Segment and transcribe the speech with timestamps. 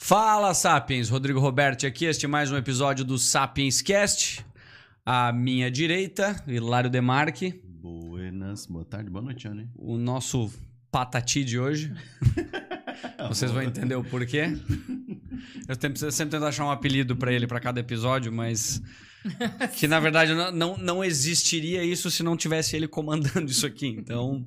[0.00, 1.10] Fala, Sapiens!
[1.10, 4.46] Rodrigo Roberti aqui, este é mais um episódio do Sapiens Cast.
[5.04, 7.60] À minha direita, Hilário Demarque.
[7.64, 9.68] Buenas, boa tarde, boa noite, Anne.
[9.74, 10.50] O nosso
[10.90, 11.92] patati de hoje.
[13.28, 14.56] Vocês vão entender o porquê.
[15.68, 18.80] Eu sempre, sempre tento achar um apelido para ele para cada episódio, mas
[19.76, 23.88] que na verdade não, não, não existiria isso se não tivesse ele comandando isso aqui.
[23.88, 24.46] Então,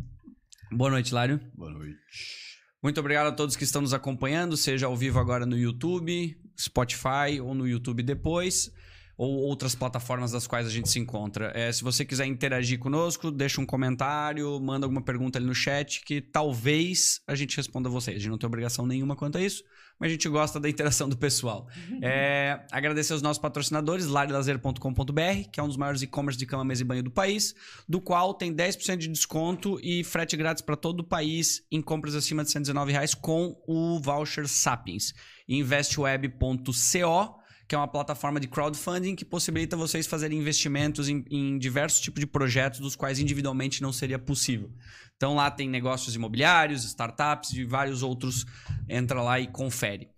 [0.71, 1.39] boa noite, Lário.
[1.53, 2.40] Boa noite.
[2.81, 7.39] Muito obrigado a todos que estão nos acompanhando, seja ao vivo agora no YouTube, Spotify
[7.39, 8.73] ou no YouTube depois,
[9.21, 11.51] ou outras plataformas das quais a gente se encontra.
[11.53, 16.03] É, se você quiser interagir conosco, deixa um comentário, manda alguma pergunta ali no chat
[16.03, 18.17] que talvez a gente responda a vocês.
[18.17, 19.63] A gente não tem obrigação nenhuma quanto a isso,
[19.99, 21.67] mas a gente gosta da interação do pessoal.
[22.01, 26.81] É, agradecer aos nossos patrocinadores, larilazer.com.br, que é um dos maiores e-commerce de cama, mesa
[26.81, 27.53] e banho do país,
[27.87, 32.15] do qual tem 10% de desconto e frete grátis para todo o país em compras
[32.15, 35.13] acima de 119 reais com o voucher Sapiens.
[35.47, 37.40] Investweb.co,
[37.71, 42.19] que é uma plataforma de crowdfunding que possibilita vocês fazerem investimentos em, em diversos tipos
[42.19, 44.69] de projetos dos quais individualmente não seria possível.
[45.15, 48.45] Então lá tem negócios imobiliários, startups e vários outros.
[48.89, 50.09] Entra lá e confere.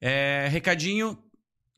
[0.00, 1.22] É, recadinho,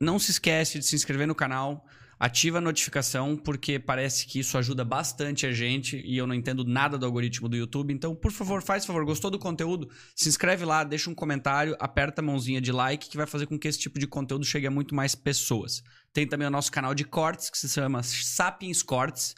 [0.01, 1.85] não se esquece de se inscrever no canal,
[2.19, 6.65] ativa a notificação, porque parece que isso ajuda bastante a gente e eu não entendo
[6.65, 7.93] nada do algoritmo do YouTube.
[7.93, 9.89] Então, por favor, faz favor, gostou do conteúdo?
[10.15, 13.59] Se inscreve lá, deixa um comentário, aperta a mãozinha de like, que vai fazer com
[13.59, 15.83] que esse tipo de conteúdo chegue a muito mais pessoas.
[16.13, 19.35] Tem também o nosso canal de cortes, que se chama Sapiens Cortes,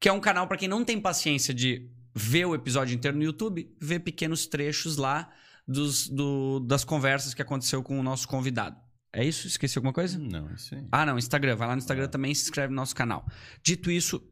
[0.00, 3.22] que é um canal para quem não tem paciência de ver o episódio inteiro no
[3.22, 5.30] YouTube, ver pequenos trechos lá
[5.66, 8.87] dos, do, das conversas que aconteceu com o nosso convidado.
[9.18, 9.48] É isso?
[9.48, 10.16] Esqueci alguma coisa?
[10.16, 10.86] Não, isso aí.
[10.92, 11.56] Ah, não, Instagram.
[11.56, 13.26] Vai lá no Instagram também e se inscreve no nosso canal.
[13.64, 14.22] Dito isso,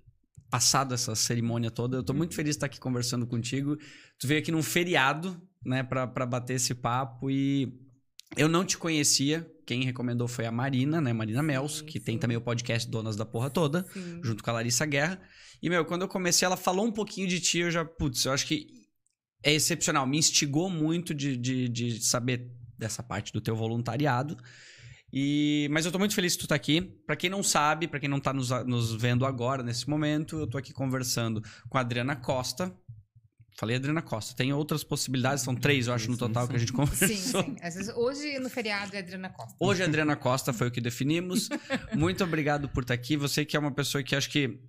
[0.49, 3.77] passado essa cerimônia toda, eu tô muito feliz de estar aqui conversando contigo.
[4.17, 7.77] Tu veio aqui num feriado, né, pra, pra bater esse papo e
[8.37, 9.45] eu não te conhecia.
[9.67, 13.27] Quem recomendou foi a Marina, né, Marina Mels, que tem também o podcast Donas da
[13.27, 14.21] Porra Toda, Sim.
[14.23, 15.21] junto com a Larissa Guerra.
[15.61, 18.33] E, meu, quando eu comecei, ela falou um pouquinho de ti, eu já, putz, eu
[18.33, 18.69] acho que
[19.43, 20.07] é excepcional.
[20.07, 24.37] Me instigou muito de, de, de saber dessa parte do teu voluntariado.
[25.19, 26.83] E, mas eu tô muito feliz que tu tá aqui.
[27.07, 30.47] Pra quem não sabe, pra quem não tá nos, nos vendo agora, nesse momento, eu
[30.47, 32.71] tô aqui conversando com a Adriana Costa.
[33.59, 34.37] Falei Adriana Costa.
[34.37, 37.09] Tem outras possibilidades, são três, eu acho, no total que a gente conversou.
[37.09, 37.57] Sim, sim.
[37.63, 39.57] Vezes, hoje, no feriado, é Adriana Costa.
[39.59, 41.49] Hoje a Adriana Costa foi o que definimos.
[41.97, 43.17] Muito obrigado por estar aqui.
[43.17, 44.61] Você que é uma pessoa que acho que,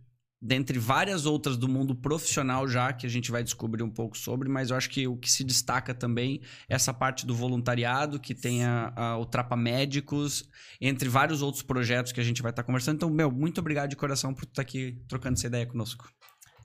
[0.42, 4.48] dentre várias outras do mundo profissional já, que a gente vai descobrir um pouco sobre,
[4.48, 8.36] mas eu acho que o que se destaca também é essa parte do voluntariado, que
[8.36, 10.48] tem a, a- o Trapa Médicos,
[10.80, 12.98] entre vários outros projetos que a gente vai estar conversando.
[12.98, 16.08] Então, meu, muito obrigado de coração por estar aqui trocando essa ideia conosco.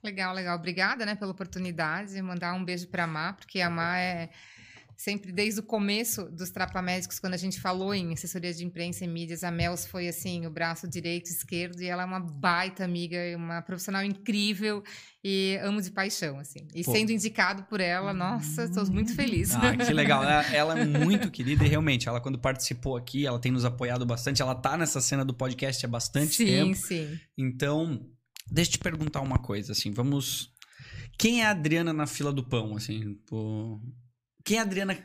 [0.04, 0.59] Legal, legal.
[0.59, 2.21] Obrigada, né, pela oportunidade.
[2.21, 4.31] Mandar um beijo para a Má, porque a Má é
[4.97, 9.08] sempre desde o começo dos Trapamédicos, quando a gente falou em assessoria de imprensa e
[9.08, 13.19] mídias, a Mels foi assim, o braço direito esquerdo, e ela é uma baita amiga,
[13.36, 14.82] uma profissional incrível
[15.25, 16.66] e amo de paixão, assim.
[16.75, 16.92] E Pô.
[16.92, 19.54] sendo indicado por ela, nossa, estou muito feliz.
[19.54, 20.22] Ah, que legal.
[20.22, 24.04] Ela, ela é muito querida e realmente, ela quando participou aqui, ela tem nos apoiado
[24.04, 24.42] bastante.
[24.42, 26.74] Ela tá nessa cena do podcast há bastante sim, tempo.
[26.74, 27.20] sim.
[27.38, 28.04] Então,
[28.50, 30.50] deixa eu te perguntar uma coisa, assim, vamos...
[31.19, 33.14] Quem é a Adriana na fila do pão, assim?
[33.26, 33.80] pô?
[34.44, 34.98] Quem é a Adriana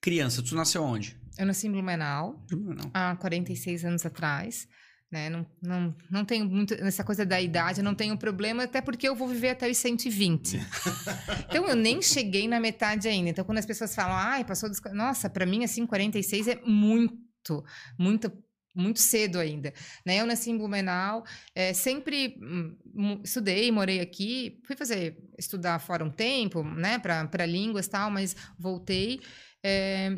[0.00, 0.42] criança?
[0.42, 1.16] Tu nasceu onde?
[1.38, 2.90] Eu nasci em Blumenau, Não.
[2.92, 4.68] há 46 anos atrás.
[5.10, 5.28] Né?
[5.28, 6.74] Não, não, não tenho muito.
[6.82, 9.76] Nessa coisa da idade, eu não tenho problema, até porque eu vou viver até os
[9.76, 10.58] 120.
[11.50, 13.28] então, eu nem cheguei na metade ainda.
[13.28, 14.80] Então, quando as pessoas falam, ai, passou dos.
[14.92, 17.62] Nossa, para mim, assim, 46 é muito,
[17.98, 18.32] muito.
[18.74, 19.72] Muito cedo ainda,
[20.04, 20.20] né?
[20.20, 21.24] Eu nasci em Blumenau,
[21.54, 26.98] é, sempre hum, estudei, morei aqui, fui fazer estudar fora um tempo, né?
[26.98, 29.20] Para línguas e tal, mas voltei.
[29.62, 30.16] É,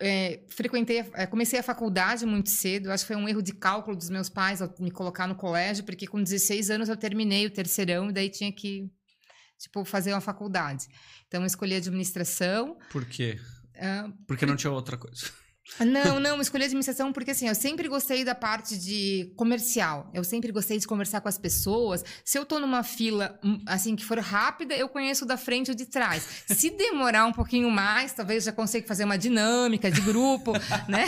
[0.00, 2.90] é, frequentei, comecei a faculdade muito cedo.
[2.90, 5.84] Acho que foi um erro de cálculo dos meus pais ao me colocar no colégio,
[5.84, 8.90] porque com 16 anos eu terminei o terceirão e daí tinha que
[9.58, 10.86] tipo fazer uma faculdade.
[11.28, 12.78] Então eu escolhi administração.
[12.90, 13.38] Por quê?
[14.26, 15.26] Porque não tinha outra coisa.
[15.78, 20.10] Não, não, escolhi administração porque assim, eu sempre gostei da parte de comercial.
[20.12, 22.04] Eu sempre gostei de conversar com as pessoas.
[22.24, 25.74] Se eu tô numa fila, hum, assim, que for rápida, eu conheço da frente ou
[25.74, 26.44] de trás.
[26.46, 30.52] Se demorar um pouquinho mais, talvez já consiga fazer uma dinâmica de grupo,
[30.88, 31.06] né?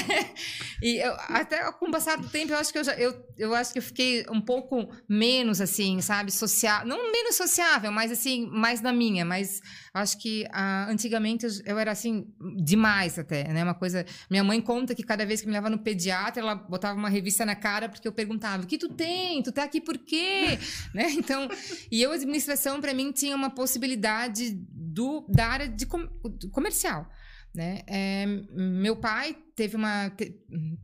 [0.83, 3.55] E eu- até com o passar do tempo, eu acho que eu já, eu, eu
[3.55, 6.89] acho que eu fiquei um pouco menos, assim, sabe, sociável.
[6.89, 9.25] Não menos sociável, mas assim, mais na minha.
[9.25, 9.61] Mas
[9.93, 12.27] acho que ah, antigamente eu, eu era assim,
[12.65, 13.63] demais até, né?
[13.63, 14.07] Uma coisa.
[14.31, 17.47] Minha mãe conta que cada vez que me levava no pediatra, ela botava uma revista
[17.47, 19.43] na cara porque eu perguntava: o que tu tem?
[19.43, 20.59] Tu tá aqui por quê?
[20.95, 21.11] né?
[21.13, 21.49] Então,
[21.91, 26.09] e eu, administração, para mim, tinha uma possibilidade do, da área de com-
[26.51, 27.09] comercial.
[27.55, 27.83] Né?
[27.87, 30.35] É, meu pai teve uma, te,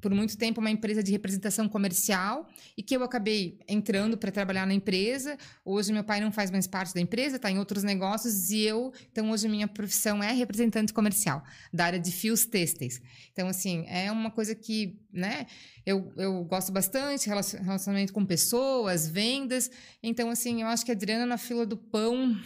[0.03, 4.67] por muito tempo uma empresa de representação comercial e que eu acabei entrando para trabalhar
[4.67, 5.39] na empresa.
[5.65, 8.93] Hoje meu pai não faz mais parte da empresa, está em outros negócios e eu,
[9.11, 11.43] então hoje minha profissão é representante comercial
[11.73, 13.01] da área de fios têxteis.
[13.33, 15.47] Então assim é uma coisa que, né?
[15.87, 19.71] Eu, eu gosto bastante relacionamento com pessoas, vendas.
[20.03, 22.37] Então assim eu acho que a Adriana na fila do pão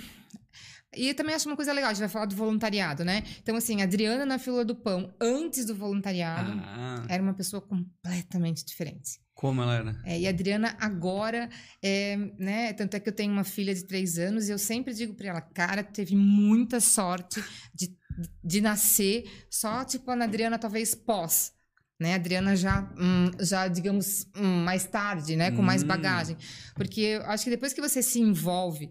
[0.94, 3.22] e também acho uma coisa legal, a gente vai falar do voluntariado, né?
[3.42, 7.06] Então, assim, a Adriana na fila do pão, antes do voluntariado, ah.
[7.08, 9.20] era uma pessoa completamente diferente.
[9.34, 10.00] Como ela era?
[10.04, 11.48] É, e a Adriana agora,
[11.82, 12.72] é, né?
[12.74, 15.28] Tanto é que eu tenho uma filha de três anos e eu sempre digo para
[15.28, 17.42] ela, cara, teve muita sorte
[17.74, 17.96] de,
[18.44, 21.52] de nascer só, tipo, a Adriana talvez pós.
[22.00, 25.86] Né, a Adriana já, hum, já digamos, hum, mais tarde, né, com mais hum.
[25.86, 26.36] bagagem.
[26.74, 28.90] Porque eu acho que depois que você se envolve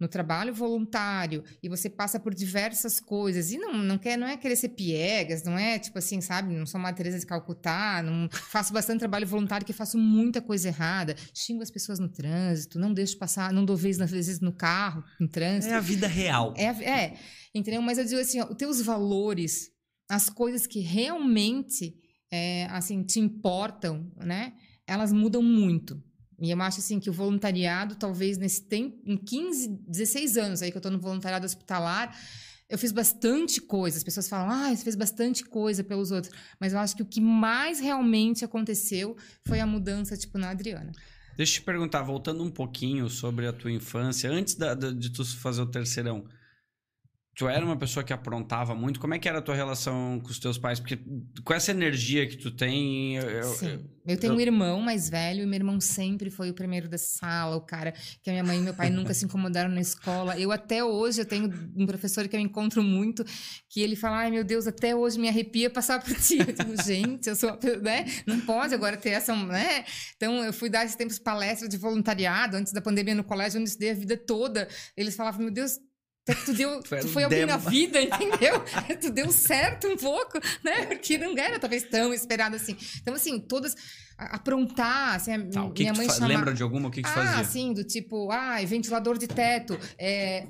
[0.00, 4.36] no trabalho voluntário e você passa por diversas coisas e não, não quer não é
[4.36, 6.54] querer ser piegas, não é tipo assim, sabe?
[6.54, 10.68] Não sou uma Teresa de Calcutá, não faço bastante trabalho voluntário que faço muita coisa
[10.68, 14.52] errada, xingo as pessoas no trânsito, não deixo passar, não dou vezes às vezes no
[14.52, 15.74] carro, em trânsito.
[15.74, 16.54] É a vida real.
[16.56, 17.18] É, é
[17.54, 17.82] entendeu?
[17.82, 19.70] Mas eu digo assim, ó, os teus valores,
[20.08, 21.94] as coisas que realmente
[22.32, 24.54] é, assim te importam, né?
[24.86, 26.02] Elas mudam muito.
[26.40, 30.70] E eu acho assim que o voluntariado, talvez nesse tempo, em 15, 16 anos aí
[30.70, 32.16] que eu estou no voluntariado hospitalar,
[32.68, 33.98] eu fiz bastante coisa.
[33.98, 36.32] As pessoas falam, ah, você fez bastante coisa pelos outros.
[36.58, 39.16] Mas eu acho que o que mais realmente aconteceu
[39.46, 40.92] foi a mudança, tipo, na Adriana.
[41.36, 45.24] Deixa eu te perguntar, voltando um pouquinho sobre a tua infância, antes da, de tu
[45.24, 46.24] fazer o terceirão,
[47.40, 49.00] tu era uma pessoa que aprontava muito.
[49.00, 50.78] Como é que era a tua relação com os teus pais?
[50.78, 50.98] Porque
[51.42, 53.16] com essa energia que tu tem.
[53.16, 53.82] Eu, Sim.
[54.06, 54.36] Eu, tenho eu...
[54.36, 57.94] um irmão mais velho e meu irmão sempre foi o primeiro da sala, o cara
[58.22, 60.38] que a minha mãe e meu pai nunca se incomodaram na escola.
[60.38, 63.24] Eu até hoje eu tenho um professor que eu encontro muito
[63.70, 66.40] que ele fala: ai meu Deus, até hoje me arrepia passar por ti.
[66.40, 67.58] Eu digo, gente, eu sou.
[67.80, 68.04] Né?
[68.26, 69.34] Não pode agora ter essa.
[69.34, 69.86] Né?
[70.14, 73.70] Então eu fui dar esses tempos palestras de voluntariado antes da pandemia no colégio, onde
[73.70, 74.68] eu estudei a vida toda.
[74.94, 75.78] Eles falavam: meu Deus
[76.44, 78.62] Tu, deu, tu foi alguém na vida, entendeu?
[79.00, 80.86] tu deu certo um pouco, né?
[80.86, 82.76] Porque não era talvez tão esperado assim.
[83.00, 83.76] Então, assim, todas
[84.16, 86.26] aprontar, assim, tá, que minha que mãe chama...
[86.26, 86.88] Lembra de alguma?
[86.88, 87.40] O que, que ah, fazia?
[87.40, 90.48] Ah, sim, do tipo, ah, ventilador de teto, é...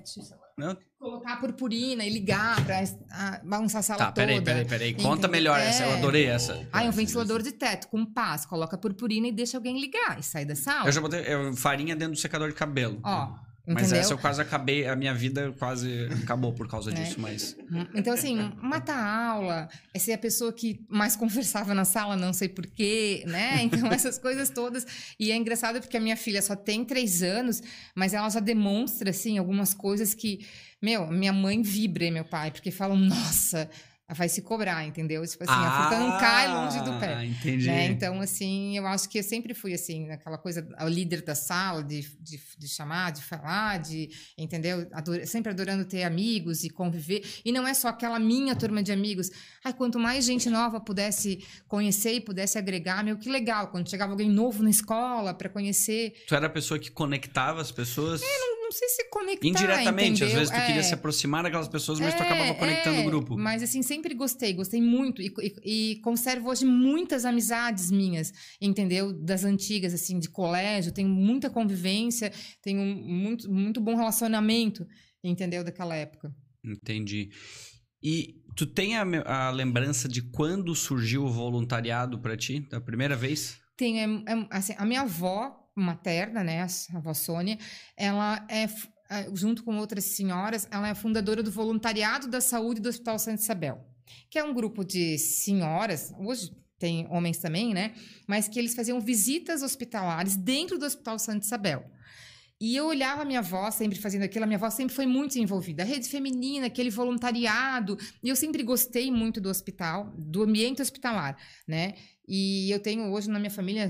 [0.58, 0.76] Não?
[0.98, 4.26] Colocar purpurina e ligar pra a, bagunçar a sala tá, toda.
[4.26, 4.94] Peraí, peraí, peraí.
[4.94, 5.68] Conta melhor é...
[5.68, 6.68] essa, eu adorei essa.
[6.70, 8.44] Ah, é um ventilador de teto com paz.
[8.44, 10.86] Coloca purpurina e deixa alguém ligar e sai da sala.
[10.86, 11.24] Eu já botei
[11.56, 13.00] farinha dentro do secador de cabelo.
[13.02, 13.32] Ó,
[13.70, 13.90] Entendeu?
[13.90, 16.94] Mas essa eu quase acabei, a minha vida quase acabou por causa é.
[16.94, 17.56] disso, mas...
[17.94, 22.32] Então, assim, matar a aula, é ser a pessoa que mais conversava na sala, não
[22.32, 23.62] sei porquê, né?
[23.62, 24.84] Então, essas coisas todas.
[25.18, 27.62] E é engraçado porque a minha filha só tem três anos,
[27.94, 30.44] mas ela já demonstra, assim, algumas coisas que...
[30.82, 33.70] Meu, minha mãe vibra e meu pai, porque falam, nossa
[34.14, 35.24] vai se cobrar, entendeu?
[35.26, 37.14] Tipo assim, ah, a fruta não cai longe do pé.
[37.14, 37.66] Ah, entendi.
[37.66, 37.86] Né?
[37.86, 41.82] Então, assim, eu acho que eu sempre fui assim, aquela coisa, o líder da sala,
[41.82, 44.86] de, de, de chamar, de falar, de, entendeu?
[44.92, 47.22] Ador, sempre adorando ter amigos e conviver.
[47.44, 49.30] E não é só aquela minha turma de amigos.
[49.64, 53.68] Ai, quanto mais gente nova pudesse conhecer e pudesse agregar, meu, que legal.
[53.68, 56.14] Quando chegava alguém novo na escola para conhecer.
[56.26, 58.22] Tu era a pessoa que conectava as pessoas?
[58.22, 59.46] É, não não sei se conectar.
[59.46, 60.26] Indiretamente, entendeu?
[60.28, 60.66] às vezes tu é.
[60.66, 63.02] queria se aproximar daquelas pessoas, mas é, tu acabava conectando é.
[63.02, 63.36] o grupo.
[63.36, 65.20] Mas assim, sempre gostei, gostei muito.
[65.20, 69.12] E, e, e, conservo hoje muitas amizades minhas, entendeu?
[69.12, 74.86] Das antigas, assim, de colégio, tenho muita convivência, tenho muito, muito bom relacionamento,
[75.22, 75.64] entendeu?
[75.64, 76.32] Daquela época.
[76.64, 77.30] Entendi.
[78.00, 83.16] E tu tem a, a lembrança de quando surgiu o voluntariado para ti, da primeira
[83.16, 83.58] vez?
[83.76, 83.98] Tenho.
[83.98, 87.58] É, é, assim, a minha avó materna, né, a avó Sônia,
[87.96, 88.68] ela é,
[89.34, 93.84] junto com outras senhoras, ela é fundadora do Voluntariado da Saúde do Hospital Santa Isabel,
[94.30, 97.92] que é um grupo de senhoras, hoje tem homens também, né,
[98.26, 101.84] mas que eles faziam visitas hospitalares dentro do Hospital Santa Isabel.
[102.62, 105.82] E eu olhava minha avó sempre fazendo aquilo, a minha avó sempre foi muito envolvida.
[105.82, 107.96] A rede feminina, aquele voluntariado.
[108.22, 111.94] E eu sempre gostei muito do hospital, do ambiente hospitalar, né?
[112.28, 113.88] E eu tenho hoje na minha família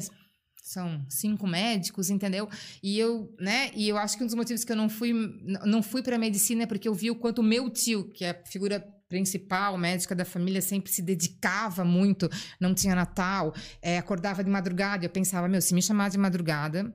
[0.71, 2.49] são cinco médicos, entendeu?
[2.81, 3.73] E eu, né?
[3.75, 5.13] E eu acho que um dos motivos que eu não fui
[5.65, 8.47] não fui para medicina é porque eu vi o quanto meu tio, que é a
[8.47, 14.51] figura principal, médica da família, sempre se dedicava muito, não tinha Natal, é, acordava de
[14.51, 15.05] madrugada.
[15.05, 16.95] Eu pensava, meu, se me chamar de madrugada,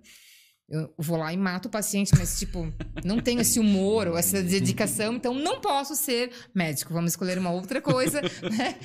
[0.68, 4.42] eu vou lá e mato o paciente, mas, tipo, não tenho esse humor ou essa
[4.42, 6.92] dedicação, então não posso ser médico.
[6.92, 8.76] Vamos escolher uma outra coisa, né?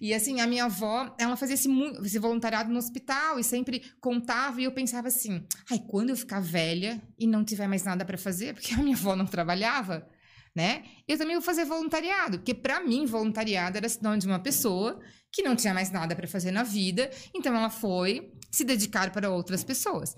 [0.00, 1.68] E, assim, a minha avó, ela fazia esse,
[2.04, 6.40] esse voluntariado no hospital e sempre contava e eu pensava assim, ai, quando eu ficar
[6.40, 10.08] velha e não tiver mais nada para fazer, porque a minha avó não trabalhava,
[10.54, 10.82] né?
[11.06, 15.42] Eu também vou fazer voluntariado, porque para mim voluntariado era sinônimo de uma pessoa que
[15.42, 19.62] não tinha mais nada para fazer na vida, então ela foi se dedicar para outras
[19.62, 20.16] pessoas.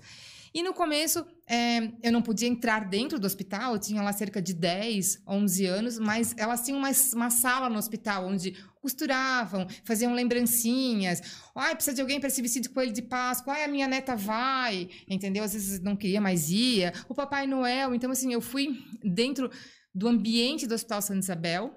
[0.53, 4.39] E no começo, é, eu não podia entrar dentro do hospital, eu tinha lá cerca
[4.39, 10.13] de 10, 11 anos, mas elas tinham uma, uma sala no hospital onde costuravam, faziam
[10.13, 11.21] lembrancinhas.
[11.55, 13.53] Ai, precisa de alguém para se vestir de coelho de Páscoa.
[13.53, 15.43] Ai, a minha neta vai, entendeu?
[15.43, 16.93] Às vezes não queria, mas ia.
[17.09, 17.95] O Papai Noel.
[17.95, 19.49] Então, assim, eu fui dentro
[19.95, 21.73] do ambiente do Hospital Santa Isabel,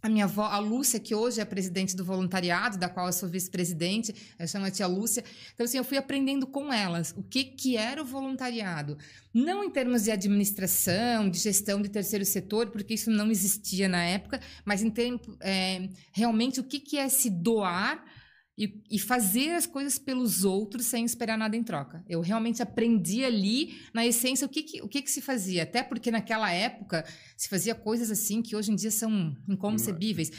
[0.00, 3.28] a minha avó, a Lúcia, que hoje é presidente do voluntariado, da qual eu sou
[3.28, 5.24] vice-presidente, ela chama a tia Lúcia.
[5.54, 8.96] Então, assim, eu fui aprendendo com elas o que, que era o voluntariado.
[9.34, 14.04] Não em termos de administração, de gestão de terceiro setor, porque isso não existia na
[14.04, 18.04] época, mas em termos, é, realmente, o que, que é se doar
[18.58, 22.04] e, e, fazer as coisas pelos outros sem esperar nada em troca.
[22.08, 25.62] Eu realmente aprendi ali, na essência, o que, que o que, que, se fazia.
[25.62, 27.04] Até porque naquela época
[27.36, 30.32] se fazia coisas assim que hoje em dia são inconcebíveis.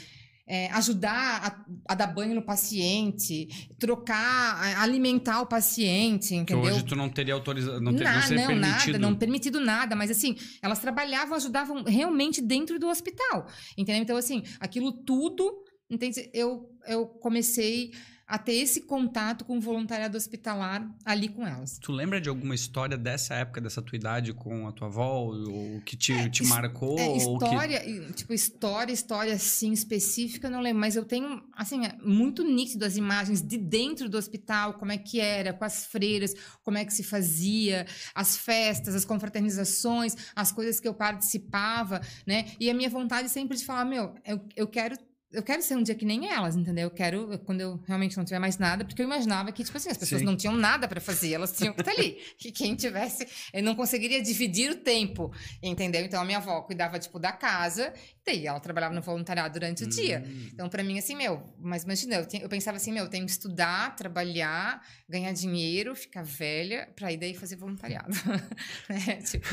[0.46, 3.48] É, ajudar a, a, dar banho no paciente,
[3.78, 6.64] trocar, alimentar o paciente, entendeu?
[6.64, 10.10] Que hoje tu não teria autorização, não teria não, não nada, não permitido nada, mas
[10.10, 13.46] assim, elas trabalhavam, ajudavam realmente dentro do hospital,
[13.78, 14.02] entendeu?
[14.02, 16.30] Então assim, aquilo tudo, entende?
[16.32, 17.92] Eu eu comecei
[18.30, 21.80] a ter esse contato com o voluntariado hospitalar ali com elas.
[21.80, 25.80] Tu lembra de alguma história dessa época, dessa tua idade com a tua avó, ou
[25.80, 26.96] que te, é, te marcou?
[26.96, 28.12] É, história, que...
[28.12, 32.96] tipo, história, história assim específica, não lembro, mas eu tenho, assim, é muito nítido as
[32.96, 36.32] imagens de dentro do hospital, como é que era, com as freiras,
[36.62, 42.52] como é que se fazia, as festas, as confraternizações, as coisas que eu participava, né?
[42.60, 44.96] E a minha vontade sempre de falar, meu, eu, eu quero
[45.32, 46.84] eu quero ser um dia que nem elas, entendeu?
[46.84, 49.88] Eu quero, quando eu realmente não tiver mais nada, porque eu imaginava que, tipo assim,
[49.88, 50.26] as pessoas Sim.
[50.26, 52.18] não tinham nada para fazer, elas tinham que estar ali.
[52.36, 55.32] que quem tivesse, eu não conseguiria dividir o tempo,
[55.62, 56.04] entendeu?
[56.04, 57.94] Então, a minha avó cuidava, tipo, da casa,
[58.26, 59.90] e ela trabalhava no voluntariado durante o hum.
[59.90, 60.24] dia.
[60.52, 63.32] Então, para mim, assim, meu, mas imagina, eu, eu pensava assim, meu, eu tenho que
[63.32, 68.10] estudar, trabalhar, ganhar dinheiro, ficar velha, pra ir daí fazer voluntariado.
[68.88, 69.16] né?
[69.22, 69.48] Tipo...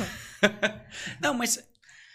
[1.21, 1.63] não, mas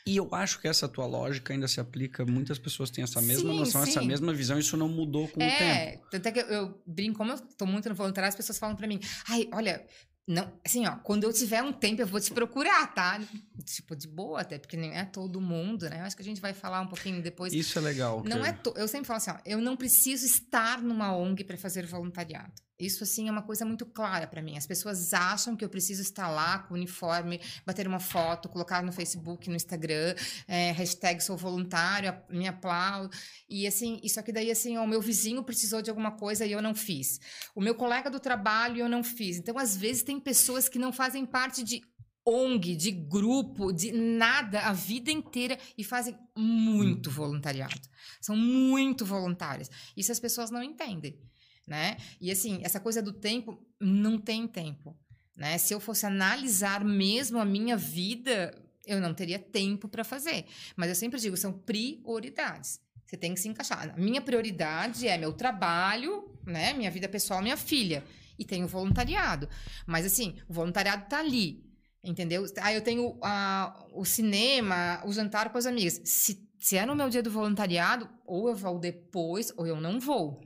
[0.06, 2.24] e eu acho que essa tua lógica ainda se aplica.
[2.24, 3.90] Muitas pessoas têm essa mesma sim, noção, sim.
[3.90, 4.58] essa mesma visão.
[4.58, 6.06] Isso não mudou com é, o tempo.
[6.10, 8.74] Tanto é que eu, eu brinco, como eu tô muito no voluntário, as pessoas falam
[8.74, 9.86] para mim: ai, olha,
[10.26, 13.20] não, assim, ó, quando eu tiver um tempo, eu vou te procurar, tá?
[13.64, 16.00] Tipo, de boa, até, porque nem é todo mundo, né?
[16.00, 17.52] Eu acho que a gente vai falar um pouquinho depois.
[17.52, 18.22] Isso é legal.
[18.24, 18.48] Não que...
[18.48, 18.72] é to...
[18.76, 22.52] Eu sempre falo assim, ó, eu não preciso estar numa ONG para fazer voluntariado.
[22.78, 24.56] Isso, assim, é uma coisa muito clara para mim.
[24.56, 28.82] As pessoas acham que eu preciso estar lá com o uniforme, bater uma foto, colocar
[28.82, 30.14] no Facebook, no Instagram,
[30.48, 33.14] é, hashtag sou voluntário, me aplaudo.
[33.48, 36.62] E, assim, isso aqui daí, assim, o meu vizinho precisou de alguma coisa e eu
[36.62, 37.20] não fiz.
[37.54, 39.36] O meu colega do trabalho eu não fiz.
[39.36, 41.82] Então, às vezes, tem pessoas que não fazem parte de
[42.24, 47.80] ONG, de grupo, de nada a vida inteira e fazem muito voluntariado.
[48.20, 49.68] São muito voluntárias.
[49.96, 51.18] Isso as pessoas não entendem
[51.66, 51.96] né?
[52.20, 54.96] E assim, essa coisa do tempo não tem tempo,
[55.36, 55.58] né?
[55.58, 58.54] Se eu fosse analisar mesmo a minha vida,
[58.86, 60.44] eu não teria tempo para fazer.
[60.76, 62.80] Mas eu sempre digo, são prioridades.
[63.06, 63.90] Você tem que se encaixar.
[63.94, 66.72] A minha prioridade é meu trabalho, né?
[66.72, 68.02] Minha vida pessoal, minha filha.
[68.38, 69.48] E tenho voluntariado.
[69.86, 71.62] Mas assim, o voluntariado tá ali.
[72.02, 72.44] Entendeu?
[72.60, 76.00] Ah, eu tenho ah, o cinema, o jantar com as amigas.
[76.04, 80.00] Se, se é no meu dia do voluntariado, ou eu vou depois, ou eu não
[80.00, 80.40] vou.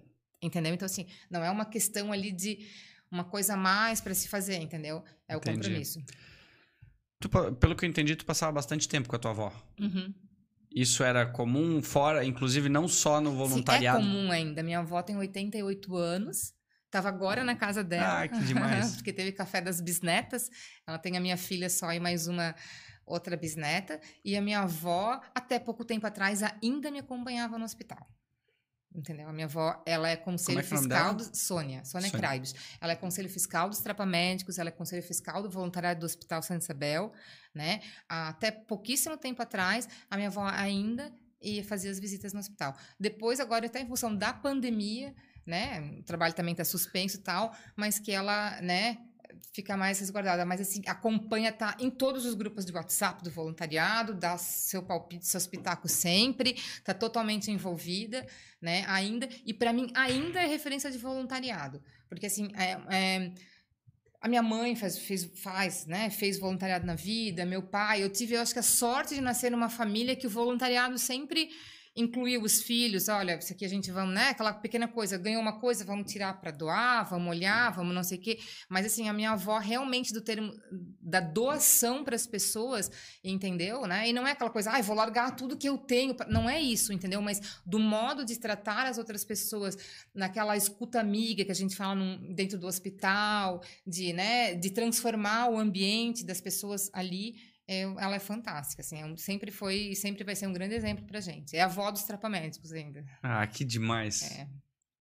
[0.46, 0.72] Entendeu?
[0.72, 2.66] Então, assim, não é uma questão ali de
[3.10, 5.02] uma coisa a mais para se fazer, entendeu?
[5.28, 5.58] É o entendi.
[5.58, 6.00] compromisso.
[7.18, 9.52] Tu, pelo que eu entendi, tu passava bastante tempo com a tua avó.
[9.80, 10.14] Uhum.
[10.70, 14.00] Isso era comum fora, inclusive não só no voluntariado?
[14.00, 14.62] Sim, é comum ainda.
[14.62, 16.54] Minha avó tem 88 anos.
[16.90, 18.22] Tava agora na casa dela.
[18.22, 18.94] Ah, que demais.
[18.96, 20.48] porque teve café das bisnetas.
[20.86, 22.54] Ela tem a minha filha só e mais uma
[23.04, 24.00] outra bisneta.
[24.24, 28.06] E a minha avó, até pouco tempo atrás, ainda me acompanhava no hospital.
[28.96, 29.28] Entendeu?
[29.28, 32.42] A minha avó, ela é conselho é fiscal do Sônia, Sônia, Sônia.
[32.80, 36.64] Ela é conselho fiscal dos trapamédicos, ela é conselho fiscal do voluntariado do Hospital Santa
[36.64, 37.12] Isabel,
[37.54, 37.82] né?
[38.08, 41.12] Até pouquíssimo tempo atrás, a minha avó ainda
[41.42, 42.74] ia fazer as visitas no hospital.
[42.98, 45.98] Depois, agora, até em função da pandemia, né?
[45.98, 48.96] O trabalho também está suspenso e tal, mas que ela, né,
[49.52, 54.14] fica mais resguardada, mas assim, acompanha, tá em todos os grupos de WhatsApp do voluntariado,
[54.14, 58.26] dá seu palpite, seu espetáculo sempre, tá totalmente envolvida,
[58.60, 63.32] né, ainda, e para mim ainda é referência de voluntariado, porque assim, é, é,
[64.20, 68.34] a minha mãe faz, fez, faz, né, fez voluntariado na vida, meu pai, eu tive,
[68.34, 71.50] eu acho que a sorte de nascer numa família que o voluntariado sempre
[71.96, 74.28] incluir os filhos, olha, isso aqui a gente vamos, né?
[74.28, 78.18] Aquela pequena coisa, ganhou uma coisa, vamos tirar para doar, vamos olhar, vamos não sei
[78.18, 78.38] o quê.
[78.68, 80.52] Mas assim, a minha avó realmente do termo
[81.00, 82.90] da doação para as pessoas,
[83.24, 83.86] entendeu?
[83.86, 84.10] Né?
[84.10, 86.92] E não é aquela coisa, ah, vou largar tudo que eu tenho, não é isso,
[86.92, 87.22] entendeu?
[87.22, 89.78] Mas do modo de tratar as outras pessoas,
[90.14, 95.48] naquela escuta amiga que a gente fala num, dentro do hospital, de, né, de transformar
[95.48, 99.96] o ambiente das pessoas ali é, ela é fantástica, assim, é um, sempre foi e
[99.96, 101.56] sempre vai ser um grande exemplo pra gente.
[101.56, 103.04] É a avó dos trapamédicos ainda.
[103.23, 104.23] Ah, que demais.
[104.23, 104.49] É.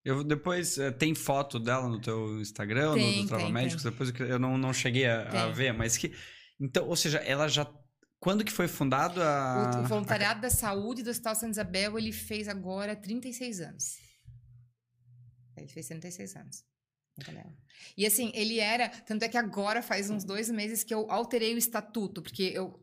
[0.03, 4.55] Eu depois eh, tem foto dela no teu Instagram, Tem, no do depois eu não,
[4.55, 6.13] não cheguei a, a ver, mas que
[6.59, 7.67] então, ou seja, ela já
[8.19, 12.11] quando que foi fundado a O, o voluntariado da saúde do Hospital Santa Isabel, ele
[12.11, 13.97] fez agora 36 anos.
[15.57, 16.63] Ele fez 36 anos.
[17.17, 17.45] Entendeu?
[17.97, 18.89] E assim, ele era.
[18.89, 22.79] Tanto é que agora faz uns dois meses que eu alterei o estatuto, porque eu.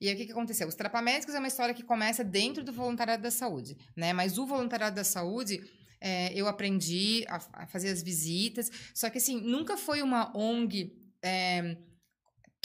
[0.00, 0.68] E aí o que, que aconteceu?
[0.68, 4.12] Os trapamédicos é uma história que começa dentro do voluntariado da saúde, né?
[4.12, 5.62] Mas o voluntariado da saúde.
[6.00, 10.92] é, eu aprendi a, a fazer as visitas, só que assim, nunca foi uma ONG
[11.22, 11.76] é,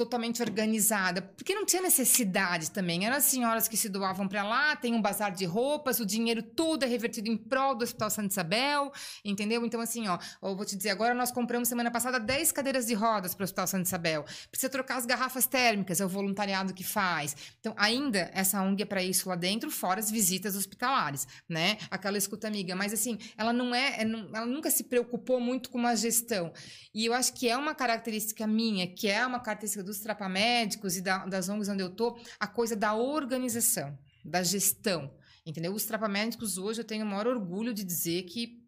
[0.01, 3.05] totalmente organizada, porque não tinha necessidade também.
[3.05, 6.41] Eram as senhoras que se doavam para lá, tem um bazar de roupas, o dinheiro
[6.41, 8.91] todo é revertido em prol do Hospital Santa Isabel,
[9.23, 9.63] entendeu?
[9.63, 12.95] Então, assim, ó, eu vou te dizer, agora nós compramos semana passada 10 cadeiras de
[12.95, 14.25] rodas para o Hospital Santa Isabel.
[14.49, 17.35] Precisa trocar as garrafas térmicas, é o voluntariado que faz.
[17.59, 21.77] Então, ainda essa ONG é para isso lá dentro, fora as visitas hospitalares, né?
[21.91, 22.75] Aquela escuta amiga.
[22.75, 26.51] Mas, assim, ela não é, é ela nunca se preocupou muito com uma gestão.
[26.91, 31.01] E eu acho que é uma característica minha, que é uma característica dos trapamédicos e
[31.01, 35.13] da- das ONGs onde eu tô, a coisa da organização, da gestão.
[35.45, 35.73] Entendeu?
[35.73, 38.59] Os trapamédicos hoje eu tenho o maior orgulho de dizer que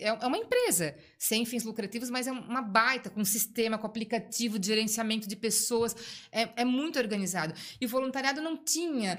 [0.00, 4.58] é é uma empresa sem fins lucrativos, mas é uma baita, com sistema, com aplicativo
[4.58, 5.94] de gerenciamento de pessoas.
[6.30, 7.52] É, é muito organizado.
[7.78, 9.18] E o voluntariado não tinha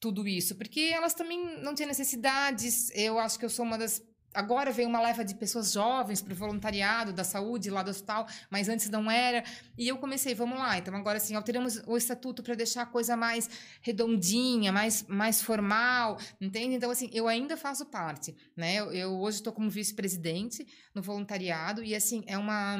[0.00, 2.90] tudo isso, porque elas também não tinham necessidades.
[2.92, 4.02] Eu acho que eu sou uma das.
[4.34, 8.26] Agora veio uma leva de pessoas jovens para o voluntariado da saúde lá do hospital,
[8.50, 9.42] mas antes não era.
[9.76, 10.78] E eu comecei, vamos lá.
[10.78, 13.48] Então agora assim, alteramos o estatuto para deixar a coisa mais
[13.80, 16.74] redondinha, mais, mais formal, entende?
[16.74, 18.76] Então assim, eu ainda faço parte, né?
[18.76, 22.78] Eu, eu hoje estou como vice-presidente no voluntariado e assim é uma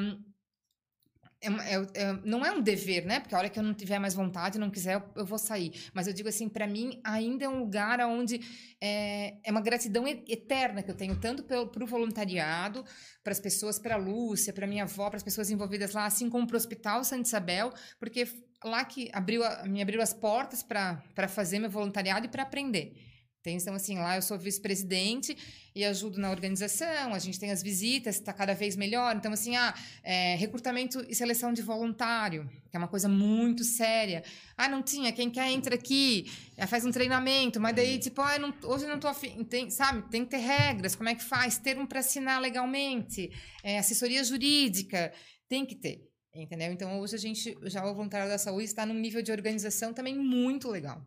[1.41, 3.19] é é- é- não é um dever, né?
[3.19, 5.71] Porque a hora que eu não tiver mais vontade, não quiser, eu, eu vou sair.
[5.93, 8.41] Mas eu digo assim, para mim ainda é um lugar onde
[8.81, 12.83] é, é uma gratidão eterna que eu tenho tanto para o voluntariado,
[13.23, 16.29] para as pessoas, para a Lúcia, para minha avó, para as pessoas envolvidas lá, assim
[16.29, 18.27] como para o Hospital Santa Isabel, porque
[18.63, 23.08] lá que abriu me abriu as portas para fazer meu voluntariado e para aprender.
[23.41, 23.61] Entende?
[23.61, 25.37] Então, assim, lá eu sou vice-presidente
[25.73, 29.15] e ajudo na organização, a gente tem as visitas, está cada vez melhor.
[29.15, 29.73] Então, assim, ah,
[30.03, 34.25] é, recrutamento e seleção de voluntário, que é uma coisa muito séria.
[34.57, 38.37] Ah, não tinha, quem quer entra aqui, aí faz um treinamento, mas daí, tipo, ah,
[38.37, 40.09] não- hoje eu não tô afim, tem, sabe?
[40.09, 41.57] Tem que ter regras, como é que faz?
[41.57, 43.29] Termo para assinar legalmente,
[43.63, 45.13] é, assessoria jurídica,
[45.47, 46.01] tem que ter.
[46.35, 46.71] Entendeu?
[46.73, 50.17] Então, hoje a gente, já o voluntário da saúde está num nível de organização também
[50.17, 51.01] muito legal.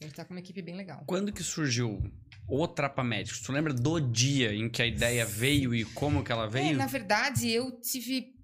[0.00, 1.02] Gente está com uma equipe bem legal.
[1.06, 2.02] Quando que surgiu
[2.48, 3.40] o Trapamédicos?
[3.40, 6.76] Tu lembra do dia em que a ideia veio e como que ela É, veio?
[6.76, 8.34] na verdade, eu tive.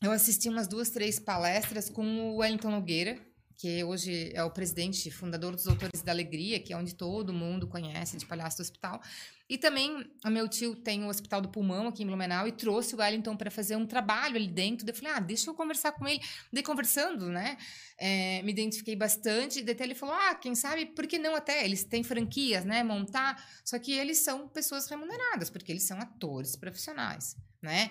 [0.00, 3.18] Eu assisti umas duas, três palestras com o Wellington Nogueira,
[3.58, 7.66] que hoje é o presidente, fundador dos Doutores da Alegria, que é onde todo mundo
[7.66, 9.02] conhece de Palhaço do Hospital.
[9.48, 12.98] E também, meu tio tem o Hospital do Pulmão aqui em Blumenau e trouxe o
[12.98, 14.88] Wellington para fazer um trabalho ali dentro.
[14.88, 16.20] Eu falei, ah, deixa eu conversar com ele.
[16.52, 17.58] Daí conversando, né?
[17.98, 19.62] é, me identifiquei bastante.
[19.62, 21.64] Daí até ele falou, ah, quem sabe, por que não até?
[21.64, 22.84] Eles têm franquias, né?
[22.84, 23.44] Montar.
[23.64, 27.90] Só que eles são pessoas remuneradas, porque eles são atores profissionais, né?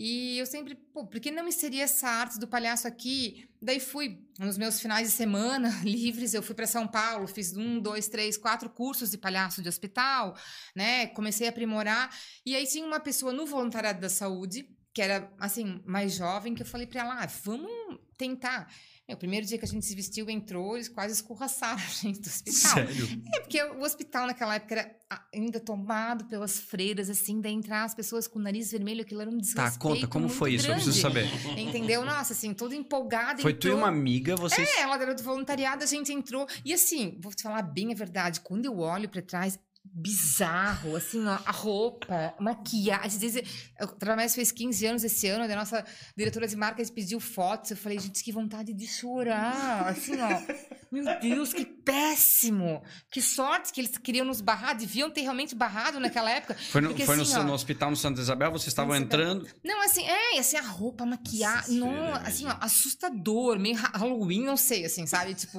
[0.00, 3.50] E eu sempre, pô, por que não inserir essa arte do palhaço aqui?
[3.60, 7.80] Daí fui, nos meus finais de semana livres, eu fui para São Paulo, fiz um,
[7.80, 10.36] dois, três, quatro cursos de palhaço de hospital,
[10.72, 11.08] né?
[11.08, 12.16] Comecei a aprimorar.
[12.46, 16.62] E aí tinha uma pessoa no voluntariado da saúde, que era, assim, mais jovem, que
[16.62, 18.72] eu falei para ela, ah, vamos tentar.
[19.08, 22.20] Meu, o primeiro dia que a gente se vestiu, entrou, eles quase escorraçaram a gente
[22.20, 22.74] do hospital.
[22.74, 23.22] Sério?
[23.34, 24.98] É, porque o hospital naquela época era
[25.34, 29.30] ainda tomado pelas freiras, assim, daí entrar as pessoas com o nariz vermelho, aquilo era
[29.30, 30.66] um Tá, desrespeito conta, como foi isso?
[30.66, 31.58] Eu preciso grande, saber.
[31.58, 32.04] Entendeu?
[32.04, 33.40] Nossa, assim, toda empolgada.
[33.40, 33.78] Foi tu e entrou.
[33.78, 34.68] uma amiga, vocês.
[34.76, 36.46] É, ela era do voluntariado, a gente entrou.
[36.62, 39.58] E assim, vou te falar bem a verdade, quando eu olho pra trás,
[39.94, 43.06] bizarro, assim, ó, a roupa, maquiagem.
[43.06, 43.42] Às vezes,
[43.80, 45.84] o Tramés fez 15 anos esse ano, a nossa
[46.16, 47.70] diretora de marketing pediu fotos.
[47.70, 49.88] Eu falei, gente, que vontade de chorar.
[49.88, 50.42] Assim, ó,
[50.90, 52.82] meu Deus, que péssimo.
[53.10, 56.54] Que sorte que eles queriam nos barrar, deviam ter realmente barrado naquela época.
[56.54, 59.46] Foi no, Porque, foi no, assim, ó, no hospital no Santa Isabel, vocês estavam entrando.
[59.64, 61.80] Não, assim, é, assim, a roupa, maquiagem,
[62.24, 65.34] assim, ó, assustador, meio ha- Halloween, não sei, assim, sabe?
[65.34, 65.58] Tipo,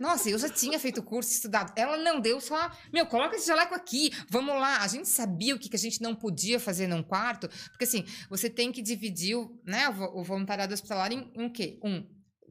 [0.00, 1.72] nossa, eu já tinha feito curso, estudado.
[1.76, 4.78] Ela não deu só, meu, coloca esse jaleco aqui, vamos lá.
[4.82, 8.04] A gente sabia o que, que a gente não podia fazer num quarto, porque assim,
[8.28, 11.78] você tem que dividir o, né, o, vo- o voluntariado hospitalar em, em o quê?
[11.82, 12.06] Um,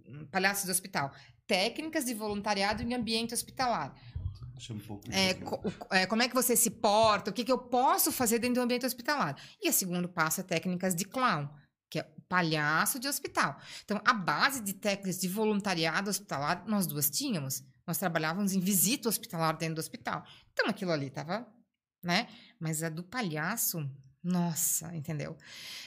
[0.07, 1.11] um palhaço do hospital.
[1.47, 3.93] Técnicas de voluntariado em ambiente hospitalar.
[4.69, 5.03] Um pouco.
[5.11, 5.61] É, co-
[5.91, 8.61] é, como é que você se porta, o que, que eu posso fazer dentro do
[8.61, 9.35] ambiente hospitalar.
[9.61, 11.49] E o segundo passo é técnicas de clown,
[11.89, 13.59] que é o palhaço de hospital.
[13.83, 17.63] Então, a base de técnicas de voluntariado hospitalar, nós duas tínhamos.
[17.85, 20.25] Nós trabalhávamos em visita hospitalar dentro do hospital.
[20.53, 21.47] Então, aquilo ali tava,
[22.03, 22.27] né?
[22.59, 23.89] Mas a do palhaço,
[24.23, 25.35] nossa, entendeu?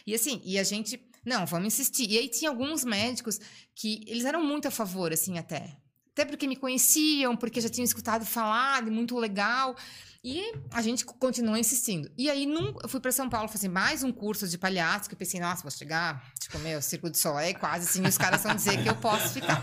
[0.06, 2.10] E assim, e a gente, não, vamos insistir.
[2.10, 3.40] E aí tinha alguns médicos
[3.74, 5.76] que eles eram muito a favor, assim, até.
[6.12, 9.76] Até porque me conheciam, porque já tinham escutado falar muito legal.
[10.22, 12.10] E a gente continuou insistindo.
[12.16, 15.14] E aí, num, eu fui para São Paulo fazer mais um curso de palhaço, que
[15.14, 18.54] eu pensei, nossa, vou chegar, tipo, meu, Círculo de Soleil, quase assim, os caras vão
[18.54, 19.62] dizer que eu posso ficar.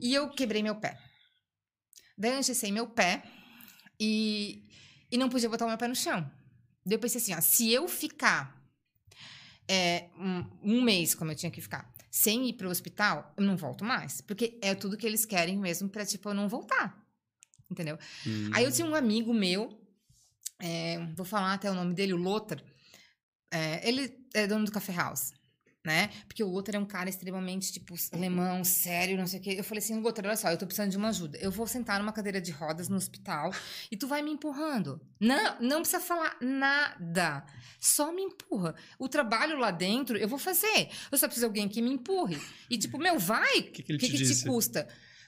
[0.00, 0.98] E eu quebrei meu pé.
[2.20, 3.22] Eu engessei meu pé
[3.98, 4.64] e,
[5.10, 6.20] e não podia botar o meu pé no chão.
[6.84, 8.58] Daí eu pensei assim, ó, se eu ficar
[9.68, 13.44] é, um, um mês, como eu tinha que ficar, sem ir para o hospital, eu
[13.44, 14.20] não volto mais.
[14.20, 16.98] Porque é tudo que eles querem mesmo para, tipo, eu não voltar.
[17.70, 17.98] Entendeu?
[18.26, 18.50] Hum.
[18.54, 19.78] Aí eu tinha um amigo meu,
[20.58, 22.62] é, vou falar até o nome dele, o Lothar.
[23.50, 25.32] É, ele é dono do Café House,
[25.84, 26.08] né?
[26.26, 29.54] Porque o Lothar é um cara extremamente, tipo, alemão, sério, não sei o quê.
[29.58, 31.38] Eu falei assim, Lothar, olha só, eu tô precisando de uma ajuda.
[31.38, 33.52] Eu vou sentar numa cadeira de rodas no hospital
[33.90, 35.00] e tu vai me empurrando.
[35.20, 37.44] Não, não precisa falar nada.
[37.80, 38.74] Só me empurra.
[38.98, 40.90] O trabalho lá dentro eu vou fazer.
[41.10, 42.38] Eu só preciso de alguém que me empurre.
[42.68, 43.58] E tipo, meu, vai.
[43.68, 44.86] O que, que ele que, te que te custa?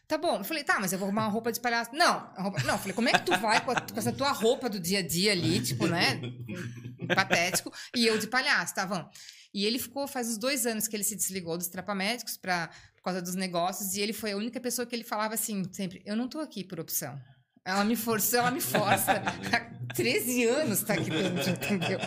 [0.08, 0.38] Tá bom.
[0.38, 1.92] Eu falei, tá, mas eu vou arrumar uma roupa de palhaço.
[1.94, 2.74] Não, roupa- não.
[2.74, 4.98] Eu falei, como é que tu vai com, a- com essa tua roupa do dia
[4.98, 6.20] a dia ali, tipo, né?
[7.14, 7.72] Patético.
[7.94, 9.08] E eu de palhaço, tá bom.
[9.52, 13.02] E ele ficou, faz uns dois anos que ele se desligou dos trapamédicos pra, por
[13.02, 13.94] causa dos negócios.
[13.94, 16.62] E ele foi a única pessoa que ele falava assim, sempre, eu não tô aqui
[16.62, 17.20] por opção.
[17.64, 19.12] Ela me forçou, ela me força.
[19.52, 21.98] Há 13 anos tá aqui dentro, entendeu?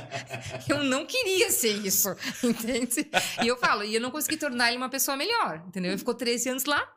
[0.68, 2.10] Eu não queria ser isso,
[2.44, 3.08] entende?
[3.44, 5.92] E eu falo, e eu não consegui tornar ele uma pessoa melhor, entendeu?
[5.92, 6.88] Ele ficou 13 anos lá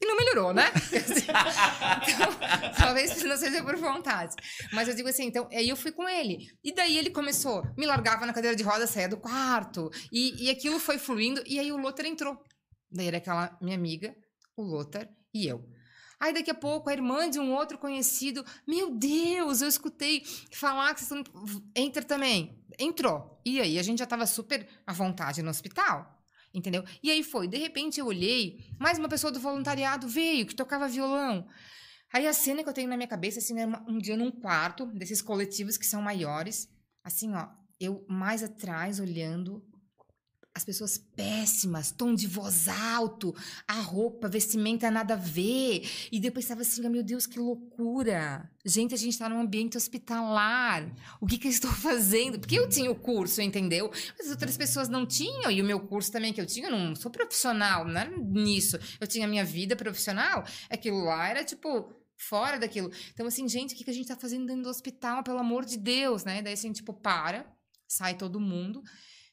[0.00, 0.72] e não melhorou, né?
[2.08, 4.34] então, talvez não seja por vontade.
[4.72, 6.48] Mas eu digo assim, então, aí eu fui com ele.
[6.64, 9.90] E daí ele começou, me largava na cadeira de roda, saía do quarto.
[10.10, 12.42] E, e aquilo foi fluindo, e aí o Lothar entrou.
[12.90, 14.16] Daí era aquela minha amiga,
[14.56, 15.62] o Lothar e eu.
[16.18, 20.94] Aí daqui a pouco a irmã de um outro conhecido, meu Deus, eu escutei falar
[20.94, 21.62] que vocês estão.
[21.74, 22.62] Entra também.
[22.78, 23.40] Entrou.
[23.44, 26.19] E aí a gente já tava super à vontade no hospital.
[26.52, 26.84] Entendeu?
[27.02, 27.46] E aí foi.
[27.46, 31.46] De repente eu olhei, mais uma pessoa do voluntariado veio, que tocava violão.
[32.12, 34.32] Aí a cena que eu tenho na minha cabeça, assim, era uma- um dia num
[34.32, 36.68] quarto desses coletivos que são maiores.
[37.04, 39.64] Assim, ó, eu mais atrás olhando
[40.52, 43.34] as pessoas péssimas, tom de voz alto,
[43.68, 45.88] a roupa, a vestimenta nada a ver.
[46.10, 48.50] E depois estava assim, meu Deus, que loucura.
[48.64, 50.90] Gente, a gente está num ambiente hospitalar.
[51.20, 52.38] O que, que eu estou fazendo?
[52.38, 53.90] Porque eu tinha o curso, entendeu?
[54.18, 55.50] Mas as outras pessoas não tinham.
[55.50, 58.76] E o meu curso também que eu tinha, eu não sou profissional, não era nisso.
[59.00, 60.44] Eu tinha a minha vida profissional.
[60.68, 62.90] Aquilo lá era tipo fora daquilo.
[63.14, 65.64] Então, assim, gente, o que, que a gente tá fazendo dentro do hospital, pelo amor
[65.64, 66.42] de Deus, né?
[66.42, 67.46] Daí, assim, tipo, para,
[67.88, 68.82] sai todo mundo.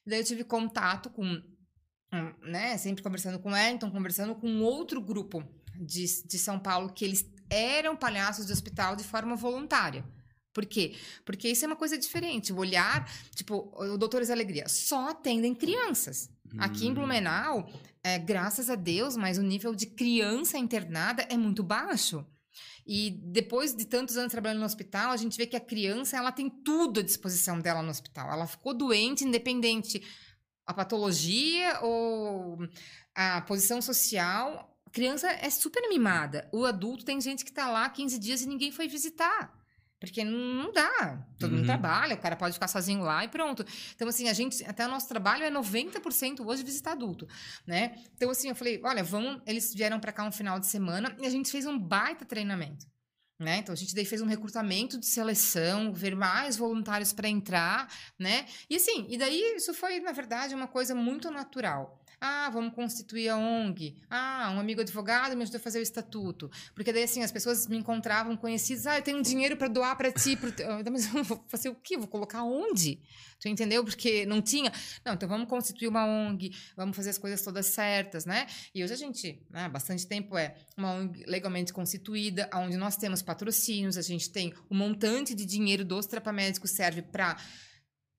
[0.08, 5.44] Daí eu tive contato com, hum, né, sempre conversando com então conversando com outro grupo
[5.74, 10.04] de, de São Paulo, que eles eram palhaços de hospital de forma voluntária.
[10.52, 10.96] Por quê?
[11.24, 12.52] Porque isso é uma coisa diferente.
[12.52, 16.30] O olhar, tipo, o Doutores Alegria, só atendem crianças.
[16.58, 16.94] Aqui em Hum.
[16.94, 17.70] Blumenau,
[18.02, 22.26] é, graças a Deus, mas o nível de criança internada é muito baixo.
[22.90, 26.32] E depois de tantos anos trabalhando no hospital, a gente vê que a criança ela
[26.32, 28.32] tem tudo à disposição dela no hospital.
[28.32, 30.02] Ela ficou doente, independente
[30.66, 32.58] a patologia ou
[33.14, 34.74] a posição social.
[34.86, 36.48] A criança é super mimada.
[36.50, 39.57] O adulto tem gente que está lá 15 dias e ninguém foi visitar.
[40.00, 41.26] Porque não dá.
[41.38, 41.66] Todo mundo Uhum.
[41.66, 43.64] trabalha, o cara pode ficar sozinho lá e pronto.
[43.94, 47.26] Então, assim, a gente, até o nosso trabalho é 90% hoje visitar adulto,
[47.66, 47.96] né?
[48.14, 49.42] Então, assim, eu falei, olha, vamos.
[49.46, 52.86] Eles vieram para cá um final de semana e a gente fez um baita treinamento.
[53.40, 53.58] Né?
[53.58, 58.44] Então a gente daí fez um recrutamento de seleção, ver mais voluntários para entrar, né?
[58.68, 62.00] E assim, e daí isso foi, na verdade, uma coisa muito natural.
[62.20, 63.96] Ah, vamos constituir a ONG.
[64.10, 66.50] Ah, um amigo advogado me ajudou a fazer o estatuto.
[66.74, 68.86] Porque daí, assim, as pessoas me encontravam conhecidas.
[68.86, 70.36] Ah, eu tenho dinheiro para doar para ti.
[70.36, 70.50] Pro...
[70.50, 71.96] teu-" Eu, Mas eu vou fazer o quê?
[71.96, 73.00] Vou colocar onde?
[73.40, 73.84] Tu entendeu?
[73.84, 74.72] Porque não tinha.
[75.04, 78.46] Não, então vamos constituir uma ONG, vamos fazer as coisas todas certas, né?
[78.74, 82.96] E hoje a gente, né, há bastante tempo, é uma ONG legalmente constituída, onde nós
[82.96, 87.36] temos patrocínios, a gente tem o montante de dinheiro dos trapamédicos serve para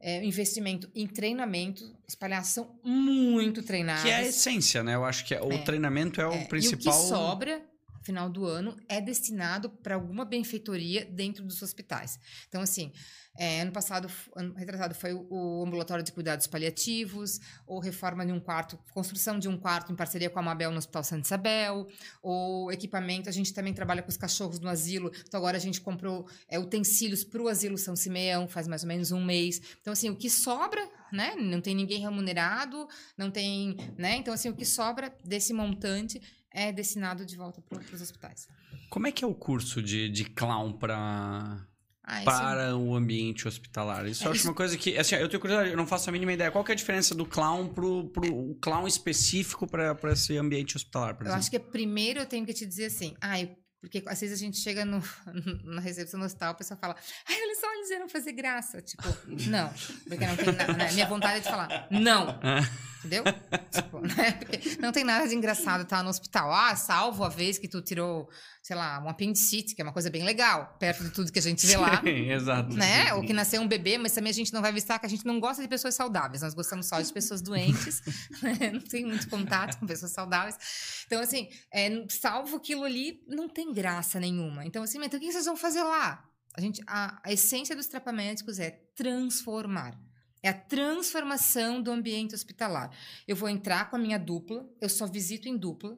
[0.02, 1.84] investimento em treinamento.
[2.08, 4.04] Os palhaços são muito treinados.
[4.04, 4.96] Que é a essência, né?
[4.96, 5.58] Eu acho que é- o É.
[5.60, 6.94] treinamento é, o É, principal.
[6.94, 7.62] E o que sobra,
[8.10, 12.20] final do ano, é destinado para alguma benfeitoria dentro dos hospitais.
[12.48, 12.92] Então, assim,
[13.38, 14.56] é, ano passado, ano
[14.96, 19.58] foi o, o ambulatório de cuidados paliativos, ou reforma de um quarto, construção de um
[19.58, 21.88] quarto em parceria com a Mabel no Hospital Santa Isabel,
[22.22, 23.30] ou equipamento.
[23.30, 25.12] A gente também trabalha com os cachorros no asilo.
[25.28, 28.88] Então, agora a gente comprou é, utensílios para o asilo São Simeão, faz mais ou
[28.88, 29.62] menos um mês.
[29.80, 31.36] Então, assim, o que sobra, né?
[31.36, 34.16] Não tem ninguém remunerado, não tem, né?
[34.16, 36.20] Então, assim, o que sobra desse montante
[36.52, 38.48] é destinado de volta para os hospitais.
[38.90, 41.66] Como é que é o curso de, de clown pra,
[42.04, 44.06] Ah, para o ambiente hospitalar?
[44.08, 44.98] Isso É, eu acho isso- uma coisa que.
[44.98, 46.50] Assim, eu tenho curiosidade, eu não faço a mínima ideia.
[46.52, 50.76] Qual que é a diferença do clown pro, pro o clown específico para esse ambiente
[50.76, 51.40] hospitalar, por Eu exemplo?
[51.40, 54.58] acho que primeiro eu tenho que te dizer assim, ai, porque às vezes a gente
[54.58, 55.02] chega no,
[55.64, 56.96] na recepção do hospital, a pessoa fala,
[57.28, 58.82] ai, olha só, eles vieram fazer graça.
[58.82, 59.04] Tipo,
[59.48, 59.70] não,
[60.08, 60.92] porque não tem nada, né?
[60.92, 62.40] Minha vontade é de falar, não.
[63.00, 63.24] Entendeu?
[63.72, 64.34] Tipo, né?
[64.34, 66.52] Porque não tem nada de engraçado estar no hospital.
[66.54, 68.30] Ah, salvo a vez que tu tirou,
[68.62, 71.42] sei lá, um apendicite, que é uma coisa bem legal, perto de tudo que a
[71.42, 72.02] gente vê lá.
[72.02, 72.76] Sim, exato.
[72.76, 73.14] né?
[73.14, 75.26] Ou que nasceu um bebê, mas também a gente não vai avistar que a gente
[75.26, 78.02] não gosta de pessoas saudáveis, nós gostamos só de pessoas doentes,
[78.44, 78.72] né?
[78.74, 80.58] não tem muito contato com pessoas saudáveis.
[81.06, 84.66] Então, assim, é, salvo aquilo ali, não tem graça nenhuma.
[84.66, 86.26] Então, assim, mas então o que vocês vão fazer lá?
[86.54, 89.98] A, gente, a, a essência dos trapamédicos é transformar.
[90.42, 92.92] É a transformação do ambiente hospitalar.
[93.28, 95.98] Eu vou entrar com a minha dupla, eu só visito em dupla.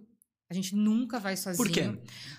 [0.49, 1.65] A gente nunca vai sozinho.
[1.65, 1.83] Por quê?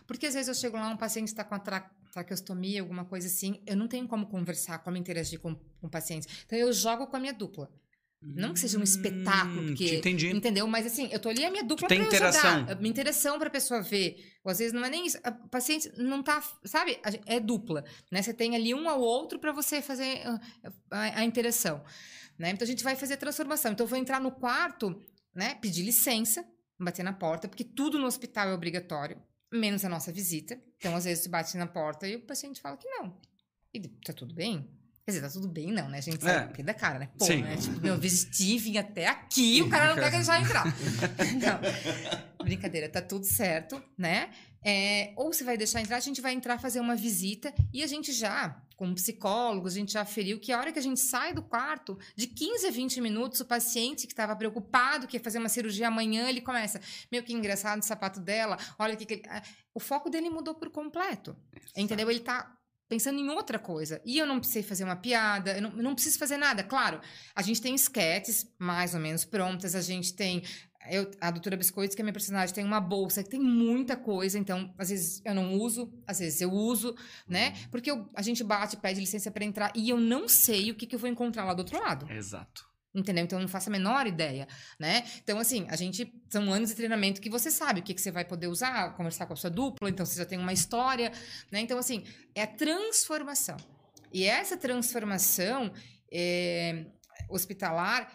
[0.06, 3.26] Porque às vezes eu chego lá, um paciente está com a tra traqueostomia, alguma coisa
[3.26, 6.28] assim, eu não tenho como conversar, como interagir com, com pacientes.
[6.44, 7.70] Então eu jogo com a minha dupla.
[8.22, 9.84] Não que seja um espetáculo, Hum, porque.
[9.86, 10.28] te entendi.
[10.30, 10.66] Entendeu?
[10.68, 12.60] Mas assim, eu tô ali a minha dupla tem pra interação.
[12.60, 12.76] jogar.
[12.76, 14.16] Minha interação pra pessoa ver.
[14.44, 15.18] Ou às vezes não é nem isso.
[15.24, 16.40] A paciente não tá.
[16.64, 16.98] Sabe?
[17.26, 17.84] É dupla.
[18.10, 18.22] Né?
[18.22, 20.40] Você tem ali um ao outro pra você fazer ah,
[20.90, 21.82] a, a interação.
[22.38, 22.50] Né?
[22.50, 23.72] Então a gente vai fazer a transformação.
[23.72, 25.02] Então eu vou entrar no quarto,
[25.34, 25.54] né?
[25.56, 26.44] Pedir licença,
[26.78, 29.20] bater na porta, porque tudo no hospital é obrigatório,
[29.52, 30.60] menos a nossa visita.
[30.78, 33.16] Então, às vezes, você bate na porta e o paciente fala que não.
[33.74, 34.68] E tá tudo bem?
[35.04, 35.98] Quer dizer, tá tudo bem, não, né?
[35.98, 36.32] A gente É.
[36.32, 36.62] sabe é.
[36.62, 37.08] da cara, né?
[37.18, 37.42] Pô, Sim.
[37.42, 37.56] né?
[37.56, 40.64] Tipo, meu, vesti, vim até aqui, o cara não quer deixar entrar.
[41.42, 42.44] não.
[42.44, 44.30] Brincadeira, tá tudo certo, né?
[44.64, 47.86] É, ou você vai deixar entrar, a gente vai entrar fazer uma visita e a
[47.88, 51.34] gente já, como psicólogos, a gente já aferiu que a hora que a gente sai
[51.34, 55.38] do quarto, de 15 a 20 minutos, o paciente que estava preocupado, que ia fazer
[55.38, 59.14] uma cirurgia amanhã, ele começa, meu, que engraçado o sapato dela, olha o que, que
[59.14, 59.22] ele...
[59.74, 61.36] O foco dele mudou por completo,
[61.76, 62.08] entendeu?
[62.08, 62.56] Ele tá
[62.92, 64.02] pensando em outra coisa.
[64.04, 66.62] E eu não precisei fazer uma piada, eu não, eu não preciso fazer nada.
[66.62, 67.00] Claro,
[67.34, 70.42] a gente tem esquetes mais ou menos prontas, a gente tem.
[70.90, 74.38] Eu, a doutora Biscoitos, que é minha personagem, tem uma bolsa que tem muita coisa,
[74.38, 76.94] então, às vezes eu não uso, às vezes eu uso,
[77.26, 77.54] né?
[77.70, 80.86] Porque eu- a gente bate, pede licença para entrar e eu não sei o que,
[80.86, 82.10] que eu vou encontrar lá do outro lado.
[82.12, 82.71] Exato.
[82.94, 83.24] Entendeu?
[83.24, 84.46] Então eu não faço a menor ideia,
[84.78, 85.04] né?
[85.22, 86.12] Então, assim, a gente.
[86.28, 89.26] São anos de treinamento que você sabe o que, que você vai poder usar, conversar
[89.26, 91.10] com a sua dupla, então você já tem uma história,
[91.50, 91.60] né?
[91.60, 93.56] Então, assim, é a transformação.
[94.12, 95.72] E essa transformação
[96.12, 96.84] é,
[97.30, 98.12] hospitalar,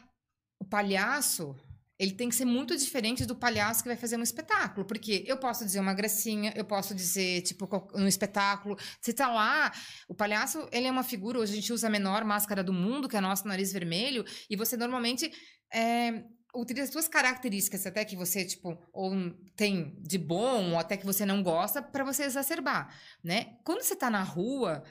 [0.59, 1.55] o palhaço.
[1.99, 4.85] Ele tem que ser muito diferente do palhaço que vai fazer um espetáculo.
[4.85, 8.77] Porque eu posso dizer uma gracinha, eu posso dizer, tipo, um espetáculo.
[9.01, 9.71] Você tá lá,
[10.07, 13.07] o palhaço, ele é uma figura, hoje a gente usa a menor máscara do mundo,
[13.07, 15.31] que é o nosso nariz vermelho, e você normalmente
[15.73, 16.23] é,
[16.55, 19.11] utiliza as suas características, até que você, tipo, ou
[19.55, 23.57] tem de bom, ou até que você não gosta, para você exacerbar, né?
[23.63, 24.83] Quando você tá na rua,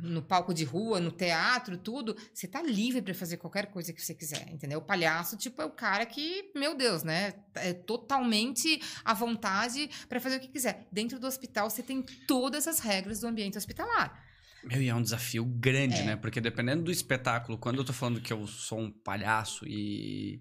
[0.00, 4.00] no palco de rua, no teatro, tudo, você tá livre para fazer qualquer coisa que
[4.00, 4.78] você quiser, entendeu?
[4.78, 7.34] O palhaço, tipo, é o cara que, meu Deus, né?
[7.54, 10.86] É totalmente à vontade para fazer o que quiser.
[10.92, 14.22] Dentro do hospital, você tem todas as regras do ambiente hospitalar.
[14.64, 16.04] Meu, e é um desafio grande, É.
[16.04, 16.16] né?
[16.16, 20.40] Porque dependendo do espetáculo, quando eu tô falando que eu sou um palhaço e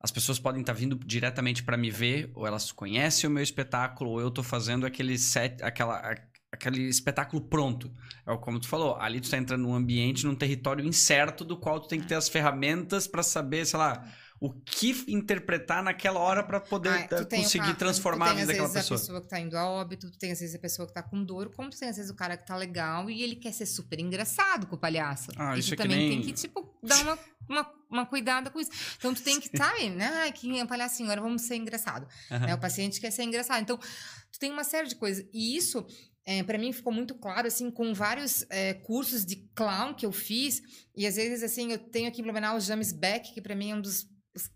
[0.00, 4.10] as pessoas podem estar vindo diretamente pra me ver, ou elas conhecem o meu espetáculo,
[4.10, 6.14] ou eu tô fazendo aquele set, aquela,
[6.54, 7.92] aquele espetáculo pronto.
[8.26, 11.80] É como tu falou, ali tu tá entrando num ambiente, num território incerto do qual
[11.80, 14.04] tu tem que ter as ferramentas pra saber, sei lá,
[14.40, 18.58] o que interpretar naquela hora pra poder Ah, conseguir transformar a tu tem, vida às
[18.58, 18.98] daquela vezes, pessoa.
[18.98, 21.02] a pessoa que tá indo a óbito, tu tem às vezes a pessoa que tá
[21.02, 23.52] com dor, como tu tem às vezes o cara que tá legal e ele quer
[23.52, 25.30] ser super engraçado com o palhaço.
[25.36, 28.06] Ah, e isso tu é que também nem- tem que, tipo, dar uma, uma, uma
[28.06, 28.70] cuidada com isso.
[28.98, 30.10] Então tu tem que, sabe, né?
[30.24, 32.06] Ai, que é palhacinho, agora vamos ser engraçado.
[32.30, 32.46] Aham.
[32.46, 32.54] né?
[32.54, 33.62] O paciente quer ser engraçado.
[33.62, 35.24] Então, tu tem uma série de coisas.
[35.32, 35.86] E isso,
[36.26, 40.12] é, para mim, ficou muito claro, assim, com vários é, cursos de clown que eu
[40.12, 40.62] fiz.
[40.96, 43.70] E às vezes, assim, eu tenho aqui em Blumenau o James Beck, que para mim
[43.70, 44.06] é um dos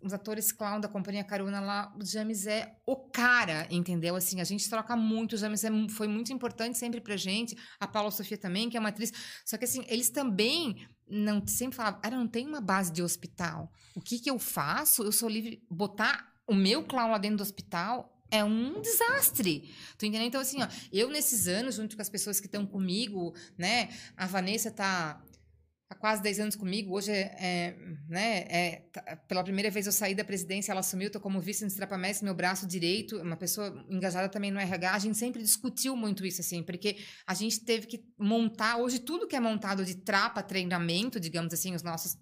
[0.02, 4.16] os- atores clown da companhia Caruna lá, o James é o cara, entendeu?
[4.16, 7.86] Assim, a gente troca muito, o James é foi muito importante sempre pra gente, a
[7.86, 9.12] Paula Sofia também, que é uma atriz.
[9.44, 13.70] Só que assim, eles também não sempre falavam, ah, não tem uma base de hospital.
[13.94, 15.02] O que que eu faço?
[15.02, 19.68] Eu sou livre botar o meu clown lá dentro do hospital é um desastre.
[19.96, 20.26] Tu entendeu?
[20.26, 23.88] Então, assim, ó, eu nesses anos, junto com as pessoas que estão comigo, né?
[24.16, 25.22] A Vanessa tá
[25.90, 26.94] há quase 10 anos comigo.
[26.94, 27.76] Hoje é, é,
[28.08, 31.62] né, é, tá- pela primeira vez eu saí da presidência, ela assumiu, tô como vice
[31.62, 34.92] no Strapamestre, meu braço direito, uma pessoa engajada também no RH.
[34.94, 39.26] A gente sempre discutiu muito isso, assim, porque a gente teve que montar, hoje tudo
[39.26, 42.16] que é montado de trapa, treinamento, digamos assim, os nossos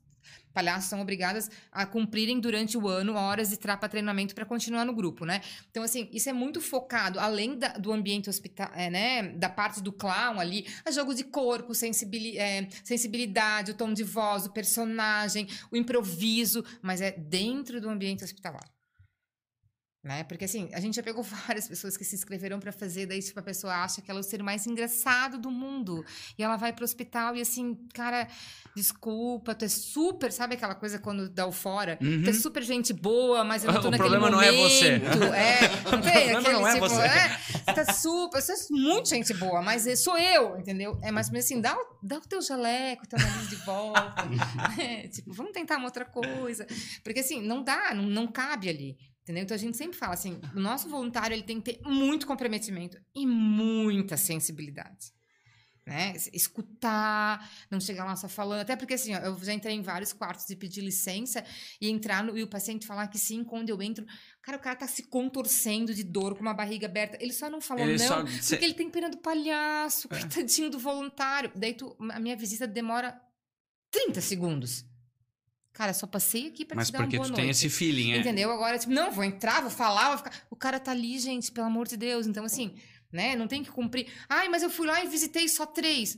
[0.57, 4.95] palhaços são obrigadas a cumprirem durante o ano horas de trapa treinamento para continuar no
[4.95, 5.43] grupo, né?
[5.71, 9.23] Então, assim, isso é muito focado, além da- do ambiente hospital, é, né?
[9.35, 14.03] Da parte do clown ali, a jogo de corpo, sensibili é, sensibilidade, o tom de
[14.03, 18.76] voz, o personagem, o improviso, mas é dentro do ambiente hospitalar.
[20.07, 20.23] Né?
[20.23, 23.41] Porque assim, a gente já pegou várias pessoas que se inscreveram para fazer, daí tipo,
[23.41, 26.05] a pessoa acha que ela é o ser mais engraçado do mundo.
[26.39, 28.29] E ela vai pro hospital e assim, cara,
[28.77, 31.99] desculpa, tu é super, sabe aquela coisa quando dá o fora?
[32.01, 32.23] Uhum.
[32.23, 34.53] Tu é super gente boa, mas eu não tô O naquele problema momento.
[34.53, 34.87] não é você.
[35.35, 37.01] É, não tem problema aquele não é tipo, você.
[37.03, 40.97] é, você tá super, você é muito gente boa, mas é- sou eu, entendeu?
[41.03, 43.57] É mais ou menos assim, dá, o- dá o teu jaleco, o teu nariz de
[43.57, 44.15] volta.
[44.81, 46.65] É, tipo, vamos tentar uma outra coisa.
[47.03, 48.97] Porque assim, não dá, não, não cabe ali.
[49.27, 49.43] Entendeu?
[49.43, 52.97] Então a gente sempre fala assim, o nosso voluntário ele tem que ter muito comprometimento
[53.13, 55.13] e muita sensibilidade.
[55.85, 56.15] Né?
[56.33, 58.61] Escutar, não chegar lá só falando.
[58.61, 61.45] Até porque assim, ó, eu já entrei em vários quartos de pedir licença
[61.81, 64.07] e entrar no, e o paciente falar que sim, quando eu entro,
[64.43, 67.19] cara, o cara tá se contorcendo de dor com uma barriga aberta.
[67.21, 70.79] Ele só não falou Ele não, só- porque ele tem pena do palhaço, coitadinho do
[70.79, 71.51] voluntário.
[71.57, 73.21] Daí tu, a minha visita demora
[73.91, 74.85] 30 segundos.
[75.77, 77.43] Cara, só passei aqui pra Mas te dar uma porque boa tu noite.
[77.43, 78.19] tem esse feeling, é.
[78.21, 78.51] Entendeu?
[78.51, 80.33] Agora, tipo, não, vou entrar, vou falar, vou ficar.
[80.51, 82.27] O cara tá ali, gente, pelo amor de Deus.
[82.27, 82.75] Então, assim,
[83.13, 83.37] né?
[83.37, 84.11] Não tem que cumprir.
[84.27, 86.17] Ai, mas eu fui lá e visitei só três.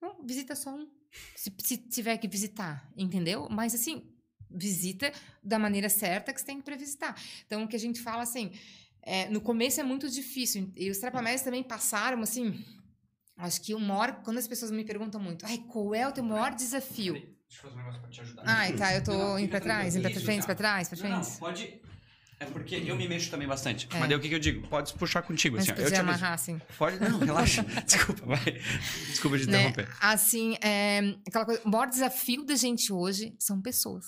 [0.00, 0.88] Não, visita só um.
[1.36, 3.46] Se, se tiver que visitar, entendeu?
[3.50, 4.10] Mas, assim,
[4.50, 5.12] visita
[5.42, 7.14] da maneira certa que você tem para visitar.
[7.44, 8.52] Então, o que a gente fala, assim,
[9.02, 10.72] é, no começo é muito difícil.
[10.74, 12.58] E os trapamés também passaram, assim.
[13.36, 14.22] Acho que o maior.
[14.22, 17.33] Quando as pessoas me perguntam muito, ai, qual é o teu maior desafio?
[17.48, 18.42] Deixa eu fazer um negócio pra te ajudar.
[18.46, 21.22] Ai, tá, eu tô Não, indo pra trás, indo pra frente, pra trás, pra Não,
[21.22, 21.38] frente.
[21.38, 21.80] pode.
[22.40, 23.88] É porque eu me mexo também bastante.
[23.92, 23.98] É.
[23.98, 24.66] Mas daí o que, que eu digo?
[24.68, 25.56] Pode puxar contigo.
[25.56, 26.60] Mas Assim, eu te amarrar, assim.
[26.76, 26.98] Pode.
[26.98, 27.62] Não, relaxa.
[27.86, 28.60] Desculpa, vai.
[29.08, 29.58] Desculpa te né?
[29.68, 29.88] interromper.
[30.00, 34.04] Assim, é, aquela coisa, o maior desafio da gente hoje são pessoas.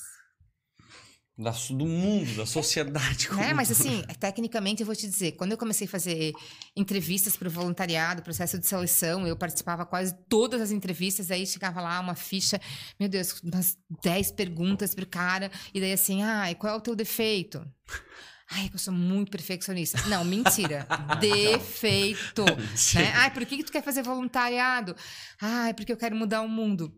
[1.38, 3.28] Da, do mundo, da sociedade.
[3.28, 6.32] como um Mas assim, tecnicamente eu vou te dizer, quando eu comecei a fazer
[6.74, 11.82] entrevistas para o voluntariado, processo de seleção, eu participava quase todas as entrevistas, aí chegava
[11.82, 12.58] lá uma ficha,
[12.98, 16.96] meu Deus, umas 10 perguntas pro cara, e daí assim, ai, qual é o teu
[16.96, 17.62] defeito?
[18.50, 20.00] Ai, que eu sou muito perfeccionista.
[20.08, 20.86] Não, mentira.
[21.20, 22.44] Defeito.
[22.76, 22.98] Sim.
[22.98, 23.12] Né?
[23.16, 24.94] Ai, por que, que tu quer fazer voluntariado?
[25.40, 26.96] Ai, porque eu quero mudar o mundo.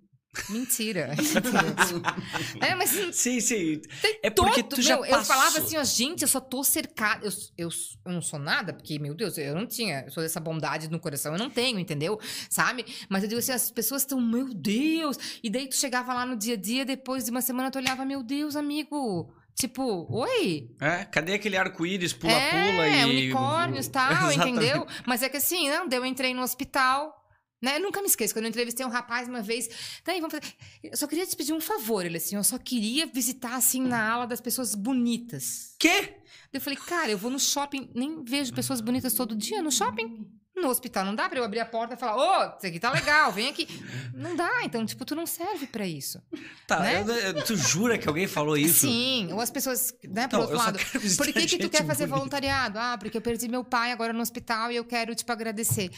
[0.48, 1.14] Mentira.
[2.60, 3.80] é, mas Sim, sim.
[4.22, 5.64] É porque todo, tu já meu, Eu falava passou.
[5.64, 7.26] assim, ó, gente, eu só tô cercada.
[7.26, 7.68] Eu, eu,
[8.04, 10.04] eu não sou nada, porque, meu Deus, eu não tinha.
[10.06, 12.18] Eu sou dessa bondade no coração, eu não tenho, entendeu?
[12.48, 12.84] Sabe?
[13.08, 15.18] Mas eu digo assim, as pessoas estão, meu Deus.
[15.42, 18.04] E daí tu chegava lá no dia a dia, depois de uma semana tu olhava,
[18.04, 19.32] meu Deus, amigo.
[19.54, 20.70] Tipo, oi?
[20.80, 23.04] É, cadê aquele arco-íris, pula-pula é, e.
[23.04, 24.48] unicórnios e tal, Exatamente.
[24.50, 24.86] entendeu?
[25.04, 27.18] Mas é que assim, não, eu entrei no hospital.
[27.60, 27.76] Né?
[27.76, 29.68] Eu nunca me esqueço, quando eu entrevistei um rapaz uma vez,
[30.04, 30.54] daí vamos fazer.
[30.82, 34.10] Eu só queria te pedir um favor, ele assim, eu só queria visitar assim na
[34.12, 35.74] ala das pessoas bonitas.
[35.78, 36.14] Quê?
[36.52, 40.26] Eu falei, cara, eu vou no shopping, nem vejo pessoas bonitas todo dia no shopping.
[40.56, 42.90] No hospital não dá pra eu abrir a porta e falar, ô, isso aqui tá
[42.90, 43.68] legal, vem aqui.
[44.12, 46.20] Não dá, então, tipo, tu não serve pra isso.
[46.66, 47.00] Tá, Né?
[47.02, 48.86] eu- eu- tu jura que alguém falou isso?
[48.88, 50.78] Sim, ou as pessoas, né, por Não, outro lado.
[51.16, 52.16] Por que, que tu quer fazer bonita.
[52.16, 52.78] voluntariado?
[52.78, 55.90] Ah, porque eu perdi meu pai agora no hospital e eu quero, tipo, agradecer.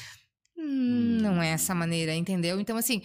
[0.61, 2.61] Hum, não é essa maneira, entendeu?
[2.61, 3.01] Então, assim.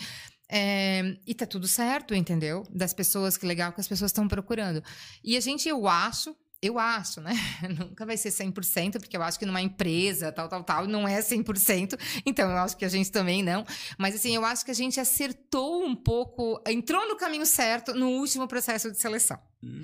[0.52, 2.64] é, e tá tudo certo, entendeu?
[2.72, 4.84] Das pessoas, que legal que as pessoas estão procurando.
[5.24, 6.36] E a gente, eu acho,
[6.68, 7.34] eu acho, né?
[7.78, 11.20] Nunca vai ser 100%, porque eu acho que numa empresa, tal, tal, tal, não é
[11.20, 12.00] 100%.
[12.26, 13.66] Então, eu acho que a gente também não.
[13.98, 18.10] Mas, assim, eu acho que a gente acertou um pouco, entrou no caminho certo no
[18.10, 19.40] último processo de seleção.
[19.64, 19.82] Hum.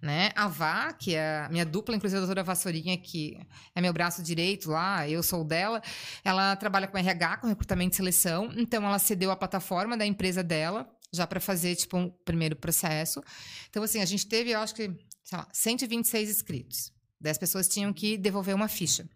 [0.00, 0.30] Né?
[0.34, 3.38] A Vá, que é a minha dupla, inclusive a doutora Vassourinha, que
[3.74, 5.82] é meu braço direito lá, eu sou dela,
[6.24, 8.52] ela trabalha com RH, com recrutamento e seleção.
[8.56, 13.22] Então, ela cedeu a plataforma da empresa dela já para fazer, tipo, um primeiro processo.
[13.70, 14.90] Então, assim, a gente teve, eu acho que,
[15.24, 16.92] sei lá, 126 inscritos.
[17.20, 19.08] 10 pessoas tinham que devolver uma ficha.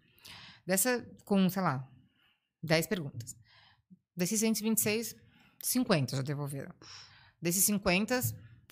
[0.65, 1.87] Dessa, com, sei lá,
[2.63, 3.35] 10 perguntas.
[4.15, 5.15] Desses 126,
[5.63, 6.73] 50 já devolveram.
[7.41, 8.19] Desses 50,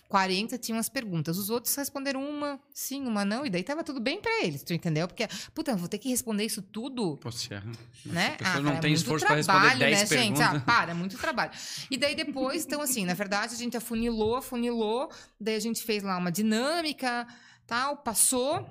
[0.08, 1.38] 40 tinham as perguntas.
[1.38, 4.74] Os outros responderam uma sim, uma não, e daí tava tudo bem para eles, tu
[4.74, 5.08] entendeu?
[5.08, 7.20] Porque, puta, vou ter que responder isso tudo
[7.51, 7.62] é.
[8.05, 8.38] né?
[8.43, 10.38] Ah, não cara, tem é muito esforço pra trabalho, responder 10 né, gente?
[10.38, 10.62] perguntas.
[10.62, 11.51] Ah, para, é muito trabalho.
[11.91, 16.03] E daí depois, então assim, na verdade, a gente afunilou, afunilou, daí a gente fez
[16.03, 17.28] lá uma dinâmica,
[17.66, 18.68] tal, passou,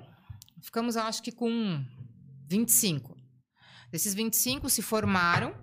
[0.61, 1.83] ficamos, acho que com
[2.47, 3.15] 25.
[3.91, 5.53] Desses 25 se formaram,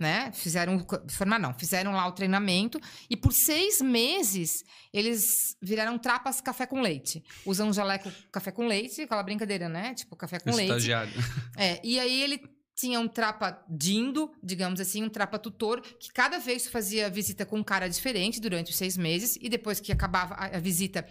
[0.00, 0.32] né?
[0.32, 6.66] Fizeram, formar não, fizeram lá o treinamento e por seis meses eles viraram trapas café
[6.66, 7.22] com leite.
[7.44, 9.94] Usam jaleco café com leite, aquela brincadeira, né?
[9.94, 10.70] Tipo café com leite.
[10.70, 11.12] Estagiário.
[11.56, 12.40] É, e aí ele
[12.74, 17.58] tinha um trapa dindo, digamos assim, um trapa tutor, que cada vez fazia visita com
[17.58, 21.06] um cara diferente durante os seis meses, e depois que acabava a, a visita,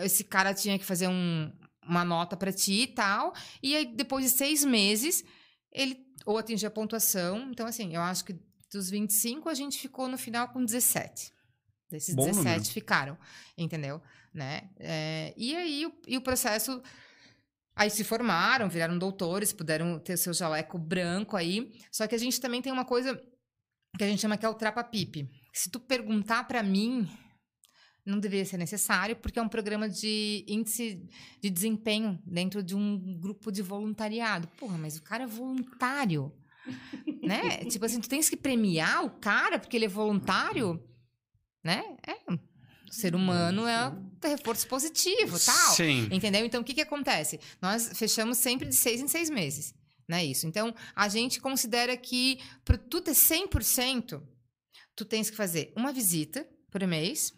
[0.00, 1.52] esse cara tinha que fazer um-
[1.86, 3.34] uma nota para ti e tal.
[3.62, 5.22] E aí, depois de seis meses,
[5.70, 7.48] ele ou atingia a pontuação.
[7.50, 8.36] Então, assim, eu acho que
[8.70, 11.32] dos 25, a gente ficou no final com 17.
[11.88, 12.64] Desses Bom 17 número.
[12.64, 13.18] ficaram,
[13.56, 14.02] entendeu?
[14.34, 14.68] Né?
[14.78, 16.82] É, e aí, o, e o processo
[17.76, 21.78] Aí se formaram, viraram doutores, puderam ter o seu jaleco branco aí.
[21.92, 23.22] Só que a gente também tem uma coisa
[23.98, 25.28] que a gente chama que é o trapa-pipe.
[25.52, 27.06] Se tu perguntar pra mim,
[28.06, 31.02] não deveria ser necessário, porque é um programa de índice
[31.42, 34.46] de desempenho dentro de um grupo de voluntariado.
[34.56, 36.32] Porra, mas o cara é voluntário,
[37.22, 37.64] né?
[37.68, 40.80] tipo assim, tu tens que premiar o cara porque ele é voluntário,
[41.64, 41.96] né?
[42.06, 45.74] É, o ser humano é um reforço positivo, tal.
[45.74, 46.08] Sim.
[46.12, 46.46] Entendeu?
[46.46, 47.40] Então, o que, que acontece?
[47.60, 49.74] Nós fechamos sempre de seis em seis meses.
[50.08, 50.46] Não é isso?
[50.46, 54.22] Então, a gente considera que para tu ter 100%,
[54.94, 57.34] tu tens que fazer uma visita por mês,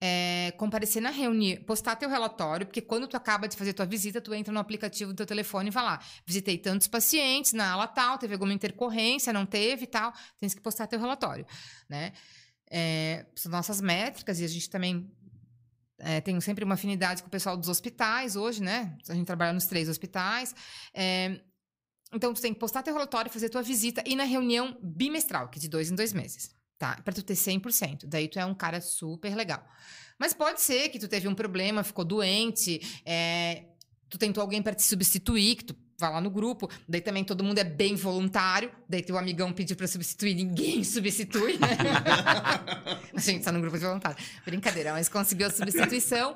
[0.00, 4.20] é, comparecer na reunião, postar teu relatório, porque quando tu acaba de fazer tua visita,
[4.20, 7.86] tu entra no aplicativo do teu telefone e vai lá, visitei tantos pacientes na ala
[7.86, 11.46] tal, teve alguma intercorrência, não teve tal, tens que postar teu relatório,
[11.88, 12.12] né?
[12.70, 15.10] É, são nossas métricas e a gente também
[15.98, 18.96] é, tem sempre uma afinidade com o pessoal dos hospitais hoje, né?
[19.08, 20.54] A gente trabalha nos três hospitais.
[20.92, 21.40] É,
[22.12, 25.58] então, tu tem que postar teu relatório, fazer tua visita e na reunião bimestral, que
[25.58, 27.00] é de dois em dois meses, tá?
[27.04, 28.06] Pra tu ter 100%.
[28.06, 29.66] Daí tu é um cara super legal.
[30.18, 33.64] Mas pode ser que tu teve um problema, ficou doente, é,
[34.08, 37.42] tu tentou alguém para te substituir, que tu vai lá no grupo, daí também todo
[37.42, 41.68] mundo é bem voluntário, daí teu amigão pediu pra substituir, ninguém substitui, né?
[43.14, 44.16] a gente tá no grupo de voluntário.
[44.44, 46.34] Brincadeira, mas conseguiu a substituição.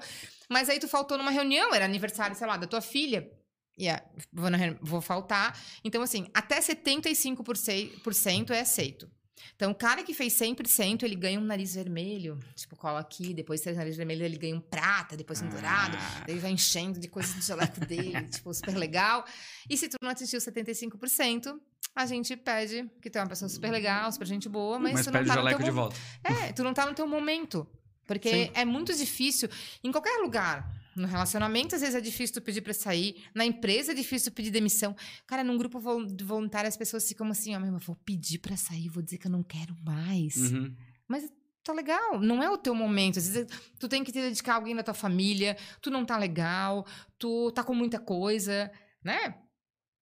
[0.48, 3.30] Mas aí tu faltou numa reunião, era aniversário, sei lá, da tua filha.
[3.78, 5.58] E yeah, vou, na reuni- vou faltar.
[5.84, 9.08] Então, assim, até 75% é aceito.
[9.56, 12.38] Então, o cara que fez 100%, ele ganha um nariz vermelho.
[12.54, 15.96] Tipo, cola aqui, depois esse nariz vermelho ele ganha um prata, depois um dourado.
[15.98, 16.24] Ah.
[16.26, 19.24] Daí vai enchendo de coisas do jaleco dele, tipo, super legal.
[19.68, 21.58] E se tu não atingiu 75%,
[21.94, 25.06] a gente pede que tu é uma pessoa super legal, super gente boa, mas, Mas
[25.06, 25.96] tu não pede o tá no teu jaleco de volta.
[26.24, 27.66] é, tu não tá no teu momento.
[28.06, 28.50] Porque Sim.
[28.54, 29.48] é muito difícil.
[29.84, 30.68] Em qualquer lugar.
[30.96, 33.24] No relacionamento, às vezes é difícil tu pedir pra sair.
[33.34, 34.94] Na empresa é difícil tu pedir demissão.
[35.26, 38.88] Cara, num grupo voluntário, as pessoas ficam assim, ó, meu, eu vou pedir pra sair,
[38.88, 40.36] vou dizer que eu não quero mais.
[40.36, 40.74] Uhum.
[41.06, 41.30] Mas
[41.62, 43.18] tá legal, não é o teu momento.
[43.18, 46.16] Às vezes tu tem que te dedicar a alguém da tua família, tu não tá
[46.16, 46.86] legal,
[47.18, 48.70] tu tá com muita coisa,
[49.02, 49.36] né?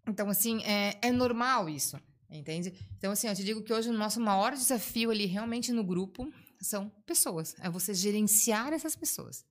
[0.07, 2.72] Então, assim, é, é normal isso, entende?
[2.97, 6.32] Então, assim, eu te digo que hoje o nosso maior desafio ali realmente no grupo
[6.61, 7.55] são pessoas.
[7.61, 9.45] É você gerenciar essas pessoas.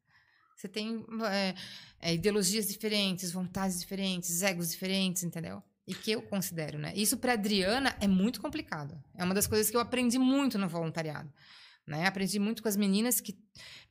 [0.58, 1.53] Você tem é,
[2.01, 5.62] é, ideologias diferentes, vontades diferentes, egos diferentes, entendeu?
[5.86, 6.91] E que eu considero, né?
[6.95, 8.99] Isso para Adriana é muito complicado.
[9.16, 11.32] É uma das coisas que eu aprendi muito no voluntariado.
[11.86, 12.08] Né?
[12.08, 13.38] Aprendi muito com as meninas que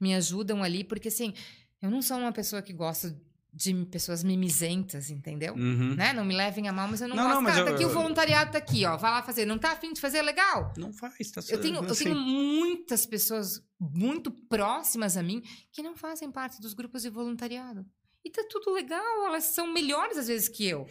[0.00, 1.32] me ajudam ali, porque assim,
[1.80, 3.16] eu não sou uma pessoa que gosta
[3.58, 5.54] de pessoas mimizentas, entendeu?
[5.54, 5.94] Uhum.
[5.94, 6.12] Né?
[6.12, 7.40] Não me levem a mal, mas eu não, Não, gosto.
[7.40, 8.98] não, Cara, eu- tá aqui o eu- voluntariado tá aqui, ó.
[8.98, 9.46] Vai lá fazer.
[9.46, 10.20] Não tá afim de fazer?
[10.20, 10.74] Legal.
[10.76, 12.04] Não faz, tá Eu tenho, eu assim.
[12.04, 15.42] tenho muitas pessoas muito próximas a mim
[15.72, 17.86] que não fazem parte dos grupos de voluntariado.
[18.22, 20.86] E tá tudo legal, elas são melhores às vezes que eu.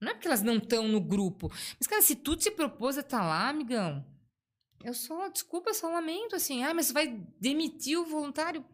[0.00, 1.52] Não é porque elas não estão no grupo.
[1.78, 4.06] Mas, cara, se tu te propôs a estar lá, amigão,
[4.84, 6.62] eu só, desculpa, eu só lamento, assim.
[6.64, 7.08] Ah, mas vai
[7.40, 8.64] demitir o voluntário?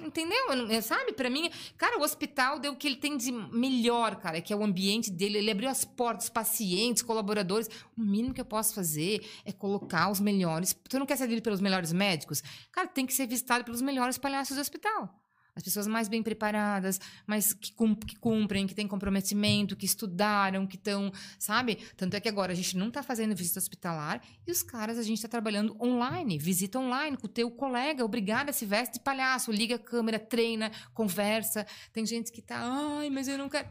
[0.00, 0.82] Entendeu?
[0.82, 1.12] Sabe?
[1.12, 4.56] Pra mim, cara, o hospital deu o que ele tem de melhor, cara, que é
[4.56, 5.38] o ambiente dele.
[5.38, 7.68] Ele abriu as portas, pacientes, colaboradores.
[7.96, 10.74] O mínimo que eu posso fazer é colocar os melhores.
[10.88, 12.42] Tu não quer ser atendido pelos melhores médicos?
[12.72, 15.14] Cara, tem que ser visitado pelos melhores palhaços do hospital.
[15.60, 17.70] As pessoas mais bem preparadas, mais que,
[18.06, 21.76] que cumprem, que têm comprometimento, que estudaram, que estão, sabe?
[21.98, 25.02] Tanto é que agora a gente não está fazendo visita hospitalar e os caras a
[25.02, 29.52] gente está trabalhando online, visita online com o teu colega, obrigada, se veste de palhaço,
[29.52, 31.66] liga a câmera, treina, conversa.
[31.92, 33.68] Tem gente que tá, ai, mas eu não quero.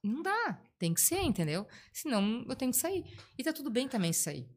[0.00, 1.66] Não dá, tem que ser, entendeu?
[1.92, 3.04] Senão eu tenho que sair.
[3.36, 4.48] E tá tudo bem também sair.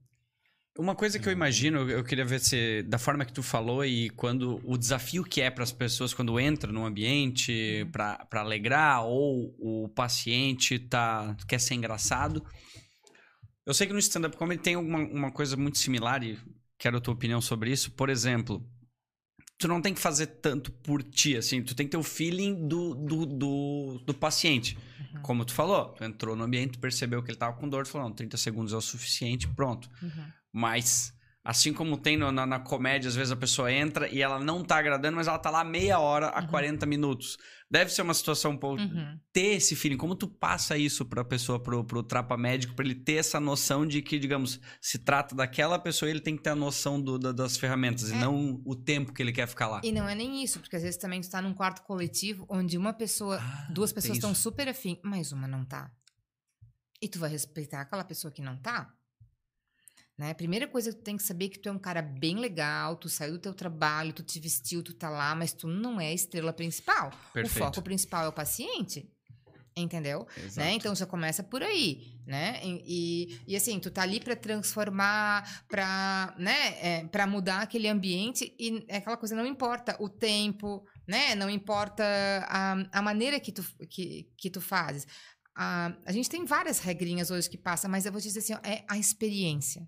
[0.77, 4.09] Uma coisa que eu imagino, eu queria ver se da forma que tu falou e
[4.09, 9.55] quando o desafio que é para as pessoas quando entram num ambiente para alegrar ou
[9.57, 12.45] o paciente tá quer ser engraçado.
[13.65, 16.37] Eu sei que no stand-up comedy tem uma, uma coisa muito similar e
[16.77, 17.91] quero a tua opinião sobre isso.
[17.91, 18.61] Por exemplo,
[19.57, 22.67] tu não tem que fazer tanto por ti, assim, tu tem que ter o feeling
[22.67, 24.77] do, do, do, do paciente.
[25.21, 28.09] Como tu falou, tu entrou no ambiente, percebeu que ele tava com dor, tu falou,
[28.09, 29.89] não, 30 segundos é o suficiente, pronto.
[30.57, 34.39] Mas, assim como tem no- na, na comédia, às vezes a pessoa entra e ela
[34.39, 37.37] não tá agradando, mas ela tá lá meia hora a 40 minutos.
[37.69, 38.81] Deve ser uma situação um pouco.
[38.81, 39.19] Uhum.
[39.33, 42.95] Ter esse feeling, como tu passa isso pra pessoa, pro, pro trapa médico, pra ele
[42.95, 46.55] ter essa noção de que, digamos, se trata daquela pessoa, ele tem que ter a
[46.55, 48.17] noção do- da- das ferramentas e É.
[48.17, 49.81] não o tempo que ele quer ficar lá.
[49.83, 52.77] E não é nem isso, porque às vezes também tu tá num quarto coletivo onde
[52.77, 55.91] uma pessoa, Ah, duas pessoas estão super afim, mas uma não tá.
[57.01, 58.89] E tu vai respeitar aquela pessoa que não tá?
[60.17, 60.33] Né?
[60.33, 62.95] Primeira coisa que tu tem que saber é que tu é um cara bem legal,
[62.95, 66.07] tu saiu do teu trabalho, tu te vestiu, tu tá lá, mas tu não é
[66.07, 67.11] a estrela principal.
[67.33, 67.55] Perfeito.
[67.55, 69.11] O foco principal é o paciente.
[69.77, 70.25] Entendeu?
[70.55, 70.71] Né?
[70.71, 72.61] Então já começa por aí, né?
[72.63, 78.55] E, e, e, assim, tu tá ali para transformar, para, né, é, mudar aquele ambiente
[78.57, 81.35] e é aquela coisa não importa o tempo, né?
[81.35, 82.05] Não importa
[82.47, 85.05] a, a maneira que tu que, que tu fazes.
[85.53, 88.53] A, a gente tem várias regrinhas hoje que passa, mas eu vou te dizer assim,
[88.53, 89.85] ó, é a experiência.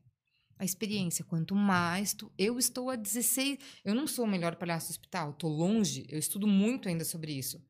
[0.59, 2.31] A experiência, quanto mais tu.
[2.37, 3.59] Eu estou a 16.
[3.85, 7.33] Eu não sou o melhor palhaço do hospital, tô longe, eu estudo muito ainda sobre
[7.33, 7.61] isso.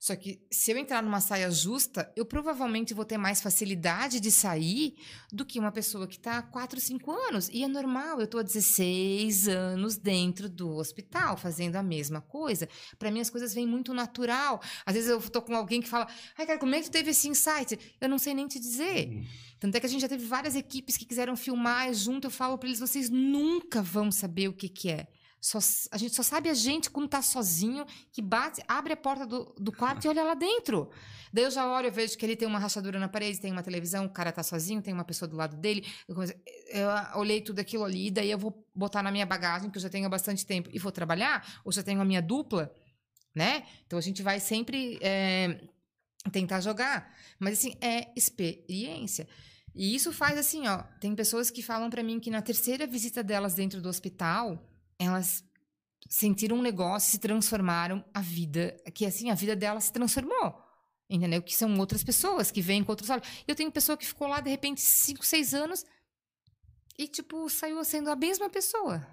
[0.00, 4.30] Só que se eu entrar numa saia justa, eu provavelmente vou ter mais facilidade de
[4.30, 4.94] sair
[5.30, 7.50] do que uma pessoa que está há 4, 5 anos.
[7.52, 12.66] E é normal, eu estou há 16 anos dentro do hospital, fazendo a mesma coisa.
[12.98, 14.62] Para mim, as coisas vêm muito natural.
[14.86, 17.10] Às vezes eu estou com alguém que fala, ai, cara, como é que tu teve
[17.10, 17.78] esse insight?
[18.00, 19.22] Eu não sei nem te dizer.
[19.60, 22.28] Tanto é que a gente já teve várias equipes que quiseram filmar junto.
[22.28, 25.08] Eu falo para eles, vocês nunca vão saber o que, que é.
[25.40, 25.58] Só,
[25.90, 29.54] a gente só sabe a gente quando tá sozinho, que bate, abre a porta do,
[29.58, 30.90] do quarto e olha lá dentro.
[31.32, 33.62] Daí eu já olho, eu vejo que ele tem uma rachadura na parede, tem uma
[33.62, 35.86] televisão, o cara tá sozinho, tem uma pessoa do lado dele.
[36.06, 36.36] Eu, comecei-
[36.68, 36.88] eu
[37.18, 40.10] olhei tudo aquilo ali, daí eu vou botar na minha bagagem, que eu já tenho
[40.10, 42.70] bastante tempo, e vou trabalhar, ou já tenho a minha dupla,
[43.34, 43.64] né?
[43.86, 45.58] Então a gente vai sempre é,
[46.30, 47.14] tentar jogar.
[47.38, 49.26] Mas assim, é experiência.
[49.74, 50.82] E isso faz assim, ó.
[51.00, 54.62] Tem pessoas que falam pra mim que na terceira visita delas dentro do hospital,
[55.00, 55.42] elas
[56.08, 60.54] sentiram um negócio, se transformaram a vida, que assim, a vida delas se transformou.
[61.08, 61.42] Entendeu?
[61.42, 63.26] Que são outras pessoas que vêm com outros olhos.
[63.48, 65.84] Eu tenho pessoa que ficou lá, de repente, 5, 6 anos
[66.96, 69.04] e, tipo, saiu sendo a mesma pessoa.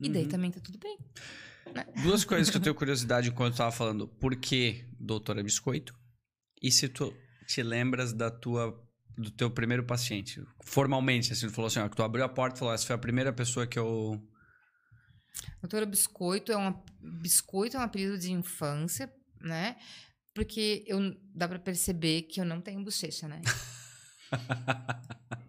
[0.00, 0.28] E daí Uhum.
[0.28, 0.98] também tá tudo bem.
[2.02, 4.08] Duas coisas que eu tenho curiosidade enquanto eu tava falando.
[4.08, 5.94] Por que Doutora Biscoito?
[6.62, 7.14] E se tu
[7.46, 8.82] te lembras da tua
[9.18, 10.42] do teu primeiro paciente?
[10.64, 12.94] Formalmente, assim, tu falou assim, ó, que tu abriu a porta e falou, essa foi
[12.94, 14.18] a primeira pessoa que eu...
[15.60, 19.76] Doutora Biscoito é uma Biscoito é um apelido de infância, né?
[20.34, 23.40] Porque eu dá pra perceber que eu não tenho bochecha, né?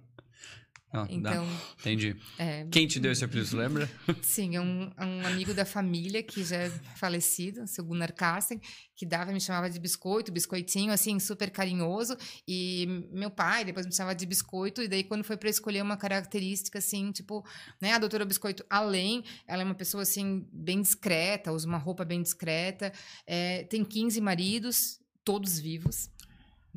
[0.91, 1.05] Dá.
[1.09, 1.45] Então,
[1.79, 2.15] Entendi.
[2.39, 3.89] é, Quem te deu esse apelido, lembra?
[4.23, 8.61] Sim, é um, é um amigo da família que já é falecido, seu Gunnar Carsten,
[8.95, 12.15] que dava, me chamava de biscoito, biscoitinho, assim, super carinhoso.
[12.47, 15.97] E meu pai depois me chamava de biscoito, e daí quando foi para escolher uma
[15.97, 17.45] característica, assim, tipo,
[17.81, 22.05] né, a doutora Biscoito, além, ela é uma pessoa, assim, bem discreta, usa uma roupa
[22.05, 22.93] bem discreta,
[23.25, 26.09] é, tem 15 maridos, todos vivos.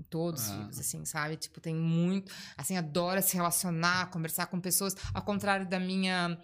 [0.03, 0.59] Todos Ah.
[0.59, 1.37] vivos, assim, sabe?
[1.37, 2.33] Tipo, tem muito.
[2.57, 4.95] Assim, adora se relacionar, conversar com pessoas.
[5.13, 6.39] Ao contrário da minha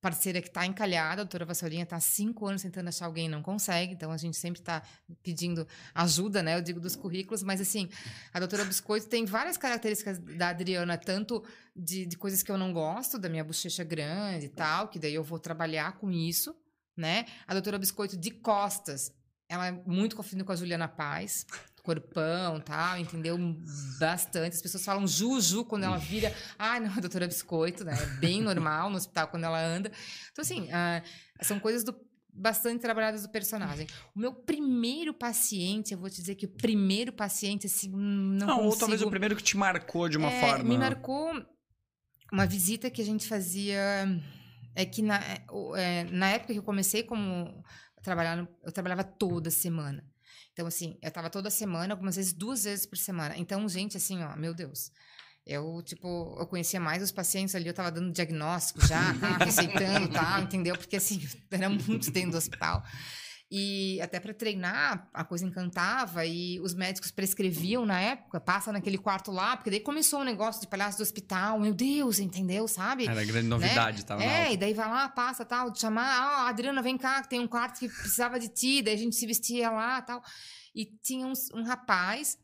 [0.00, 3.28] parceira que está encalhada, a doutora Vassourinha está há cinco anos tentando achar alguém e
[3.28, 4.82] não consegue, então a gente sempre está
[5.22, 6.56] pedindo ajuda, né?
[6.56, 7.86] Eu digo dos currículos, mas assim,
[8.32, 11.44] a doutora Biscoito tem várias características da Adriana, tanto
[11.76, 15.14] de, de coisas que eu não gosto, da minha bochecha grande e tal, que daí
[15.14, 16.56] eu vou trabalhar com isso,
[16.96, 17.26] né?
[17.46, 19.12] A doutora Biscoito de costas,
[19.50, 21.44] ela é muito confundida com a Juliana Paz,
[21.82, 23.36] corpão tal, entendeu?
[23.98, 24.54] Bastante.
[24.54, 26.34] As pessoas falam Juju quando ela vira.
[26.58, 27.94] Ai, não, a doutora Biscoito, né?
[28.00, 29.90] É bem normal no hospital quando ela anda.
[30.32, 31.02] Então, assim, ah,
[31.42, 31.94] são coisas do,
[32.32, 33.86] bastante trabalhadas do personagem.
[34.14, 38.56] O meu primeiro paciente, eu vou te dizer que o primeiro paciente, assim, não, Não,
[38.58, 38.80] ou consigo...
[38.80, 40.64] talvez o primeiro que te marcou de uma É, forma.
[40.64, 41.32] Me marcou
[42.32, 43.80] uma visita que a gente fazia.
[44.74, 45.44] É que na, é,
[45.76, 47.64] é, na época que eu comecei como
[48.02, 50.04] trabalhar, eu trabalhava toda semana.
[50.60, 53.34] Então, assim, eu tava toda semana, algumas vezes duas vezes por semana.
[53.38, 54.92] Então, gente, assim, ó, meu Deus.
[55.46, 60.04] Eu, tipo, eu conhecia mais os pacientes ali, eu tava dando diagnóstico já, tá, receitando
[60.04, 60.76] e tal, entendeu?
[60.76, 62.84] Porque, assim, era muito dentro do hospital.
[63.52, 68.96] E até para treinar, a coisa encantava e os médicos prescreviam na época, passa naquele
[68.96, 72.68] quarto lá, porque daí começou o negócio de palhaço do hospital, meu Deus, entendeu?
[72.68, 73.08] Sabe?
[73.08, 76.48] Era grande novidade, tava na É, e daí vai lá, passa tal, de chamar, ó,
[76.48, 79.26] Adriana, vem cá, que tem um quarto que precisava de ti, daí a gente se
[79.26, 80.22] vestia lá tal.
[80.72, 82.38] E tinha uns- um, rapaz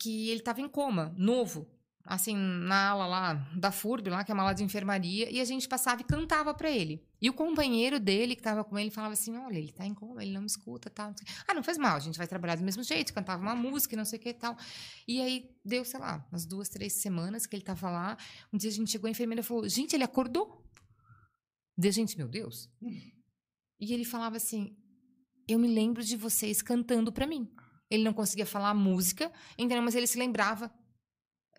[0.00, 1.70] que ele tava em coma, novo,
[2.04, 5.44] assim, na ala lá da FURB, lá, que é uma ala de enfermaria, e a
[5.44, 7.04] gente passava e cantava pra ele.
[7.20, 10.22] E o companheiro dele, que tava com ele, falava assim: olha, ele tá em coma,
[10.22, 11.14] ele não me escuta, tal.
[11.46, 14.04] Ah, não faz mal, a gente vai trabalhar do mesmo jeito, cantava uma música, não
[14.04, 14.56] sei o que tal.
[15.06, 18.16] E aí deu, sei lá, umas duas, três semanas que ele tava lá.
[18.52, 20.64] Um dia a gente chegou, a enfermeira falou: gente, ele acordou.
[21.82, 22.68] A gente, meu Deus.
[23.80, 24.76] E ele falava assim:
[25.48, 27.50] eu me lembro de vocês cantando pra mim.
[27.90, 29.82] Ele não conseguia falar música, entendeu?
[29.82, 30.72] Mas ele se lembrava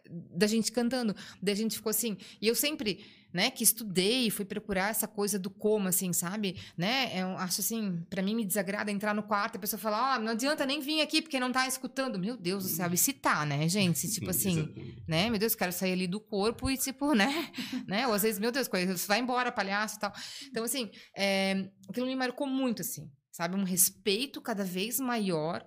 [0.09, 1.15] da gente cantando.
[1.41, 2.17] Daí a gente ficou assim.
[2.41, 6.57] E eu sempre, né, que estudei fui procurar essa coisa do como, assim, sabe?
[6.77, 7.11] Né?
[7.19, 10.19] Eu acho assim, pra mim me desagrada entrar no quarto e a pessoa falar, ó,
[10.19, 12.19] não adianta nem vir aqui porque não tá escutando.
[12.19, 13.99] Meu Deus do céu, e se tá, né, gente?
[13.99, 14.73] Se, Tipo assim,
[15.07, 15.29] né?
[15.29, 17.51] Meu Deus, quero sair ali do corpo e, tipo, né?
[17.87, 18.07] né?
[18.07, 20.13] Ou às vezes, meu Deus, coisa, vai embora, palhaço e tal.
[20.49, 23.55] Então, assim, é, aquilo me marcou muito, assim, sabe?
[23.55, 25.65] Um respeito cada vez maior,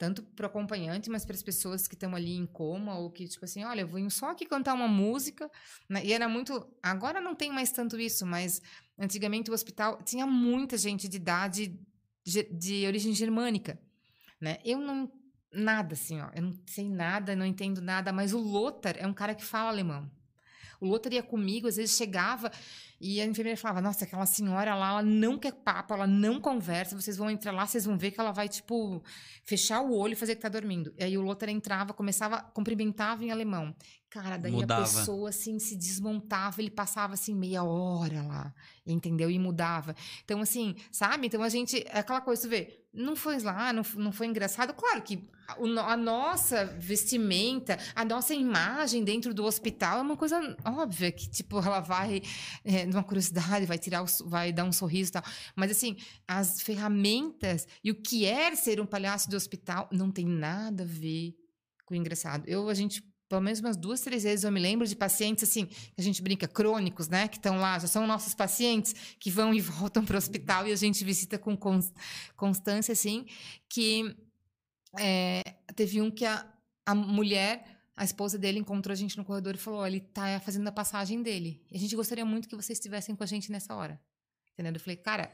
[0.00, 3.44] tanto pro acompanhante, mas para as pessoas que estão ali em coma, ou que, tipo
[3.44, 5.50] assim, olha, eu vim só aqui cantar uma música,
[5.86, 6.02] né?
[6.02, 6.66] E era muito.
[6.82, 8.62] Agora não tem mais tanto isso, mas
[8.98, 11.78] antigamente o hospital tinha muita gente de idade
[12.24, 13.78] de origem germânica,
[14.40, 14.58] né?
[14.64, 15.12] Eu não.
[15.52, 16.30] Nada, assim, ó.
[16.34, 19.68] Eu não sei nada, não entendo nada, mas o Lothar é um cara que fala
[19.68, 20.10] alemão.
[20.80, 22.50] O Lothar ia comigo, às vezes chegava
[23.00, 27.00] e a enfermeira falava: Nossa, aquela senhora lá, ela não quer papo, ela não conversa.
[27.00, 29.02] Vocês vão entrar lá, vocês vão ver que ela vai, tipo,
[29.44, 30.92] fechar o olho e fazer que tá dormindo.
[30.98, 33.74] E aí o Lothar entrava, começava, cumprimentava em alemão.
[34.10, 34.82] Cara, daí Mudava.
[34.82, 38.52] a pessoa, assim, se desmontava, ele passava, assim, meia hora lá,
[38.84, 39.30] entendeu?
[39.30, 39.94] E mudava.
[40.24, 41.28] Então, assim, sabe?
[41.28, 44.74] Então a gente, é aquela coisa, tu vê, não foi lá, não, não foi engraçado.
[44.74, 50.56] Claro que a, a nossa vestimenta, a nossa imagem dentro do hospital é uma coisa
[50.64, 52.20] óbvia, que, tipo, ela vai,
[52.64, 55.22] é, numa curiosidade, vai tirar, o vai dar um sorriso e tal.
[55.56, 60.26] Mas, assim, as ferramentas e o que é ser um palhaço do hospital não tem
[60.26, 61.34] nada a ver
[61.86, 62.46] com o engraçado.
[62.46, 65.66] Eu, a gente, pelo menos umas duas, três vezes eu me lembro de pacientes, assim,
[65.66, 67.26] que a gente brinca, crônicos, né?
[67.28, 70.72] Que estão lá, já são nossos pacientes, que vão e voltam para o hospital e
[70.72, 71.92] a gente visita com cons-
[72.36, 73.26] constância, assim,
[73.68, 74.16] que
[74.98, 75.42] é,
[75.74, 76.46] teve um que a,
[76.86, 80.40] a mulher, a esposa dele, encontrou a gente no corredor e falou: "Ó, ele tá
[80.40, 81.62] fazendo a passagem dele.
[81.70, 84.00] E a gente gostaria muito que vocês estivessem com a gente nessa hora.
[84.54, 84.72] Entendeu?
[84.72, 85.30] Eu falei, cara,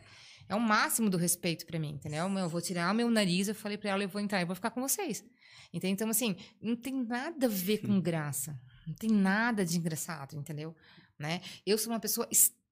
[0.49, 2.29] é o máximo do respeito pra mim, entendeu?
[2.29, 4.73] Eu vou tirar meu nariz, eu falei pra ela, eu vou entrar, eu vou ficar
[4.73, 5.25] com vocês.
[5.73, 5.93] Entendeu?
[5.93, 8.61] Então, assim, não tem nada a ver com graça.
[8.85, 10.75] Não tem nada de engraçado, entendeu?
[11.17, 11.43] Né?
[11.65, 12.66] Eu sou uma pessoa extremamente,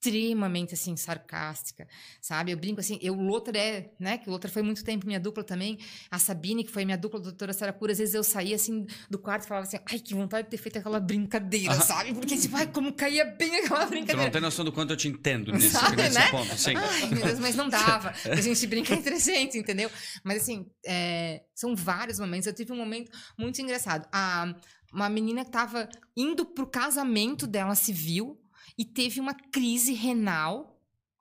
[0.72, 1.86] assim, sarcástica,
[2.20, 2.52] sabe?
[2.52, 4.18] Eu brinco assim, eu, o Lothar é, né?
[4.18, 5.78] Que o Lothar foi muito tempo minha dupla também.
[6.10, 9.18] A Sabine, que foi minha dupla, a doutora Saracura, às vezes eu saía, assim, do
[9.18, 12.12] quarto e falava assim, ai, que vontade de ter feito aquela brincadeira, sabe?
[12.14, 14.24] Porque, tipo, ai, como caía bem aquela Tu brincadeira.
[14.24, 16.30] não tem noção do quanto eu te entendo nesse, Sabe, nesse né?
[16.30, 16.74] ponto, sim.
[16.76, 18.12] Ai, meu Deus, mas não dava.
[18.30, 19.90] A gente brinca entre a gente, entendeu?
[20.22, 22.46] Mas assim, é, são vários momentos.
[22.46, 24.06] Eu tive um momento muito engraçado.
[24.12, 24.54] A,
[24.92, 28.40] uma menina que tava indo pro casamento dela civil
[28.78, 30.80] e teve uma crise renal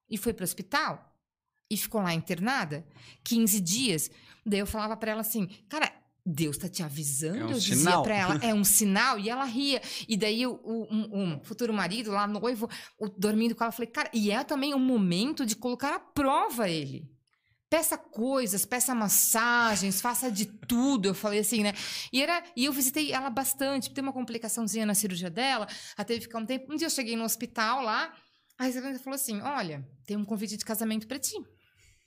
[0.10, 1.14] e foi pro hospital.
[1.70, 2.86] E ficou lá internada
[3.24, 4.12] 15 dias.
[4.46, 5.92] Daí eu falava pra ela assim, cara.
[6.26, 8.02] Deus tá te avisando, É um eu dizia sinal.
[8.02, 9.82] pra ela, é um sinal, e ela ria.
[10.08, 13.76] E daí o, o- um, um futuro marido, lá noivo, o- dormindo com ela, eu
[13.76, 17.12] falei, cara, e é também um momento de colocar à prova ele.
[17.74, 21.08] Peça coisas, peça massagens, faça de tudo.
[21.08, 21.74] Eu falei assim, né?
[22.12, 23.92] E, era, e eu visitei ela bastante.
[23.92, 25.68] Tem uma complicaçãozinha na cirurgia dela.
[25.98, 26.72] Ela teve que ficar um tempo.
[26.72, 28.14] Um dia eu cheguei no hospital lá.
[28.60, 31.34] A residente falou assim: Olha, tem um convite de casamento pra ti.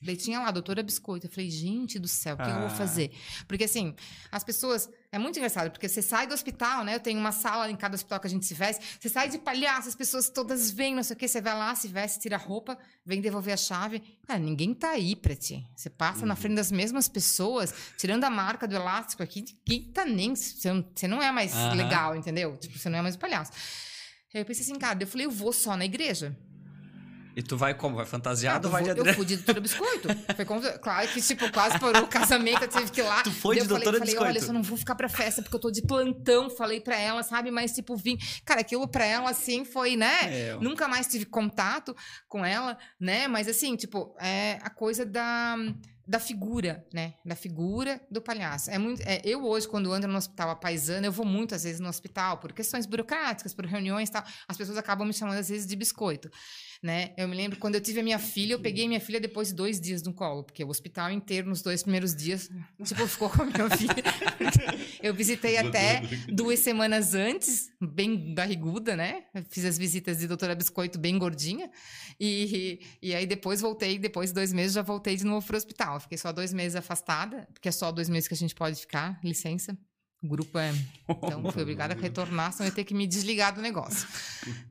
[0.01, 1.27] Daí tinha lá, doutora Biscoito.
[1.27, 2.61] Eu falei, gente do céu, o que eu Ah.
[2.61, 3.11] vou fazer?
[3.49, 3.95] Porque assim,
[4.31, 4.89] as pessoas.
[5.11, 6.95] É muito engraçado, porque você sai do hospital, né?
[6.97, 8.85] Eu tenho uma sala em cada hospital que a gente se veste.
[9.01, 11.27] Você sai de palhaço, as pessoas todas vêm, não sei o quê.
[11.27, 14.01] Você vai lá, se veste, tira a roupa, vem devolver a chave.
[14.27, 15.67] Cara, ninguém tá aí pra ti.
[15.75, 20.05] Você passa na frente das mesmas pessoas, tirando a marca do elástico aqui, ninguém tá
[20.05, 20.37] nem.
[20.37, 21.75] Você não, você não é mais Aham.
[21.75, 22.55] legal, entendeu?
[22.59, 23.53] Tipo, você não é mais palhaço.
[24.35, 26.37] Aí eu pensei assim, cara, eu falei, eu vou só na igreja.
[27.37, 27.95] E tu vai como?
[27.97, 29.17] Vai fantasiado ou vai de eu, vou- eu Adriana?
[29.19, 30.09] fui de doutora Biscoito.
[30.35, 33.23] Foi como- claro que, tipo, quase parou o casamento, eu tive que ir lá.
[33.23, 34.31] Tu foi Daí de eu falei, doutora falei, Biscoito?
[34.31, 36.97] olha, eu só não vou ficar pra festa porque eu tô de plantão, falei pra
[36.99, 37.51] ela, sabe?
[37.51, 38.17] Mas, tipo, vim...
[38.45, 40.17] Cara, aquilo pra ela, assim, foi, né?
[40.23, 40.61] É, ó.
[40.63, 41.95] Nunca mais tive contato
[42.27, 43.29] com ela, né?
[43.29, 45.57] Mas, assim, tipo, é a coisa da...
[46.09, 47.15] Da figura, né?
[47.25, 48.71] Da figura do palhaço.
[48.71, 51.81] É muito, é, eu hoje, quando ando no hospital a paisana, eu vou muitas vezes
[51.81, 54.23] no hospital por questões burocráticas, por reuniões e tal.
[54.47, 56.31] As pessoas acabam me chamando, às vezes, de biscoito
[56.87, 57.13] né?
[57.17, 59.55] Eu me lembro quando eu tive a minha filha, eu peguei minha filha depois de
[59.55, 62.49] dois dias no colo, porque o hospital inteiro, nos dois primeiros dias,
[62.85, 63.95] tipo, ficou com a minha filha.
[65.03, 69.25] Eu visitei até duas semanas antes, bem barriguda, né?
[69.51, 71.71] Fiz as visitas de doutora Biscoito bem gordinha.
[72.19, 76.01] E, e aí depois voltei, depois de dois meses, já voltei de novo pro hospital.
[76.01, 79.21] Fiquei só dois meses afastada, porque é só dois meses que a gente pode ficar,
[79.23, 79.77] licença.
[80.23, 80.73] O grupo é.
[81.09, 84.09] Então, fui obrigada a retornar, senão eu ia ter que me desligar do negócio.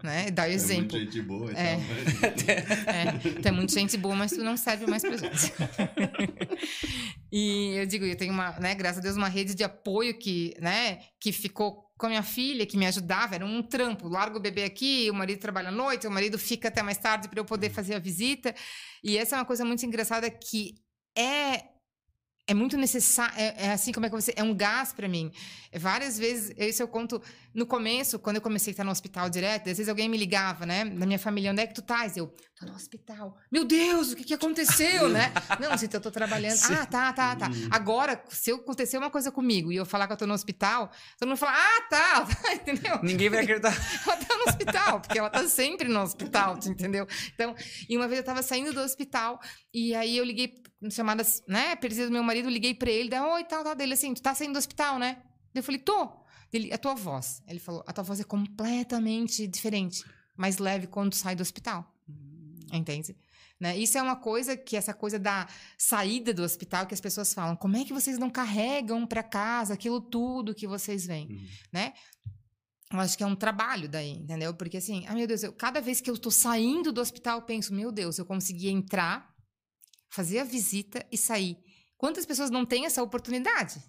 [0.04, 0.30] Né?
[0.32, 0.82] Dar o É exemplo.
[0.98, 1.78] muita gente boa e É.
[1.78, 5.54] mas- É, tu é muito gente boa, mas tu não serve mais pra gente.
[7.32, 10.54] e eu digo, eu tenho uma, né, graças a Deus, uma rede de apoio que,
[10.60, 14.08] né, que ficou com a minha filha, que me ajudava, era um trampo.
[14.10, 17.30] Largo o bebê aqui, o marido trabalha à noite, o marido fica até mais tarde
[17.30, 18.54] para eu poder fazer a visita.
[19.04, 20.76] E essa é uma coisa muito engraçada que
[21.18, 21.75] é
[22.48, 25.32] é muito necessário, é, é assim como é que você, é um gás para mim.
[25.74, 27.22] Várias vezes, isso eu conto
[27.54, 30.66] no começo, quando eu comecei a estar no hospital direto, às vezes alguém me ligava,
[30.66, 32.16] né, da minha família, onde é que tu estás?
[32.18, 33.38] Eu, tô no hospital.
[33.52, 35.32] Meu Deus, o que que aconteceu, né?
[35.60, 36.58] Não, gente, eu tô trabalhando.
[36.72, 37.50] Ah, tá, tá, tá.
[37.70, 40.90] Agora, se acontecer uma coisa comigo e eu falar que eu tô no hospital,
[41.20, 43.00] todo mundo fala, ah, tá, tá, entendeu?
[43.04, 43.76] Ninguém vai acreditar.
[44.06, 47.08] Ela tá no hospital, porque ela tá sempre no hospital, entendeu?
[47.34, 47.56] Então,
[47.90, 49.40] e uma vez eu tava saindo do hospital,
[49.74, 53.44] e aí eu liguei, chamadas, né, perdida do meu marido, liguei pra ele, daí, oi,
[53.44, 55.22] tal, tal, dele assim, tu tá saindo do hospital, né?
[55.54, 56.10] Eu falei, tô.
[56.52, 57.42] Ele, a tua voz.
[57.48, 60.04] Ele falou, a tua voz é completamente diferente,
[60.38, 61.94] mais leve quando tu sai do hospital.
[62.72, 63.16] Entende?
[63.60, 63.78] Né?
[63.78, 67.56] Isso é uma coisa que essa coisa da saída do hospital que as pessoas falam,
[67.56, 71.48] como é que vocês não carregam pra casa aquilo tudo que vocês veem, Uhum.
[71.72, 71.94] né?
[72.92, 74.54] Eu acho que é um trabalho daí, entendeu?
[74.54, 77.46] Porque assim, ai meu Deus, eu, cada vez que eu tô saindo do hospital, eu
[77.46, 79.34] penso, meu Deus, eu consegui entrar,
[80.10, 81.58] fazer a visita e sair.
[81.98, 83.82] Quantas pessoas não têm essa oportunidade?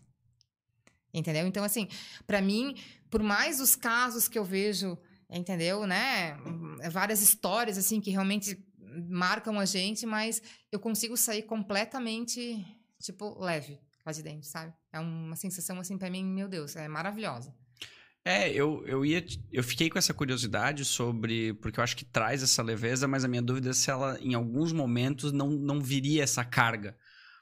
[1.12, 1.46] Entendeu?
[1.46, 1.88] Então, assim,
[2.26, 2.76] pra mim,
[3.11, 4.98] por mais os casos que eu vejo,
[5.30, 6.36] entendeu, né?
[6.90, 8.62] Várias histórias, assim, que realmente
[9.09, 12.64] marcam a gente, mas eu consigo sair completamente,
[13.00, 14.72] tipo, leve lá de dentro, sabe?
[14.92, 17.54] É uma sensação, assim, pra mim, meu Deus, é maravilhosa.
[18.24, 19.24] É, eu, eu ia.
[19.52, 21.54] Eu fiquei com essa curiosidade sobre.
[21.54, 24.34] Porque eu acho que traz essa leveza, mas a minha dúvida é se ela, em
[24.34, 26.96] alguns momentos, não, não viria essa carga.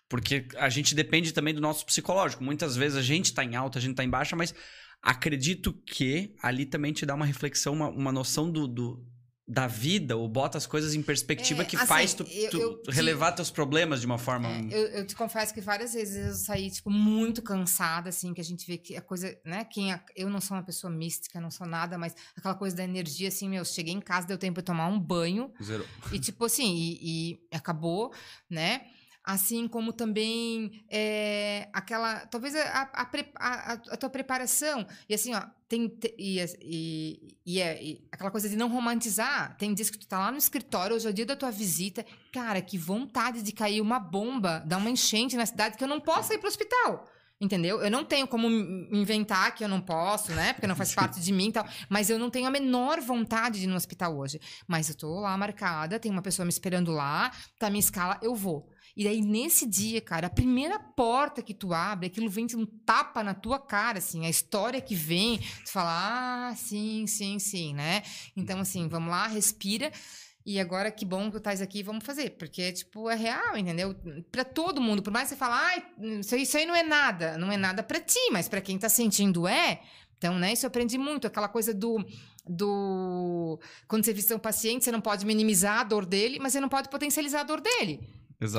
[0.08, 2.44] Porque a gente depende também do nosso psicológico.
[2.44, 4.54] Muitas vezes a gente tá em alta, a gente tá em baixa, mas
[5.02, 9.06] acredito que ali também te dá uma reflexão, uma, uma noção do, do-
[9.46, 12.60] da vida, ou bota as coisas em perspectiva É, que assim, faz tu, eu- tu
[12.62, 14.48] eu te- relevar teus problemas de uma forma.
[14.48, 18.40] É, eu, eu te confesso que várias vezes eu saí, tipo, muito cansada, assim, que
[18.40, 19.62] a gente vê que a coisa, né?
[19.64, 22.84] Quem é- eu não sou uma pessoa mística, não sou nada, mas aquela coisa da
[22.84, 25.86] energia, assim, meu, cheguei em casa, deu tempo de tomar um banho, Zero.
[26.10, 28.14] e tipo assim, e, e acabou,
[28.48, 28.86] né?
[29.26, 32.26] Assim como também é, aquela.
[32.26, 34.86] Talvez a, a, a- a- tua preparação.
[35.08, 35.88] E assim, ó, tem.
[35.88, 39.56] te- E, e, e, é- e aquela coisa de não romantizar.
[39.56, 42.04] Tem dias que tu tá lá no escritório, hoje é o dia da tua visita.
[42.32, 46.00] Cara, que vontade de cair uma bomba, dar uma enchente na cidade, que eu não
[46.00, 47.08] posso ir pro hospital.
[47.40, 47.80] Entendeu?
[47.82, 48.46] Eu não tenho como
[48.92, 50.52] inventar que eu não posso, né?
[50.52, 51.66] Porque não faz parte de mim e tal.
[51.88, 54.38] Mas eu não tenho a menor vontade de ir no hospital hoje.
[54.68, 58.34] Mas eu tô lá marcada, tem uma pessoa me esperando lá, tá minha escala, eu
[58.34, 58.68] vou.
[58.96, 62.64] E daí, nesse dia, cara, a primeira porta que tu abre, aquilo vem te um
[62.64, 67.74] tapa na tua cara, assim, a história que vem, tu fala, ah, sim, sim, sim,
[67.74, 68.02] né?
[68.36, 69.90] Então, assim, vamos lá, respira.
[70.46, 72.30] E agora, que bom que tu estás aqui, vamos fazer.
[72.30, 73.96] Porque, tipo, é real, entendeu?
[74.30, 75.02] Pra todo mundo.
[75.02, 75.84] Por mais que você fale, ai,
[76.20, 77.38] isso aí, isso aí não é nada.
[77.38, 79.80] Não é nada pra ti, mas pra quem tá sentindo é.
[80.18, 81.26] Então, né, isso eu aprendi muito.
[81.26, 81.96] Aquela coisa do...
[82.46, 83.58] do...
[83.88, 86.68] Quando você visita um paciente, você não pode minimizar a dor dele, mas você não
[86.68, 88.06] pode potencializar a dor dele.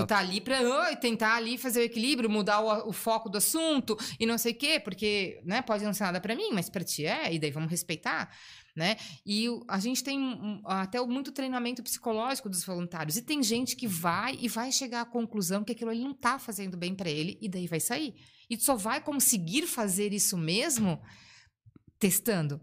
[0.04, 3.38] Tu tá ali pra oi, tentar ali fazer o equilíbrio, mudar o, o foco do
[3.38, 6.70] assunto e não sei o quê, porque, né, pode não ser nada pra mim, mas
[6.70, 8.30] pra ti é, e daí vamos respeitar,
[8.76, 8.98] né?
[9.26, 14.38] E a gente tem até muito treinamento psicológico dos voluntários, e tem gente que vai
[14.42, 17.50] e vai chegar à conclusão que aquilo ali não tá fazendo bem pra ele, e
[17.50, 18.16] daí vai sair.
[18.50, 21.02] E tu só vai conseguir fazer isso mesmo
[22.00, 22.62] testando.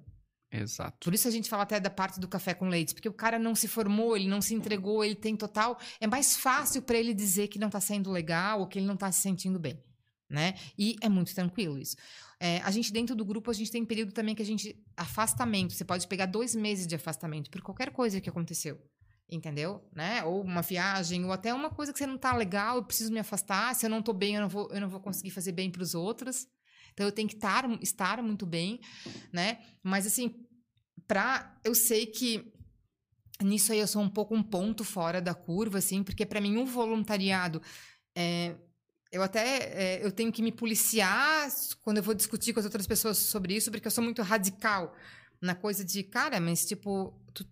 [0.52, 0.98] Exato.
[1.04, 3.38] Por isso a gente fala até da parte do café com leite, porque o cara
[3.38, 5.78] não se formou, ele não se entregou, ele tem total.
[5.98, 8.96] É mais fácil para ele dizer que não tá sendo legal ou que ele não
[8.96, 9.82] tá se sentindo bem,
[10.28, 10.54] né?
[10.78, 11.96] E é muito tranquilo isso.
[12.38, 14.76] É, a gente, dentro do grupo, a gente tem período também que a gente.
[14.96, 15.72] Afastamento.
[15.72, 18.78] Você pode pegar dois meses de afastamento por qualquer coisa que aconteceu.
[19.30, 19.80] Entendeu?
[19.94, 20.22] Né?
[20.24, 23.20] Ou uma viagem, ou até uma coisa que você não tá legal, eu preciso me
[23.20, 23.74] afastar.
[23.74, 25.82] Se eu não tô bem, eu não vou, eu não vou conseguir fazer bem para
[25.82, 26.48] os outros.
[26.92, 28.80] Então eu tenho que tar, estar muito bem,
[29.32, 29.58] né?
[29.82, 30.34] Mas assim,
[31.06, 32.52] pra, eu sei que
[33.42, 36.56] nisso aí eu sou um pouco um ponto fora da curva, assim, porque para mim
[36.56, 37.60] o um voluntariado
[38.16, 38.54] é,
[39.12, 41.48] eu até é, eu tenho que me policiar
[41.82, 44.94] quando eu vou discutir com as outras pessoas sobre isso, porque eu sou muito radical
[45.40, 47.46] na coisa de, cara, mas tipo, tu,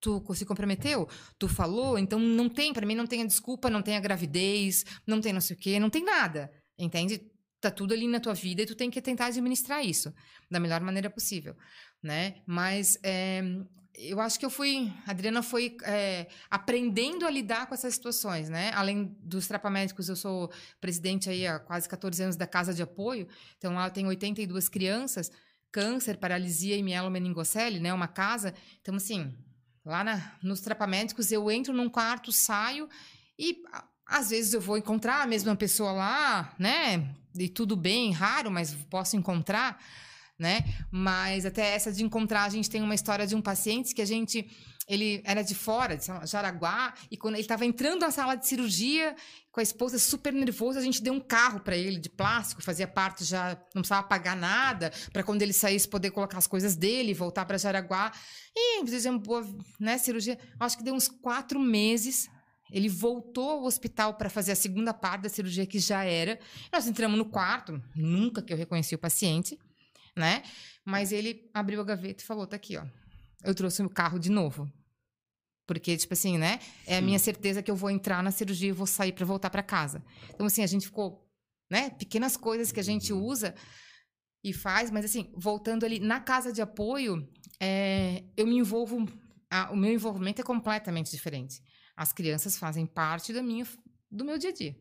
[0.00, 3.82] tu se comprometeu, tu falou, então não tem, para mim não tem a desculpa, não
[3.82, 7.30] tem a gravidez, não tem não sei o quê, não tem nada, entende?
[7.64, 10.12] Tá tudo ali na tua vida e tu tem que tentar administrar isso
[10.50, 11.56] da melhor maneira possível,
[12.02, 12.42] né?
[12.46, 13.42] Mas é,
[13.94, 18.50] eu acho que eu fui, a Adriana foi é, aprendendo a lidar com essas situações,
[18.50, 18.70] né?
[18.74, 23.26] Além dos trapamédicos, eu sou presidente aí há quase 14 anos da Casa de Apoio,
[23.56, 25.30] então lá tenho 82 crianças,
[25.72, 27.94] câncer, paralisia e mielomeningocele, né?
[27.94, 28.52] Uma casa,
[28.82, 29.34] então assim,
[29.82, 32.86] lá na, nos trapamédicos eu entro num quarto, saio
[33.38, 33.62] e
[34.06, 37.14] às vezes eu vou encontrar a mesma pessoa lá, né?
[37.38, 39.78] E tudo bem, raro, mas posso encontrar
[40.38, 40.64] né?
[40.90, 44.04] Mas até essa de encontrar, a gente tem uma história de um paciente que a
[44.04, 44.48] gente
[44.86, 49.16] ele era de fora, de Jaraguá, e quando ele estava entrando na sala de cirurgia
[49.50, 52.86] com a esposa super nervosa, a gente deu um carro para ele de plástico, fazia
[52.86, 57.14] parte já, não precisava pagar nada, para quando ele saísse poder colocar as coisas dele,
[57.14, 58.12] voltar para Jaraguá.
[58.54, 59.46] E fizemos boa
[59.80, 60.38] né, cirurgia.
[60.60, 62.28] Acho que deu uns quatro meses.
[62.70, 66.38] Ele voltou ao hospital para fazer a segunda parte da cirurgia que já era.
[66.72, 69.58] Nós entramos no quarto, nunca que eu reconheci o paciente
[70.16, 70.42] né?
[70.84, 72.84] Mas ele abriu a gaveta e falou: tá aqui, ó.
[73.42, 74.70] Eu trouxe o carro de novo.
[75.66, 76.60] Porque, tipo assim, né?
[76.86, 79.48] É a minha certeza que eu vou entrar na cirurgia e vou sair para voltar
[79.48, 80.04] para casa.
[80.28, 81.26] Então, assim, a gente ficou,
[81.70, 81.90] né?
[81.90, 83.22] Pequenas coisas que a gente uhum.
[83.22, 83.54] usa
[84.42, 87.26] e faz, mas assim, voltando ali na casa de apoio,
[87.58, 89.08] é, eu me envolvo.
[89.50, 91.62] A, o meu envolvimento é completamente diferente.
[91.96, 93.66] As crianças fazem parte da minha,
[94.10, 94.76] do meu dia a dia.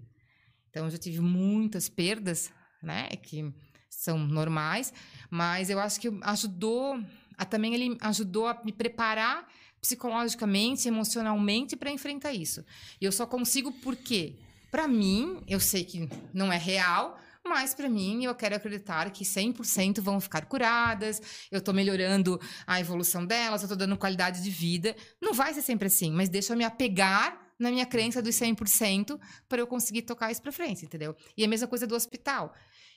[0.69, 2.51] Então, eu já tive muitas perdas,
[2.81, 3.07] né?
[3.09, 3.53] Que
[3.89, 4.91] são normais,
[5.29, 6.99] mas eu acho que ajudou,
[7.37, 9.47] a, também ele ajudou a me preparar
[9.79, 12.65] psicologicamente, emocionalmente para enfrentar isso.
[12.99, 14.39] E eu só consigo porque,
[14.71, 19.23] para mim, eu sei que não é real, mas para mim eu quero acreditar que
[19.23, 21.21] 100% vão ficar curadas,
[21.51, 24.95] eu estou melhorando a evolução delas, eu estou dando qualidade de vida.
[25.21, 29.19] Não vai ser sempre assim, mas deixa eu me apegar na minha crença dos 100%
[29.47, 31.15] para eu conseguir tocar isso para frente, entendeu?
[31.37, 32.53] E a mesma coisa do hospital.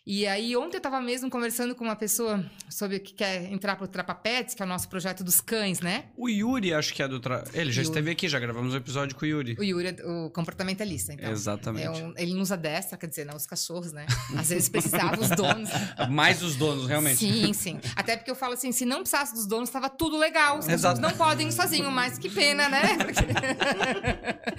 [0.07, 3.87] E aí, ontem eu estava mesmo conversando com uma pessoa sobre que quer entrar para
[3.87, 6.05] o Trapa Pets, que é o nosso projeto dos cães, né?
[6.17, 7.19] O Yuri, acho que é do.
[7.19, 7.43] Tra...
[7.53, 7.91] Ele já Yuri.
[7.91, 9.57] esteve aqui, já gravamos um episódio com o Yuri.
[9.59, 11.29] O Yuri é o comportamentalista, então.
[11.29, 11.87] Exatamente.
[11.87, 12.15] É um...
[12.17, 14.07] ele nos adestra, quer dizer, não os cachorros, né?
[14.39, 15.71] Às vezes precisava os donos.
[16.09, 17.17] Mais os donos, realmente.
[17.17, 17.81] Sim, sim.
[17.97, 20.61] Até porque eu falo assim: se não precisasse dos donos, estava tudo legal.
[20.61, 21.01] Os Exato.
[21.01, 22.97] não podem ir sozinhos, mas que pena, né?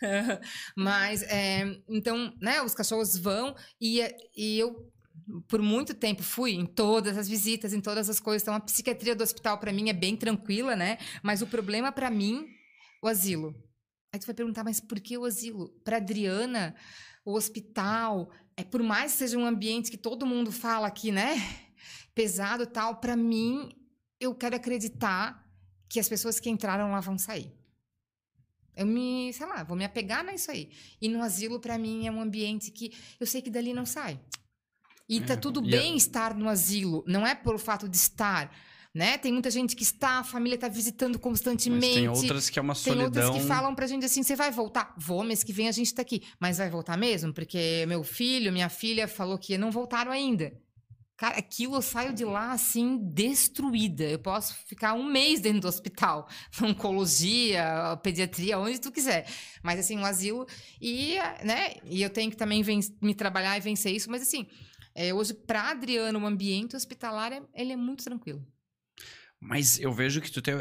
[0.76, 1.64] mas, é...
[1.88, 4.00] então, né, os cachorros vão e,
[4.36, 4.90] e eu
[5.46, 8.42] por muito tempo fui em todas as visitas, em todas as coisas.
[8.42, 10.98] Então, a psiquiatria do hospital para mim é bem tranquila, né?
[11.22, 12.46] Mas o problema para mim,
[13.02, 13.54] o asilo.
[14.12, 15.68] Aí tu vai perguntar, mas por que o asilo?
[15.84, 16.74] Para Adriana,
[17.24, 21.36] o hospital, é por mais que seja um ambiente que todo mundo fala aqui, né?
[22.14, 23.70] Pesado tal, para mim,
[24.18, 25.46] eu quero acreditar
[25.88, 27.57] que as pessoas que entraram lá vão sair.
[28.78, 30.70] Eu me, sei lá, vou me apegar nisso aí.
[31.02, 34.20] E no asilo, para mim, é um ambiente que eu sei que dali não sai.
[35.08, 38.54] E tá é, tudo bem estar no asilo, não é pelo fato de estar.
[38.94, 39.18] Né?
[39.18, 41.86] Tem muita gente que está, a família está visitando constantemente.
[41.86, 43.10] Mas tem outras que é uma solidão.
[43.10, 44.94] Tem outras que falam pra gente assim: você vai voltar?
[44.96, 46.22] Vou, mês que vem a gente tá aqui.
[46.40, 47.32] Mas vai voltar mesmo?
[47.32, 50.52] Porque meu filho, minha filha falou que não voltaram ainda.
[51.18, 54.04] Cara, aquilo eu saio de lá assim, destruída.
[54.04, 56.26] Eu posso ficar um mês dentro do hospital,
[56.62, 59.28] oncologia, pediatria, onde tu quiser.
[59.62, 60.46] Mas assim, um asilo.
[60.80, 61.74] E, né?
[61.84, 62.64] E eu tenho que também
[63.02, 64.46] me trabalhar e vencer isso, mas assim
[64.98, 68.44] é, hoje, para Adriano, o ambiente hospitalar é, ele é muito tranquilo.
[69.38, 70.54] Mas eu vejo que tu tem.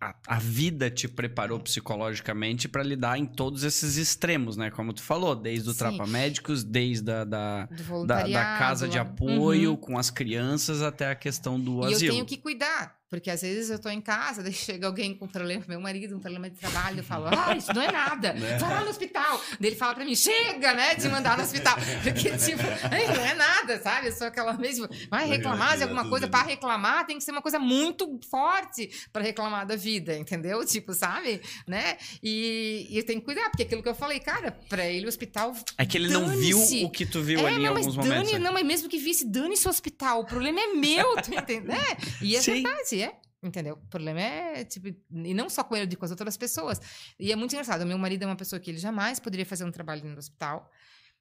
[0.00, 4.70] A, a vida te preparou psicologicamente para lidar em todos esses extremos, né?
[4.70, 5.78] Como tu falou, desde o Sim.
[5.78, 7.68] Trapa Médicos, desde a, da,
[8.06, 9.76] da, da, casa de apoio, uhum.
[9.76, 12.00] com as crianças, até a questão do e asilo.
[12.00, 12.96] E eu tenho que cuidar.
[13.08, 16.20] Porque às vezes eu tô em casa, daí chega alguém com problema, meu marido, um
[16.20, 18.58] problema de trabalho, eu falo, ah, isso não é nada, né?
[18.58, 19.42] vai lá no hospital.
[19.58, 21.76] Daí ele fala pra mim, chega, né, de mandar no hospital.
[22.02, 24.08] Porque, tipo, não é nada, sabe?
[24.08, 27.42] Eu sou aquela mesma, vai reclamar de alguma coisa, para reclamar tem que ser uma
[27.42, 30.64] coisa muito forte para reclamar da vida, entendeu?
[30.64, 31.40] Tipo, sabe?
[31.66, 31.96] Né?
[32.22, 35.08] E, e eu tenho que cuidar, porque aquilo que eu falei, cara, pra ele o
[35.08, 35.54] hospital.
[35.76, 38.40] É que ele não viu o que tu viu é, ali em alguns dane, momentos.
[38.40, 41.68] Não, mas mesmo que visse, dane-se o hospital, o problema é meu, tu entende?
[41.68, 41.96] Né?
[42.20, 42.62] E é Sim.
[42.62, 42.97] verdade é.
[43.42, 43.74] Entendeu?
[43.74, 46.80] O problema é, tipo, e não só com ele, com as outras pessoas.
[47.18, 47.86] E é muito engraçado.
[47.86, 50.68] Meu marido é uma pessoa que ele jamais poderia fazer um trabalho no hospital.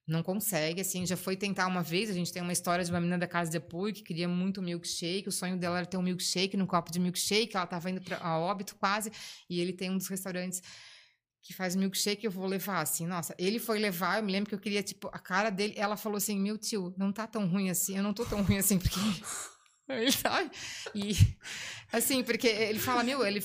[0.08, 2.10] Não consegue, assim, já foi tentar uma vez.
[2.10, 4.62] A gente tem uma história de uma menina da casa de apoio que queria muito
[4.62, 5.28] milkshake.
[5.28, 7.56] O sonho dela era ter um milkshake, num copo de milkshake.
[7.56, 9.12] Ela estava indo para a óbito quase.
[9.50, 10.64] E ele tem um dos restaurantes
[11.48, 13.06] que faz milkshake, eu vou levar, assim.
[13.06, 15.74] Nossa, ele foi levar, eu me lembro que eu queria, tipo, a cara dele.
[15.78, 17.96] Ela falou assim: meu tio, não tá tão ruim assim.
[17.96, 19.00] Eu não tô tão ruim assim, porque.
[20.02, 20.52] Ele sabe?
[20.94, 21.16] E,
[21.92, 23.44] assim, porque ele fala, meu, ele.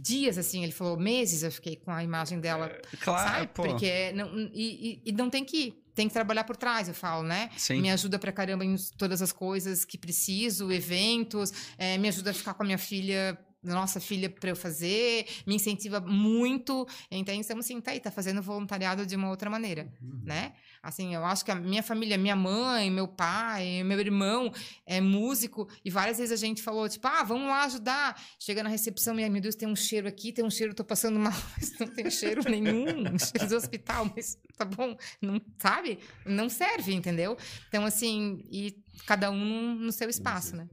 [0.00, 2.68] Dias, assim, ele falou meses, eu fiquei com a imagem dela.
[3.00, 3.46] Claro, sabe?
[3.48, 3.62] pô.
[3.64, 5.82] Porque não, e, e- e não tem que ir.
[5.92, 7.50] Tem que trabalhar por trás, eu falo, né?
[7.56, 7.80] Sim.
[7.80, 12.34] Me ajuda pra caramba em todas as coisas que preciso, eventos, eh, me ajuda a
[12.34, 13.36] ficar com a minha filha,
[13.74, 16.86] nossa filha, pra eu fazer, me incentiva muito.
[17.10, 20.52] Então, então assim, tá aí, tá fazendo voluntariado de uma outra maneira, né?
[20.82, 24.52] Assim, eu acho que a minha família, minha mãe, meu pai, meu irmão
[24.86, 28.20] é músico, e várias vezes a gente falou, tipo, ah, vamos lá ajudar.
[28.38, 30.84] Chega na recepção e, ai, meu Deus, tem um cheiro aqui, tem um cheiro, tô
[30.84, 35.98] passando mal, mas não tem cheiro nenhum, cheiro do hospital, mas tá bom, não sabe?
[36.24, 37.36] Não serve, entendeu?
[37.68, 40.68] Então, assim, e cada um no seu espaço, né?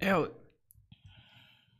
[0.00, 0.30] É, o-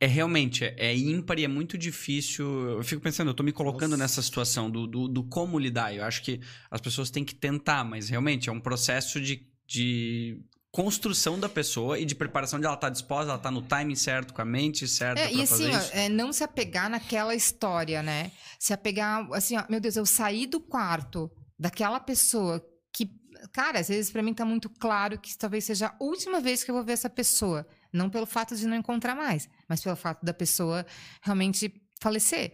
[0.00, 2.46] é realmente, é, é ímpar e é muito difícil.
[2.70, 4.02] Eu fico pensando, eu tô me colocando Nossa.
[4.02, 5.94] nessa situação do, do, do como lidar.
[5.94, 6.40] Eu acho que
[6.70, 10.42] as pessoas têm que tentar, mas realmente é um processo de, de
[10.72, 14.32] construção da pessoa e de preparação de ela estar disposta, ela estar no timing certo,
[14.32, 18.32] com a mente certa É, e assim, ó, é, não se apegar naquela história, né?
[18.58, 23.10] Se apegar, assim, ó, meu Deus, eu saí do quarto daquela pessoa que,
[23.52, 26.70] cara, às vezes pra mim tá muito claro que talvez seja a última vez que
[26.70, 27.66] eu vou ver essa pessoa.
[27.92, 30.86] Não pelo fato de não encontrar mais, mas pelo fato da pessoa
[31.22, 32.52] realmente falecer.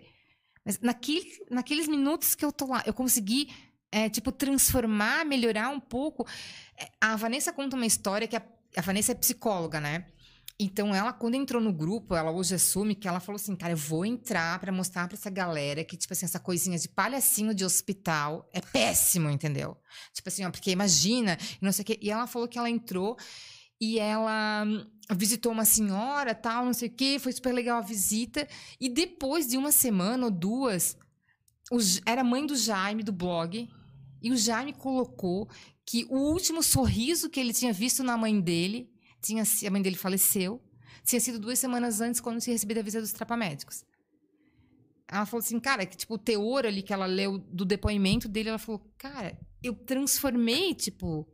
[0.64, 3.49] Mas naquele, naqueles minutos que eu tô lá, eu consegui,
[3.93, 6.26] é, tipo, transformar, melhorar um pouco.
[6.78, 8.43] É, A Vanessa conta uma história que a,
[8.76, 10.07] a Vanessa é psicóloga, né?
[10.59, 13.76] Então, ela, quando entrou no grupo, ela hoje assume que ela falou assim: cara, eu
[13.76, 17.62] vou entrar pra mostrar pra essa galera que, tipo assim, essa coisinha de palhacinho de
[17.64, 19.76] hospital é péssimo, entendeu?
[20.14, 21.99] Tipo assim, ó, porque imagina, não sei o quê.
[22.01, 23.18] E ela falou que ela entrou
[23.78, 24.64] e ela
[25.14, 28.46] visitou uma senhora, tal, não sei o quê, foi super legal a visita.
[28.80, 30.96] E depois de uma semana ou duas,
[31.70, 33.68] o era mãe do Jaime, do blog,
[34.22, 35.48] e o Jaime colocou
[35.84, 38.90] que o último sorriso que ele tinha visto na mãe dele,
[39.22, 40.61] tinha, a mãe dele faleceu,
[41.04, 43.84] tinha sido duas semanas antes, quando tinha recebido a visita dos trapamédicos.
[45.09, 48.48] Ela falou assim, cara, que tipo, o teor ali que ela leu do depoimento dele,
[48.48, 51.24] ela falou, cara, eu transformei, tipo.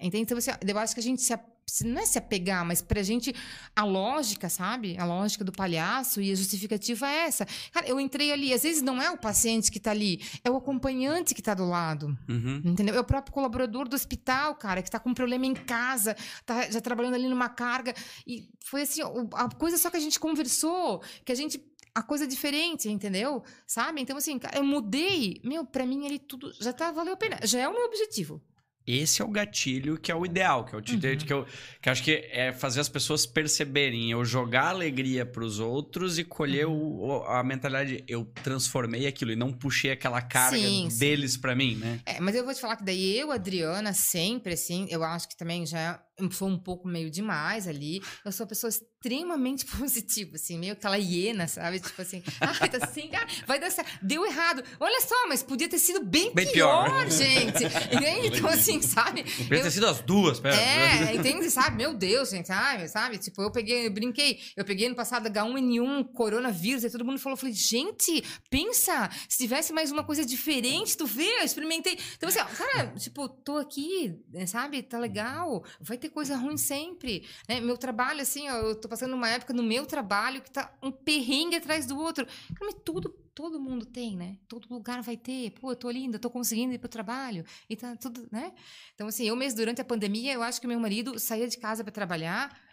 [0.00, 0.22] Entende?
[0.22, 1.40] Então, assim, eu acho que a gente se, se-
[1.84, 3.34] não é se apegar, mas pra gente,
[3.74, 4.96] a lógica, sabe?
[4.98, 7.46] A lógica do palhaço e a justificativa é essa.
[7.72, 10.56] Cara, eu entrei ali, às vezes não é o paciente que tá ali, é o
[10.56, 12.16] acompanhante que tá do lado.
[12.28, 12.62] Uhum.
[12.64, 12.94] Entendeu?
[12.94, 16.70] É o próprio colaborador do hospital, cara, que tá com um problema em casa, tá
[16.70, 17.94] já trabalhando ali numa carga.
[18.26, 19.00] E foi assim,
[19.34, 21.62] a coisa só que a gente conversou, que a gente.
[21.92, 23.42] A coisa diferente, entendeu?
[23.66, 24.00] Sabe?
[24.00, 25.40] Então, assim, eu mudei.
[25.42, 27.40] Meu, pra mim ele tudo já tá, valeu a pena.
[27.42, 28.40] Já é o meu objetivo.
[28.86, 30.84] Esse é o gatilho que é o ideal, que é o Uhum.
[31.18, 31.44] que, eu,
[31.80, 36.24] que eu acho que é fazer as pessoas perceberem, eu jogar alegria pros outros e
[36.24, 37.00] colher Uhum.
[37.20, 41.76] o- a mentalidade, eu transformei aquilo e não puxei aquela carga Sim, deles pra mim,
[41.76, 42.00] né?
[42.06, 45.36] É, mas eu vou te falar que daí eu, Adriana, sempre, assim, eu acho que
[45.36, 48.02] também já sou um pouco meio demais ali.
[48.24, 51.80] Eu sou uma pessoa extremamente positiva, assim, meio aquela hiena, sabe?
[51.80, 53.90] Tipo assim, ai, tá assim, ah, vai dar certo.
[54.02, 54.62] Deu errado.
[54.80, 57.10] Olha só, mas podia ter sido bem, Bem pior, pior.
[57.10, 57.64] gente.
[57.64, 58.38] Entende?
[58.38, 59.22] Então, assim, sabe?
[59.22, 60.54] Podia Eu- ter sido as duas, pera.
[60.56, 61.50] é, entende?
[61.50, 61.76] Sabe?
[61.76, 62.88] Meu Deus, gente, sabe?
[62.88, 63.18] sabe?
[63.18, 67.36] Tipo, eu peguei, eu brinquei, eu peguei no passado H1N1, coronavírus, e todo mundo falou,
[67.36, 71.98] falei, gente, pensa, se tivesse mais uma coisa diferente, tu vê, eu experimentei.
[72.16, 74.82] Então, assim, ó, cara, tipo, tô aqui, né, sabe?
[74.82, 77.26] Tá legal, vai ter coisa ruim sempre.
[77.48, 77.60] Né?
[77.60, 80.90] Meu trabalho, assim, ó, eu tô passando uma época no meu trabalho que tá um
[80.90, 82.26] perrengue atrás do outro.
[82.60, 84.36] Mas tudo, todo mundo tem, né?
[84.48, 85.52] Todo lugar vai ter.
[85.52, 87.44] Pô, eu tô linda, tô conseguindo ir pro trabalho.
[87.68, 88.52] E tá tudo, né?
[88.94, 91.82] Então, assim, eu mesmo, durante a pandemia, eu acho que meu marido saía de casa
[91.82, 92.69] para trabalhar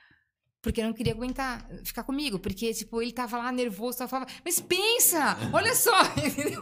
[0.67, 2.37] porque não queria aguentar ficar comigo.
[2.39, 6.59] Porque, tipo, ele tava lá nervoso, tava falando, mas pensa, olha só, entendeu?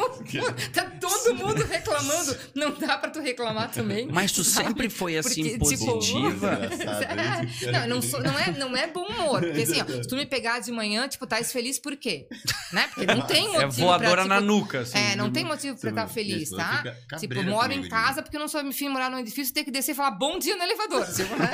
[0.72, 2.38] tá todo mundo reclamando.
[2.53, 4.08] Não dá pra tu reclamar também.
[4.12, 4.68] Mas tu sabe?
[4.68, 6.60] sempre foi assim Porque, tipo, positiva.
[7.56, 7.66] Isso.
[7.72, 9.39] Não, não, sou- não, é, não é bom humor.
[9.41, 12.28] Porque assim, ó, se tu me pegar de manhã, tipo, tá feliz por quê?
[12.72, 12.88] Né?
[12.93, 14.97] Porque não tem motivo É voadora pra, na tipo, nuca, assim.
[14.97, 16.84] É, não tem motivo pra Você estar não- feliz, tá?
[17.20, 19.72] Tipo, moro comigo em casa porque eu não sou enfim morar num edifício, ter que
[19.72, 21.06] descer e falar bom dia no elevador.
[21.12, 21.47] Tipo, né?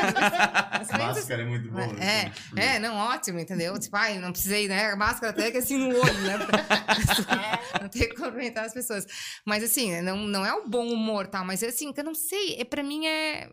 [0.97, 1.81] Máscara é muito bom.
[1.99, 3.77] É, é, não, ótimo, entendeu?
[3.79, 4.91] Tipo, ai, não precisei, né?
[4.91, 6.37] A máscara até que assim no olho, né?
[6.37, 9.05] Pra não ter que cumprimentar as pessoas.
[9.45, 11.43] Mas assim, não, não é o bom humor, tá?
[11.43, 13.49] Mas assim, que eu não sei, é, pra mim é.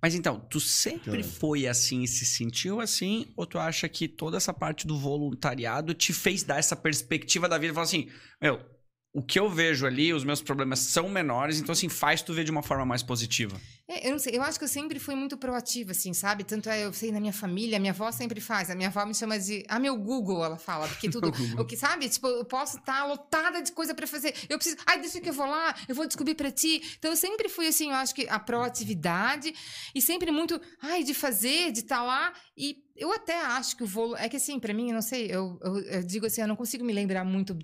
[0.00, 3.26] Mas então, tu sempre foi assim e se sentiu assim?
[3.36, 7.58] Ou tu acha que toda essa parte do voluntariado te fez dar essa perspectiva da
[7.58, 8.08] vida e falar assim,
[8.40, 8.60] meu,
[9.12, 12.44] o que eu vejo ali, os meus problemas são menores, então assim, faz tu ver
[12.44, 13.60] de uma forma mais positiva.
[14.02, 16.44] Eu não sei, eu acho que eu sempre fui muito proativa, assim, sabe?
[16.44, 18.70] Tanto é, eu sei, na minha família, a minha avó sempre faz.
[18.70, 19.64] A minha avó me chama de.
[19.68, 20.88] Ah, meu Google, ela fala.
[20.88, 21.32] Porque tudo.
[21.58, 22.08] o que, sabe?
[22.08, 24.34] Tipo, eu posso estar lotada de coisa pra fazer.
[24.48, 24.76] Eu preciso.
[24.86, 26.82] Ai, deixa que eu vou lá, eu vou descobrir pra ti.
[26.98, 29.54] Então, eu sempre fui, assim, eu acho que a proatividade
[29.94, 30.60] e sempre muito.
[30.82, 32.32] Ai, de fazer, de estar lá.
[32.56, 34.16] E eu até acho que o voo.
[34.16, 36.56] É que, assim, pra mim, eu não sei, eu, eu, eu digo assim, eu não
[36.56, 37.56] consigo me lembrar muito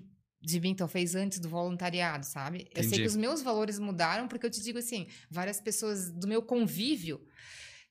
[0.45, 2.67] de mim, talvez antes do voluntariado, sabe?
[2.71, 3.01] Eu sei Entendi.
[3.01, 7.21] que os meus valores mudaram, porque eu te digo assim, várias pessoas do meu convívio,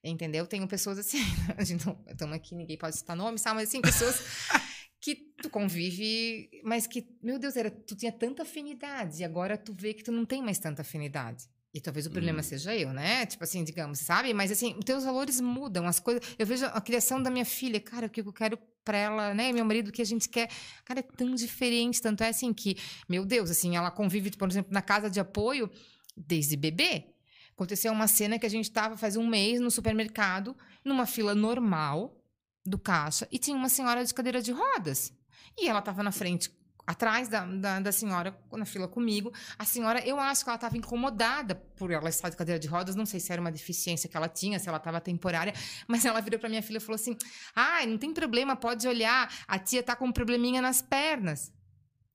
[0.02, 0.46] entendeu?
[0.46, 1.18] Tenho pessoas assim,
[1.56, 3.56] a gente não estamos aqui, ninguém pode citar nome, sabe?
[3.56, 4.20] Mas assim, pessoas
[5.00, 9.74] que tu convive, mas que, meu Deus, era, tu tinha tanta afinidade, e agora tu
[9.74, 11.44] vê que tu não tem mais tanta afinidade.
[11.74, 13.26] E talvez o problema seja eu, né?
[13.26, 14.32] Tipo assim, digamos, sabe?
[14.32, 16.22] Mas assim, os teus valores mudam, as coisas.
[16.38, 19.50] Eu vejo a criação da minha filha, cara, o que eu quero pra ela, né?
[19.50, 20.48] Meu marido, o que a gente quer.
[20.84, 22.00] Cara, é tão diferente.
[22.00, 22.76] Tanto é assim que,
[23.08, 25.68] meu Deus, assim, ela convive, por exemplo, na casa de apoio
[26.16, 27.06] desde bebê.
[27.50, 32.16] Aconteceu uma cena que a gente tava faz um mês no supermercado, numa fila normal
[32.64, 35.12] do caixa, e tinha uma senhora de cadeira de rodas.
[35.58, 36.50] E ela tava na frente
[36.86, 39.32] atrás da, da, da senhora, na fila comigo.
[39.58, 42.94] A senhora, eu acho que ela estava incomodada por ela estar de cadeira de rodas.
[42.94, 45.52] Não sei se era uma deficiência que ela tinha, se ela estava temporária.
[45.88, 47.16] Mas ela virou para minha filha e falou assim:
[47.54, 49.32] Ai, não tem problema, pode olhar.
[49.46, 51.52] A tia tá com um probleminha nas pernas.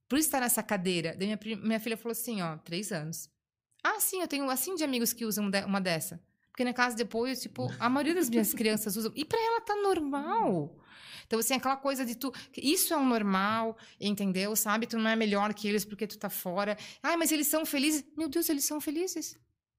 [0.08, 1.16] Por estar nessa cadeira.
[1.18, 3.30] Daí minha, minha filha falou assim: Ó, três anos.
[3.84, 6.22] Ah, sim, eu tenho assim de amigos que usam uma dessa.
[6.52, 9.14] Porque na casa de apoio, tipo, a maioria das minhas crianças usam.
[9.16, 10.76] E para ela tá normal.
[11.30, 12.34] Então, assim, aquela coisa de tu.
[12.58, 14.56] Isso é um normal, entendeu?
[14.56, 14.88] Sabe?
[14.88, 16.76] Tu não é melhor que eles porque tu tá fora.
[17.04, 18.04] Ai, mas eles são felizes.
[18.18, 19.38] Meu Deus, eles são felizes.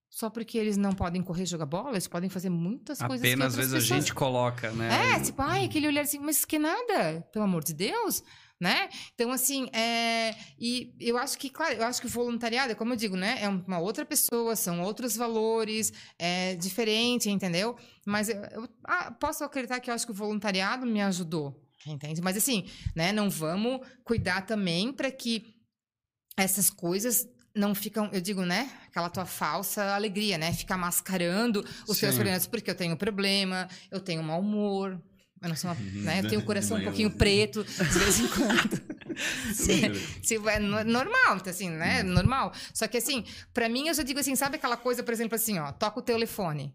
[0.08, 3.48] Só porque eles não podem correr jogar bola, eles podem fazer muitas coisas que Apenas
[3.48, 5.14] às vezes a pessoas gente coloca, né?
[5.16, 8.22] é, tipo, ai, aquele olhar assim, mas que nada, pelo amor de Deus,
[8.60, 8.90] né?
[9.14, 12.96] Então, assim, é, e eu acho que, claro, eu acho que o voluntariado, como eu
[12.96, 13.38] digo, né?
[13.42, 17.74] É uma outra pessoa, são outros valores, é diferente, entendeu?
[18.06, 22.20] Mas eu, eu- ah, posso acreditar que eu acho que o voluntariado me ajudou, entende?
[22.20, 23.12] Mas, assim, né?
[23.12, 25.54] Não vamos cuidar também para que
[26.36, 28.70] essas coisas não ficam, eu digo, né?
[28.86, 30.52] Aquela tua falsa alegria, né?
[30.52, 32.16] Ficar mascarando os teus Sim.
[32.20, 35.00] problemas, porque eu tenho problema, eu tenho mau humor.
[35.42, 36.20] Eu não sou uma, né?
[36.20, 38.90] Eu tenho o coração um pouquinho preto, de vez em quando.
[39.54, 39.82] Sim,
[40.22, 42.02] Tipo, é no- normal, então, assim, né?
[42.02, 42.52] Normal.
[42.72, 45.58] Só que, assim, pra mim, eu já digo assim, sabe aquela coisa, por exemplo, assim,
[45.58, 46.74] ó, toca o telefone.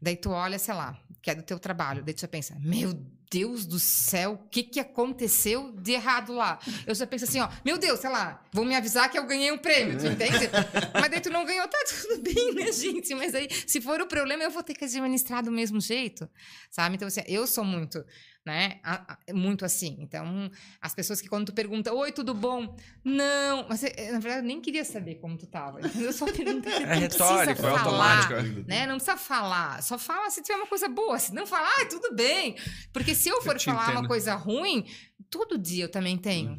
[0.00, 2.02] Daí tu olha, sei lá, que é do teu trabalho.
[2.04, 2.92] Daí tu já pensa, meu
[3.30, 6.58] Deus do céu, o que que aconteceu de errado lá?
[6.86, 9.50] Eu já penso assim, ó, meu Deus, sei lá, vão me avisar que eu ganhei
[9.50, 10.48] um prêmio, tu entende?
[10.94, 13.14] Mas daí tu não ganhou, tá tudo bem, né, gente?
[13.14, 16.28] Mas aí, se for o problema, eu vou ter que administrar do mesmo jeito,
[16.70, 16.96] sabe?
[16.96, 18.04] Então, assim, eu sou muito,
[18.46, 19.96] né, a- muito assim.
[19.98, 20.48] Então,
[20.80, 22.76] as pessoas que quando tu pergunta, oi, tudo bom?
[23.04, 25.80] Não, mas eh, na verdade eu nem queria saber como tu tava.
[25.80, 28.64] Eu só pergunta que É retórico, é falar, automático.
[28.68, 28.86] Né?
[28.86, 31.18] Não precisa falar, só fala se tiver uma coisa boa.
[31.18, 32.54] Se não falar, ai, tudo bem.
[32.92, 34.06] Porque se eu for te falar uma entendo.
[34.08, 34.86] coisa ruim,
[35.28, 36.56] todo dia eu também tenho,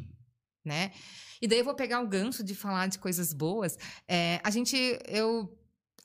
[0.62, 0.92] né?
[1.40, 3.78] E daí eu vou pegar o gancho de falar de coisas boas.
[4.06, 4.76] É, a gente,
[5.06, 5.57] eu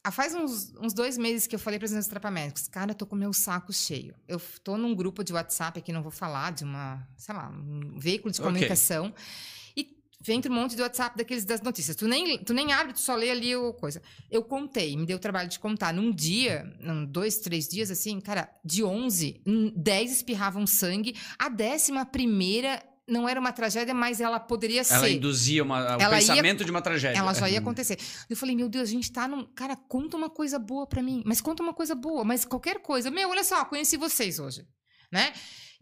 [0.04, 2.96] ah, faz uns, uns dois meses que eu falei para os meus trapamédicos, cara, eu
[2.96, 4.14] tô com o meu saco cheio.
[4.28, 7.98] Eu tô num grupo de WhatsApp aqui, não vou falar, de uma, sei lá, um
[7.98, 9.14] veículo de comunicação.
[9.78, 11.96] E vem um monte de WhatsApp daqueles das notícias.
[11.96, 14.02] Tu nem, tu nem abre, tu só lê ali o coisa.
[14.30, 15.94] Eu contei, me deu o trabalho de contar.
[15.94, 21.16] Num dia, num dois, três dias, assim, cara, de 11, hum, 10 espirravam sangue.
[21.40, 22.84] A décima primeira
[23.14, 25.12] não era uma tragédia, mas ela poderia Ela ser.
[25.14, 27.20] induzia uma, o Ela ia- pensamento de uma tragédia.
[27.20, 27.98] Ela já ia acontecer.
[28.30, 29.46] Eu falei, meu Deus, a gente tá num.
[29.54, 31.22] Cara, conta uma coisa boa pra mim.
[31.26, 33.10] Mas conta uma coisa boa, mas qualquer coisa.
[33.12, 34.66] Meu, olha só, conheci vocês hoje.
[35.12, 35.32] Né?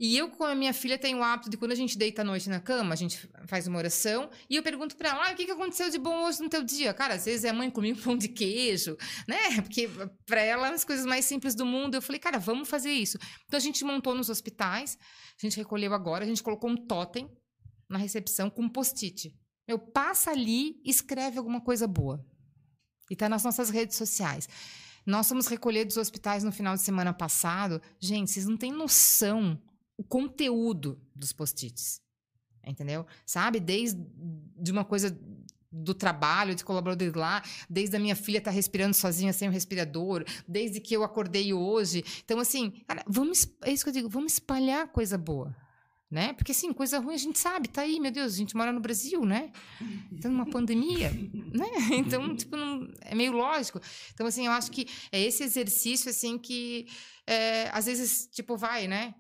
[0.04, 2.26] E eu, com a minha filha, tenho o hábito de quando a gente deita à
[2.26, 5.36] noite na cama, a gente faz uma oração, e eu pergunto pra ela: ah, o
[5.36, 6.92] que, que aconteceu de bom hoje no teu dia?
[6.92, 8.98] Cara, às vezes é a mãe comia um pão de queijo,
[9.28, 9.62] né?
[9.62, 9.88] Porque
[10.26, 11.94] pra ela é as coisas mais simples do mundo.
[11.94, 13.20] Eu falei, cara, vamos fazer isso.
[13.46, 14.98] Então a gente montou nos hospitais,
[15.40, 17.30] a gente recolheu agora, a gente colocou um totem
[17.88, 19.32] na recepção com um post-it.
[19.68, 22.26] Eu passa ali, escreve alguma coisa boa.
[23.08, 24.50] E tá nas nossas redes sociais.
[25.06, 27.80] Nós fomos recolher dos hospitais no final de semana passado.
[28.00, 29.62] Gente, vocês não têm noção
[30.02, 32.02] o conteúdo dos post-its.
[32.66, 33.06] Entendeu?
[33.26, 33.60] Sabe?
[33.60, 34.00] Desde
[34.60, 35.16] de uma coisa
[35.72, 40.26] do trabalho, de colaborador lá, desde a minha filha estar respirando sozinha sem o respirador,
[40.48, 42.04] desde que eu acordei hoje.
[42.26, 45.56] Então, assim, cara, vamos, é isso que eu digo, vamos espalhar coisa boa.
[46.12, 46.34] né?
[46.34, 48.82] Porque assim, coisa ruim a gente sabe, tá aí, meu Deus, a gente mora no
[48.82, 49.50] Brasil, né?
[50.22, 51.10] Tá numa pandemia,
[51.56, 51.70] né?
[51.94, 53.80] Então, tipo, não, é meio lógico.
[54.14, 56.86] Então, assim, eu acho que é esse exercício, assim, que
[57.26, 59.16] é, às vezes, tipo, vai, né?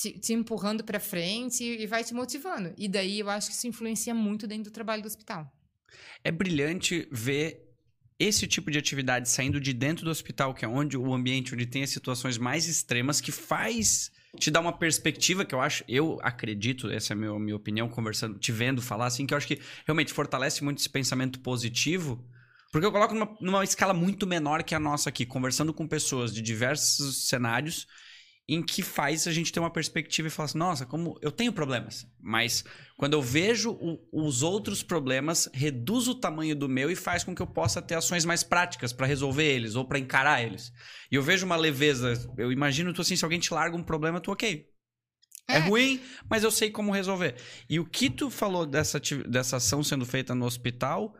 [0.00, 2.72] Te, te empurrando para frente e, e vai te motivando.
[2.78, 5.52] E daí eu acho que isso influencia muito dentro do trabalho do hospital.
[6.22, 7.68] É brilhante ver
[8.16, 11.66] esse tipo de atividade saindo de dentro do hospital, que é onde o ambiente onde
[11.66, 16.18] tem as situações mais extremas, que faz te dar uma perspectiva que eu acho, eu
[16.22, 19.46] acredito, essa é a minha, minha opinião, conversando, te vendo falar assim, que eu acho
[19.46, 22.24] que realmente fortalece muito esse pensamento positivo.
[22.70, 26.34] Porque eu coloco numa, numa escala muito menor que a nossa aqui, conversando com pessoas
[26.34, 27.86] de diversos cenários
[28.48, 31.52] em que faz a gente ter uma perspectiva e falar assim, nossa, como eu tenho
[31.52, 32.64] problemas, mas
[32.96, 37.34] quando eu vejo o, os outros problemas, reduz o tamanho do meu e faz com
[37.34, 40.72] que eu possa ter ações mais práticas para resolver eles ou para encarar eles.
[41.12, 44.18] E eu vejo uma leveza, eu imagino tu assim, se alguém te larga um problema,
[44.18, 44.66] tu ok.
[45.46, 45.56] É.
[45.56, 47.36] é ruim, mas eu sei como resolver.
[47.68, 48.98] E o que tu falou dessa,
[49.28, 51.14] dessa ação sendo feita no hospital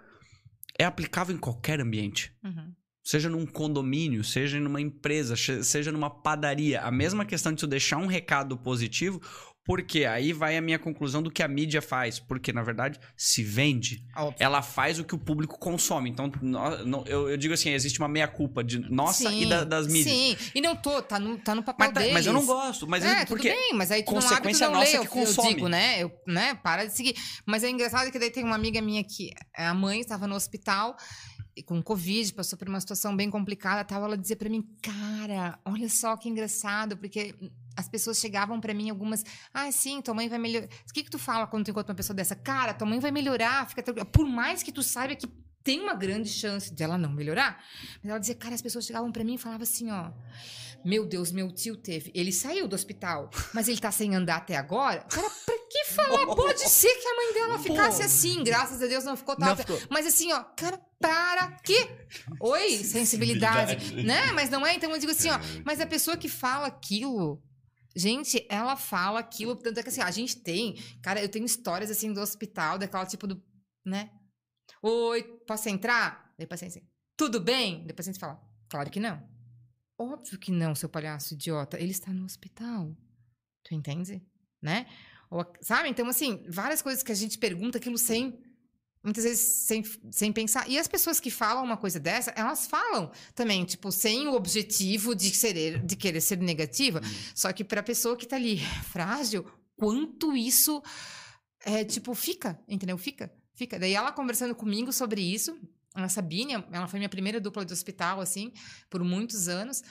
[0.78, 2.32] é aplicável em qualquer ambiente.
[2.42, 2.72] Uhum
[3.08, 6.82] seja num condomínio, seja numa empresa, seja numa padaria.
[6.82, 9.18] A mesma questão de tu deixar um recado positivo,
[9.64, 12.18] porque aí vai a minha conclusão do que a mídia faz.
[12.18, 14.04] Porque, na verdade, se vende.
[14.14, 14.36] Óbvio.
[14.38, 16.10] Ela faz o que o público consome.
[16.10, 16.30] Então,
[17.06, 20.14] eu, digo assim, existe uma meia-culpa de nossa sim, e da, das mídias.
[20.14, 22.12] Sim, e não tô, tá no, tá no papel mas, tá, deles.
[22.12, 22.86] Mas eu não gosto.
[22.86, 25.14] Mas é, porque tudo bem, mas aí tu consequência não abre, tu não lê, que
[25.14, 25.48] consome.
[25.48, 26.02] eu digo, né?
[26.02, 26.54] Eu, né?
[26.62, 27.14] Para de seguir.
[27.46, 30.94] Mas é engraçado que daí tem uma amiga minha que a mãe estava no hospital
[31.62, 35.88] com Covid, passou por uma situação bem complicada, tal, ela dizia para mim, cara, olha
[35.88, 37.34] só que engraçado, porque
[37.76, 40.66] as pessoas chegavam para mim algumas, ah, sim, tua mãe vai melhorar.
[40.66, 42.34] O que que tu fala quando tu encontra uma pessoa dessa?
[42.34, 44.06] Cara, tua mãe vai melhorar, fica tranquila.
[44.06, 45.28] Por mais que tu saiba que
[45.62, 47.62] tem uma grande chance de ela não melhorar,
[48.02, 50.10] mas ela dizia, cara, as pessoas chegavam para mim e falavam assim, ó,
[50.84, 52.10] meu Deus, meu tio teve.
[52.14, 55.02] Ele saiu do hospital, mas ele tá sem andar até agora.
[55.02, 56.26] Cara, pra que falar?
[56.34, 58.42] Pode ser que a mãe dela ficasse assim.
[58.42, 59.56] Graças a Deus não ficou tal.
[59.90, 62.06] Mas assim, ó, cara, para quê?
[62.40, 63.94] Oi, sensibilidade.
[64.04, 64.32] né?
[64.32, 64.74] Mas não é?
[64.74, 67.42] Então eu digo assim, ó, mas a pessoa que fala aquilo.
[67.96, 71.90] Gente, ela fala aquilo, tanto é que assim, a gente tem, cara, eu tenho histórias
[71.90, 73.42] assim do hospital, daquela tipo do,
[73.84, 74.10] né?
[74.82, 76.32] Oi, posso entrar?
[76.38, 77.80] Daí o paciente assim, tudo bem?
[77.82, 79.20] Daí o paciente fala, claro que não.
[79.98, 81.76] Óbvio que não, seu palhaço idiota.
[81.80, 82.96] Ele está no hospital.
[83.64, 84.22] Tu entende?
[84.62, 84.86] Né?
[85.28, 85.88] Ou, sabe?
[85.88, 88.40] Então, assim, várias coisas que a gente pergunta aquilo sem.
[89.02, 90.68] Muitas vezes sem, sem pensar.
[90.68, 95.14] E as pessoas que falam uma coisa dessa, elas falam também, tipo, sem o objetivo
[95.14, 97.00] de, ser, de querer ser negativa.
[97.02, 97.08] Hum.
[97.34, 98.58] Só que para a pessoa que está ali
[98.90, 99.46] frágil,
[99.76, 100.82] quanto isso,
[101.64, 102.98] é, tipo, fica, entendeu?
[102.98, 103.78] Fica, fica.
[103.78, 105.56] Daí ela conversando comigo sobre isso,
[105.94, 108.52] a Sabine, ela foi minha primeira dupla de hospital, assim,
[108.90, 109.82] por muitos anos.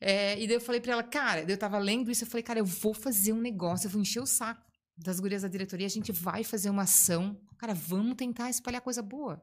[0.00, 2.58] É, e daí eu falei pra ela, cara, eu tava lendo isso, eu falei, cara,
[2.58, 4.60] eu vou fazer um negócio, eu vou encher o saco
[4.96, 7.40] das gurias da diretoria, a gente vai fazer uma ação.
[7.62, 9.40] Cara, vamos tentar espalhar coisa boa.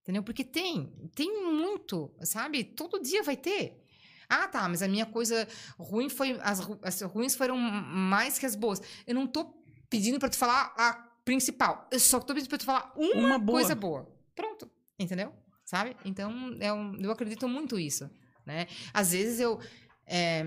[0.00, 0.22] Entendeu?
[0.22, 2.64] Porque tem, tem muito, sabe?
[2.64, 3.84] Todo dia vai ter.
[4.26, 5.46] Ah, tá, mas a minha coisa
[5.78, 6.40] ruim foi.
[6.40, 8.80] As, as ruins foram mais que as boas.
[9.06, 9.44] Eu não tô
[9.90, 11.86] pedindo para tu falar a principal.
[11.90, 13.58] Eu só tô pedindo pra tu falar uma, uma boa.
[13.58, 14.10] coisa boa.
[14.34, 14.70] Pronto.
[14.98, 15.30] Entendeu?
[15.62, 15.94] Sabe?
[16.02, 18.10] Então, eu, é eu acredito muito isso,
[18.46, 18.68] né?
[18.94, 19.60] Às vezes eu...
[20.06, 20.46] É,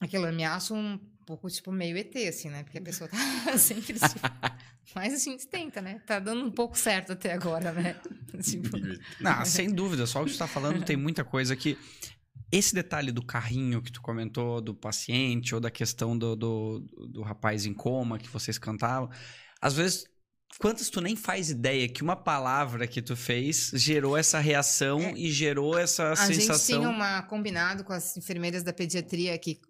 [0.00, 0.98] aquilo, eu me acho um
[1.36, 2.62] pouco, tipo, meio ET, assim, né?
[2.62, 3.16] Porque a pessoa tá
[3.58, 3.94] sempre...
[3.94, 4.20] Tipo,
[4.94, 6.00] mas a gente tenta, né?
[6.06, 7.96] Tá dando um pouco certo até agora, né?
[8.42, 8.68] tipo...
[9.20, 10.06] Não, sem dúvida.
[10.06, 11.78] Só o que tu tá falando tem muita coisa que...
[12.52, 16.80] Esse detalhe do carrinho que tu comentou, do paciente, ou da questão do, do,
[17.12, 19.08] do rapaz em coma que vocês cantavam,
[19.60, 20.04] às vezes
[20.58, 25.12] Quantas tu nem faz ideia que uma palavra que tu fez gerou essa reação é.
[25.16, 26.54] e gerou essa a sensação?
[26.54, 29.60] A gente tinha uma combinado com as enfermeiras da pediatria que,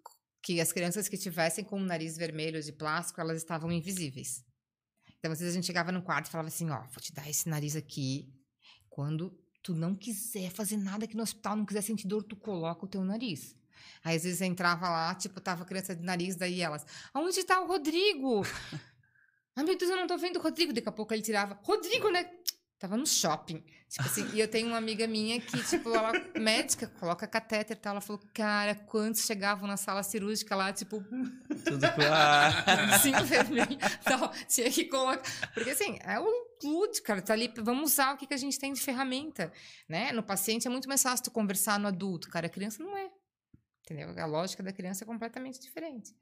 [0.41, 4.43] que as crianças que tivessem com o nariz vermelho de plástico, elas estavam invisíveis.
[5.19, 7.29] Então, às vezes a gente chegava no quarto e falava assim, ó, vou te dar
[7.29, 8.33] esse nariz aqui.
[8.89, 12.85] Quando tu não quiser fazer nada aqui no hospital, não quiser sentir dor, tu coloca
[12.85, 13.55] o teu nariz.
[14.03, 17.67] Aí, às vezes, entrava lá, tipo, tava criança de nariz, daí elas, aonde tá o
[17.67, 18.41] Rodrigo?
[19.53, 20.71] Ah, meu Deus, eu não tô vendo o Rodrigo.
[20.71, 22.23] Daqui a pouco ele tirava, Rodrigo, né?
[22.81, 23.63] Tava no shopping.
[23.87, 27.79] Tipo assim, e eu tenho uma amiga minha que, tipo, ela médica, coloca catéter e
[27.79, 27.91] tal.
[27.91, 30.99] Ela falou, cara, quantos chegavam na sala cirúrgica lá, tipo.
[31.63, 32.55] Tudo claro.
[32.99, 33.77] Cinco vermelho.
[34.01, 35.21] Então, tinha que colocar.
[35.53, 36.27] Porque assim, é o
[36.63, 37.21] lúdico, cara.
[37.21, 39.53] Tá ali, vamos usar o que, que a gente tem de ferramenta.
[39.87, 40.11] Né?
[40.11, 42.31] No paciente é muito mais fácil tu conversar no adulto.
[42.31, 43.11] Cara, a criança não é.
[43.83, 44.09] Entendeu?
[44.17, 46.15] A lógica da criança é completamente diferente.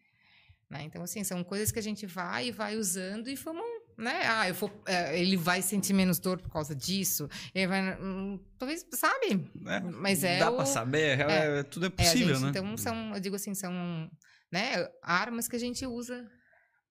[0.70, 0.84] Né?
[0.84, 3.64] Então, assim, são coisas que a gente vai e vai usando e vamos,
[4.00, 4.22] né?
[4.26, 7.30] Ah, eu vou, é, ele vai sentir menos dor por causa disso.
[7.54, 9.46] Ele vai, hum, talvez, sabe?
[9.68, 12.50] É, Mas é Dá o, pra saber, é, é tudo é possível, gente, né?
[12.50, 14.10] Então, são, eu digo assim, são
[14.52, 16.28] né, armas que a gente usa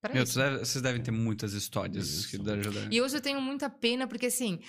[0.00, 0.38] Pra Meu, isso.
[0.38, 2.28] deve- vocês devem ter muitas histórias Isso.
[2.28, 2.86] que devem ajudar.
[2.92, 4.60] E hoje eu tenho muita pena, porque assim.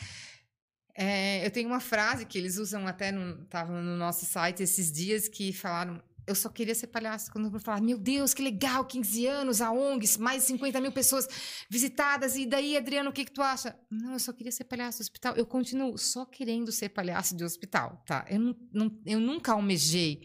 [0.97, 4.91] é, eu tenho uma frase que eles usam até no, tava no nosso site esses
[4.91, 6.01] dias que falaram.
[6.30, 9.72] Eu só queria ser palhaço quando eu falar, meu Deus, que legal, 15 anos, a
[9.72, 11.27] ONGs, mais de 50 mil pessoas
[11.69, 13.76] visitadas, e daí, Adriano, o que, que tu acha?
[13.89, 15.35] Não, eu só queria ser palhaço do hospital.
[15.35, 18.26] Eu continuo só querendo ser palhaço de hospital, tá?
[18.30, 20.22] Eu, não, não- eu nunca almejei.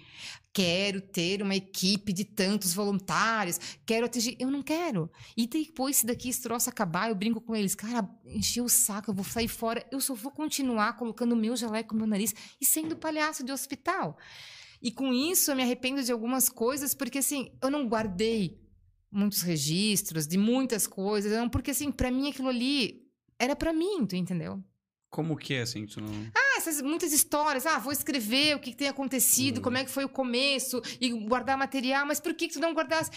[0.52, 4.36] Quero ter uma equipe de tantos voluntários, quero atingir.
[4.38, 5.10] Eu não quero.
[5.36, 9.10] E depois, se daqui esse troço acabar, eu brinco com eles, cara, encheu o saco,
[9.10, 9.84] eu vou sair fora.
[9.90, 14.16] Eu só vou continuar colocando meu jaleco no meu nariz e sendo palhaço de hospital.
[14.84, 18.60] E com isso eu me arrependo de algumas coisas, porque assim, eu não guardei
[19.10, 23.02] muitos registros de muitas coisas, não, porque assim, para mim aquilo ali
[23.38, 24.62] era para mim, tu entendeu?
[25.08, 25.86] Como que é, assim?
[25.86, 26.12] Tu não...
[26.34, 27.64] Ah, essas muitas histórias.
[27.66, 29.62] Ah, vou escrever o que, que tem acontecido, Uhum.
[29.62, 32.74] como é que foi o começo, e guardar material, mas por que, que tu não
[32.74, 33.10] guardasse?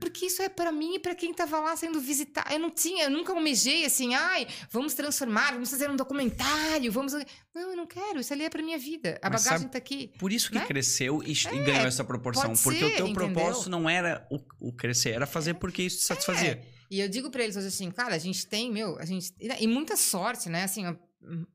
[0.00, 2.52] Porque isso é para mim e para quem tava lá sendo visitado.
[2.52, 7.12] Eu não tinha, eu nunca almejei assim, ai, vamos transformar, vamos fazer um documentário, vamos.
[7.12, 9.18] Não, eu não quero, isso ali é pra minha vida.
[9.20, 10.12] A Mas bagagem sabe- tá aqui.
[10.18, 10.66] Por isso que Né?
[10.66, 12.52] cresceu e, e ganhou essa proporção.
[12.54, 13.32] Porque ser, o teu entendeu?
[13.32, 14.38] propósito não era o,
[14.68, 16.62] o crescer, era fazer porque isso te satisfazia.
[16.64, 16.82] É.
[16.90, 19.32] E eu digo pra eles hoje assim, cara, a gente tem, meu, a gente.
[19.40, 20.64] E muita sorte, né?
[20.64, 20.84] Assim,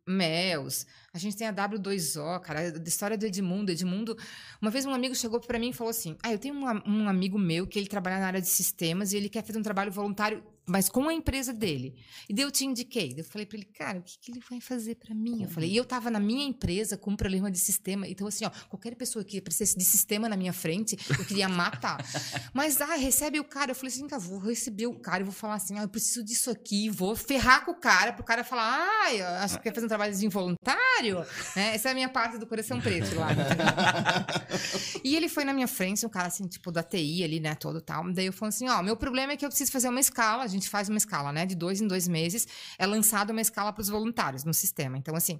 [0.05, 3.71] Mels, a gente tem a W2O, cara, a história do Edmundo.
[3.71, 4.17] Edmundo,
[4.61, 7.09] uma vez um amigo chegou pra mim e falou assim: Ah, eu tenho um, um
[7.09, 9.91] amigo meu que ele trabalha na área de sistemas e ele quer fazer um trabalho
[9.91, 11.95] voluntário, mas com a empresa dele.
[12.27, 13.09] E daí eu te indiquei.
[13.09, 15.43] Daí eu falei pra ele, cara, o que, que ele vai fazer pra mim?
[15.43, 18.07] Eu falei, e eu tava na minha empresa com um problema de sistema.
[18.07, 21.97] Então, assim, ó, qualquer pessoa que precisasse de sistema na minha frente, eu queria matar.
[22.53, 23.71] Mas, ah, recebe o cara.
[23.71, 26.23] Eu falei assim, tá, vou receber o cara e vou falar assim, ah, eu preciso
[26.23, 29.73] disso aqui, vou ferrar com o cara, pro cara falar, ah, eu acho que quer
[29.73, 31.25] fazer um trabalho involuntário.
[31.55, 31.75] Né?
[31.75, 33.31] Essa é a minha parte do coração preto lá.
[33.31, 35.01] entendeu?
[35.03, 37.79] e ele foi na minha frente, um cara assim, tipo, da TI ali, né, todo
[37.79, 38.11] tal.
[38.11, 40.69] Daí eu falei assim, ó, meu problema é que eu preciso fazer uma escala, gente
[40.69, 42.47] faz uma escala, né, de dois em dois meses,
[42.77, 44.97] é lançada uma escala para os voluntários no sistema.
[44.97, 45.37] Então, assim,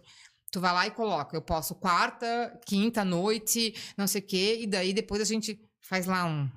[0.50, 4.66] Tu vai lá e coloca, eu posso quarta, quinta, noite, não sei o quê, e
[4.66, 6.50] daí depois a gente faz lá um.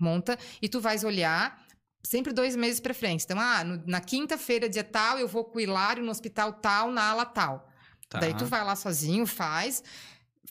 [0.00, 1.62] monta, e tu vais olhar
[2.02, 3.24] sempre dois meses pra frente.
[3.24, 6.90] Então, ah, no- na quinta-feira, dia tal, eu vou com o Hilário no hospital tal,
[6.90, 7.68] na ala tal.
[8.08, 8.20] Tá.
[8.20, 9.82] Daí tu vai lá sozinho, faz,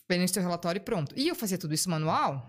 [0.06, 1.12] preenche teu relatório e pronto.
[1.18, 2.48] E eu fazia tudo isso manual.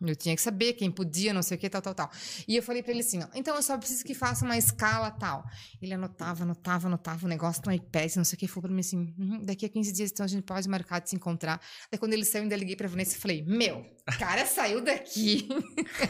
[0.00, 2.10] Eu tinha que saber quem podia, não sei o que, tal, tal, tal.
[2.46, 5.10] E eu falei pra ele assim, ó, então eu só preciso que faça uma escala
[5.10, 5.44] tal.
[5.82, 8.80] Ele anotava, anotava, anotava o negócio no iPad, não sei o que, falou pra mim
[8.80, 11.60] assim, "Uhum, daqui a 15 dias então a gente pode marcar de se encontrar.
[11.90, 15.48] Daí quando ele saiu, ainda liguei pra Vanessa e falei, meu, o cara saiu daqui.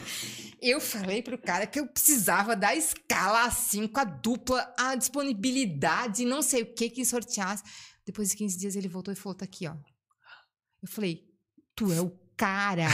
[0.61, 6.25] eu falei pro cara que eu precisava da escala assim, com a dupla, a disponibilidade,
[6.25, 7.63] não sei o que, que sorteasse.
[8.05, 9.75] Depois de 15 dias ele voltou e falou, tá aqui, ó.
[10.83, 11.25] Eu falei,
[11.75, 12.87] tu é o cara.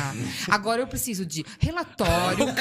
[0.51, 2.47] Agora eu preciso de relatório.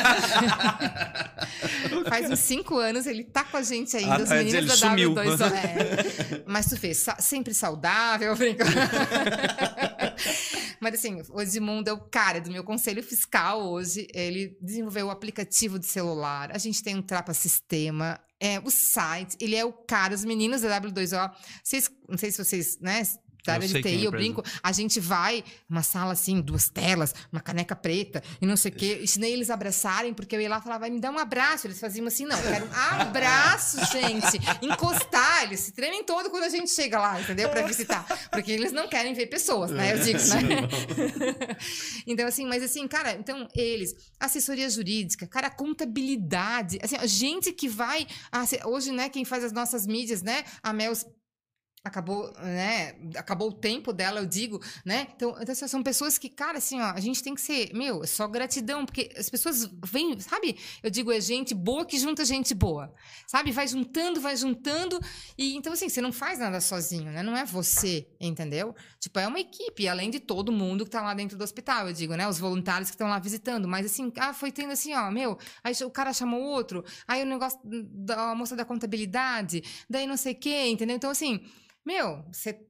[2.10, 4.76] Faz uns cinco anos, ele tá com a gente ainda, Ah, os meninos ele da
[4.76, 5.14] sumiu.
[5.15, 5.53] W2.
[5.53, 6.43] É.
[6.45, 8.64] Mas tu fez, sa- sempre saudável, brinco.
[10.80, 14.07] Mas assim, o Edmundo é o cara do meu conselho fiscal hoje.
[14.14, 16.51] Ele desenvolveu o aplicativo de celular.
[16.53, 18.19] A gente tem um trapa sistema.
[18.39, 21.31] É, o site, ele é o cara, os meninos da W2O.
[21.64, 23.01] Vocês, não sei se vocês, né?
[23.45, 24.11] Da Eu área de TI, eu empresa.
[24.11, 24.44] brinco.
[24.61, 28.76] A gente vai, uma sala assim, duas telas, uma caneca preta e não sei o
[28.76, 28.99] quê.
[29.03, 31.68] Ensinei eles a abraçarem, porque eu ia lá e falava, vai me dar um abraço.
[31.68, 34.40] Eles faziam assim, não, eu quero um abraço, gente.
[34.61, 37.49] Encostar, eles se tremem todo quando a gente chega lá, entendeu?
[37.49, 38.06] Pra visitar.
[38.32, 39.94] Porque eles não querem ver pessoas, né?
[39.94, 40.68] Eu digo, né?
[42.07, 47.68] então, assim, mas assim, cara, então eles, assessoria jurídica, cara, contabilidade, assim, a gente que
[47.68, 48.07] vai.
[48.32, 50.44] ah, hoje, né, quem faz as nossas mídias, né?
[50.61, 50.94] A Mel
[51.84, 52.95] acabou, né?
[53.15, 55.07] Acabou o tempo dela, eu digo, né?
[55.15, 58.03] Então, então, assim, são pessoas que, cara, assim, ó, a gente tem que ser, meu,
[58.03, 60.57] é só gratidão, porque as pessoas vêm, sabe?
[60.81, 62.93] Eu digo, é gente boa que junta gente boa,
[63.27, 63.51] sabe?
[63.51, 64.97] Vai juntando, vai juntando,
[65.38, 67.22] e então, assim, você não faz nada sozinho, né?
[67.22, 68.73] Não é você, entendeu?
[68.97, 71.93] Tipo, é uma equipe, além de todo mundo que tá lá dentro do hospital, eu
[71.93, 72.26] digo, né?
[72.27, 75.73] Os voluntários que estão lá visitando, mas assim, ah, foi tendo assim, ó, meu, aí
[75.84, 80.35] o cara chamou outro, aí o negócio da moça da contabilidade, daí não sei o
[80.38, 80.95] quê, entendeu?
[80.95, 81.43] Então, assim,
[81.85, 82.23] meu,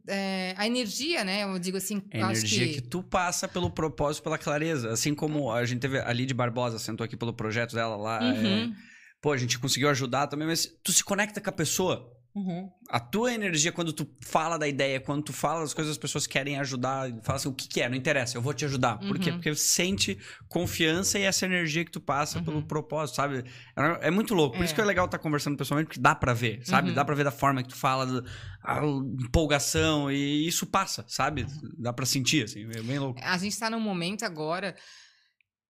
[0.07, 1.44] é, a energia, né?
[1.44, 2.73] Eu digo assim, A energia que...
[2.76, 2.81] que...
[2.81, 4.91] tu passa pelo propósito, pela clareza.
[4.91, 8.23] Assim como a gente teve a Lid Barbosa, sentou aqui pelo projeto dela lá.
[8.23, 8.73] é, Uhum,
[9.22, 12.11] Pô, a gente conseguiu ajudar também, mas tu se conecta com a pessoa.
[12.35, 12.69] Uhum.
[12.89, 16.27] A tua energia, quando tu fala da ideia, quando tu fala das coisas, as pessoas
[16.27, 17.10] querem ajudar.
[17.23, 17.89] Fala assim, o que, que é?
[17.89, 18.97] Não interessa, eu vou te ajudar.
[18.99, 19.30] Por quê?
[19.30, 19.35] Uhum.
[19.38, 22.45] Porque sente confiança e essa energia que tu passa Uhum.
[22.45, 23.43] pelo propósito, sabe?
[23.76, 24.55] É, é muito louco.
[24.57, 24.65] Por É.
[24.65, 26.89] isso que é legal estar conversando pessoalmente, porque dá pra ver, sabe?
[26.89, 26.95] Uhum.
[26.95, 28.23] Dá pra ver da forma que tu fala,
[28.64, 31.45] a empolgação, e isso passa, sabe?
[31.77, 33.19] Dá pra sentir, assim, é bem louco.
[33.23, 34.76] A gente tá num momento agora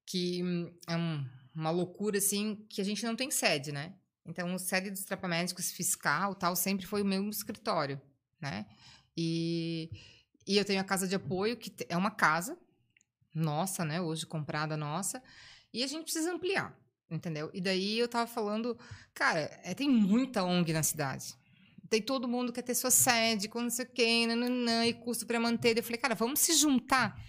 [0.06, 1.26] que hum, é um,
[1.56, 3.94] uma loucura, assim, que a gente não tem sede, né?
[4.26, 8.02] Então, o sede dos trapamédicos fiscal tal sempre foi o meu escritório,
[8.40, 8.66] né?
[9.16, 9.90] E,
[10.48, 12.58] e eu tenho a casa de apoio, que é uma casa
[13.34, 14.00] nossa, né?
[14.02, 15.22] Hoje comprada nossa.
[15.74, 16.78] E a gente precisa ampliar,
[17.10, 17.50] entendeu?
[17.54, 18.78] E daí eu tava falando,
[19.14, 21.36] cara, é, tem muita ONG na cidade.
[21.90, 25.26] Tem todo mundo quer ter sua sede, com não sei o quê, nananã, e custo
[25.26, 25.78] para manter.
[25.78, 27.20] Eu falei, cara, vamos se juntar.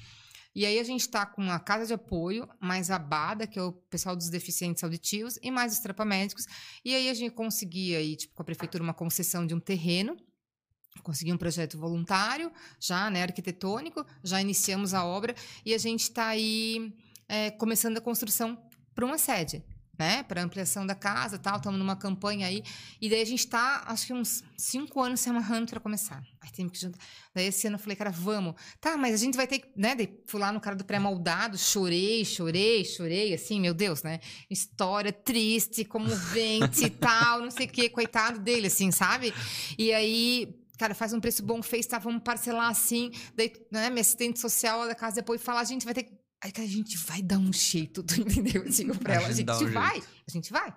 [0.55, 3.62] E aí a gente está com uma casa de apoio, mais a BADA, que é
[3.62, 6.47] o pessoal dos deficientes auditivos, e mais os trapamédicos.
[6.85, 10.16] E aí a gente conseguia aí, tipo, com a prefeitura, uma concessão de um terreno.
[11.02, 16.28] Consegui um projeto voluntário, já, né, arquitetônico, já iniciamos a obra e a gente está
[16.28, 16.94] aí
[17.28, 18.56] é, começando a construção
[18.94, 19.62] para uma sede
[19.99, 22.62] né, para ampliação da casa, tal, estamos numa campanha aí,
[23.01, 26.23] e daí a gente está, acho que uns cinco anos se amarrando para começar.
[26.41, 26.99] Aí tem que juntar.
[27.35, 28.55] Daí esse ano eu falei, cara, vamos.
[28.81, 31.57] Tá, mas a gente vai ter que, né, daí fui lá no cara do pré-moldado,
[31.57, 37.69] chorei, chorei, chorei, assim, meu Deus, né, história triste, comovente e tal, não sei o
[37.69, 39.33] que, coitado dele, assim, sabe?
[39.79, 43.12] E aí cara, faz um preço bom, fez, tá, vamos parcelar assim.
[43.35, 46.53] Daí, né, minha assistente social da casa depois fala, a gente vai ter que Aí
[46.53, 48.65] que a gente vai dar um jeito, tu entendeu?
[48.65, 50.09] Eu digo pra ela, a gente, a gente um vai, jeito.
[50.29, 50.77] a gente vai.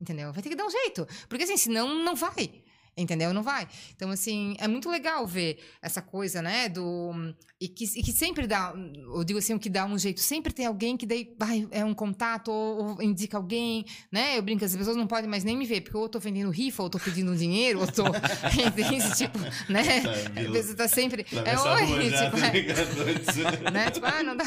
[0.00, 0.32] Entendeu?
[0.32, 1.08] Vai ter que dar um jeito.
[1.28, 2.62] Porque assim, senão não vai.
[2.98, 3.32] Entendeu?
[3.32, 3.68] Não vai.
[3.94, 6.68] Então, assim, é muito legal ver essa coisa, né?
[6.68, 7.12] Do.
[7.60, 8.74] E que, e que sempre dá.
[8.74, 10.20] Eu digo assim, o que dá um jeito.
[10.20, 14.36] Sempre tem alguém que daí vai, é um contato, ou, ou, indica alguém, né?
[14.36, 16.50] Eu brinco, as pessoas não podem mais nem me ver, porque ou eu tô vendendo
[16.50, 18.04] rifa, ou eu tô pedindo dinheiro, ou tô.
[18.66, 19.16] entende?
[19.16, 19.38] Tipo,
[19.68, 20.02] né?
[20.48, 21.24] A pessoa tá sempre.
[21.44, 23.90] É oi, tipo, é, né?
[23.92, 24.44] Tipo, ah, não dá.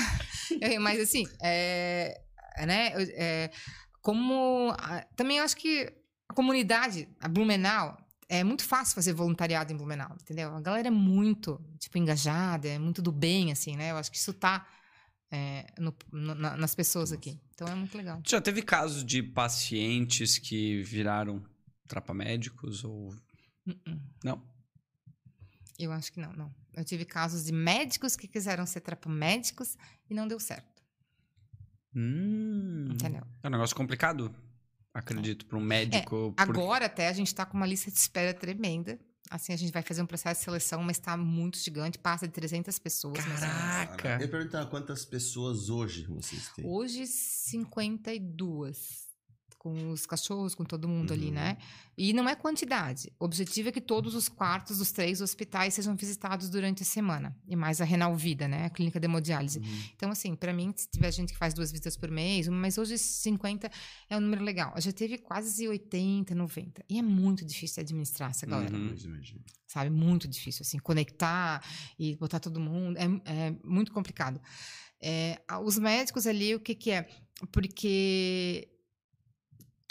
[0.82, 2.20] Mas assim, é.
[2.68, 2.92] Né?
[3.16, 3.50] É,
[4.02, 4.76] como.
[5.16, 6.02] Também eu acho que
[6.32, 7.98] a comunidade, a Blumenau,
[8.32, 10.56] é muito fácil fazer voluntariado em Blumenau, entendeu?
[10.56, 13.92] A galera é muito, tipo, engajada, é muito do bem, assim, né?
[13.92, 14.66] Eu acho que isso tá
[15.30, 17.38] é, no, no, nas pessoas aqui.
[17.54, 18.22] Então é muito legal.
[18.26, 21.44] Já teve casos de pacientes que viraram
[21.90, 23.10] trapamédicos ou...
[23.68, 24.02] Uh -uh.
[24.24, 24.42] Não?
[25.78, 26.56] Eu acho que não, não.
[26.74, 29.76] Eu tive casos de médicos que quiseram ser trapamédicos
[30.10, 30.82] e não deu certo.
[31.94, 33.28] Hum, Entendeu?
[33.44, 34.34] É um negócio complicado
[34.94, 36.34] acredito, para um médico.
[36.38, 39.00] É, agora até a gente está com uma lista de espera tremenda.
[39.30, 42.34] Assim, a gente vai fazer um processo de seleção, mas está muito gigante, passa de
[42.34, 43.24] 300 pessoas.
[43.24, 44.16] Caraca!
[44.16, 46.66] Eu ia perguntar quantas pessoas hoje vocês têm?
[46.66, 49.11] Hoje, 52
[49.62, 51.16] com os cachorros, com todo mundo uhum.
[51.16, 51.56] ali, né?
[51.96, 53.14] E não é quantidade.
[53.20, 57.38] O objetivo é que todos os quartos dos três hospitais sejam visitados durante a semana.
[57.48, 58.66] E mais a Renal Vida, né?
[58.66, 59.60] A clínica de hemodiálise.
[59.60, 59.84] Uhum.
[59.96, 62.98] Então, assim, para mim, se tiver gente que faz duas visitas por mês, mas hoje
[62.98, 63.70] 50
[64.10, 64.74] é um número legal.
[64.80, 66.84] Já teve quase 80, 90.
[66.90, 68.76] E é muito difícil administrar essa galera.
[68.76, 68.96] Uhum.
[69.68, 69.92] Sabe?
[69.92, 71.64] Muito difícil, assim, conectar
[72.00, 72.98] e botar todo mundo.
[72.98, 74.42] É, é muito complicado.
[75.00, 77.08] É, os médicos ali, o que que é?
[77.52, 78.68] Porque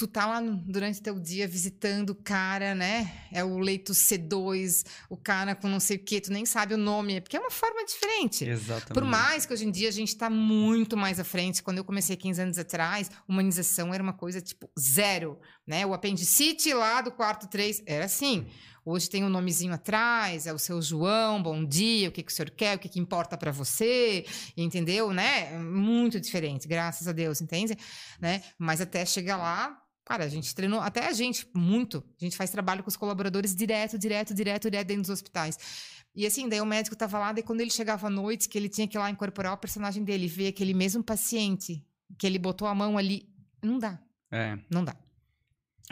[0.00, 3.26] tu tá lá durante teu dia visitando o cara, né?
[3.30, 6.78] É o leito C2, o cara com não sei o quê, tu nem sabe o
[6.78, 8.48] nome, porque é uma forma diferente.
[8.48, 8.94] Exatamente.
[8.94, 11.62] Por mais que hoje em dia a gente tá muito mais à frente.
[11.62, 15.84] Quando eu comecei 15 anos atrás, humanização era uma coisa tipo zero, né?
[15.84, 18.46] O apendicite lá do quarto 3 era assim.
[18.82, 22.34] Hoje tem um nomezinho atrás, é o seu João, bom dia, o que, que o
[22.34, 24.24] senhor quer, o que, que importa para você,
[24.56, 25.58] entendeu, né?
[25.58, 27.76] Muito diferente, graças a Deus, entende?
[28.18, 28.42] Né?
[28.58, 29.78] Mas até chegar lá,
[30.10, 32.02] Cara, a gente treinou, até a gente, muito.
[32.20, 35.56] A gente faz trabalho com os colaboradores direto, direto, direto, direto dentro dos hospitais.
[36.16, 38.68] E assim, daí o médico tava lá, daí quando ele chegava à noite, que ele
[38.68, 41.86] tinha que ir lá incorporar o personagem dele, ver aquele mesmo paciente
[42.18, 43.32] que ele botou a mão ali,
[43.62, 44.00] não dá.
[44.32, 44.58] É.
[44.68, 44.96] Não dá.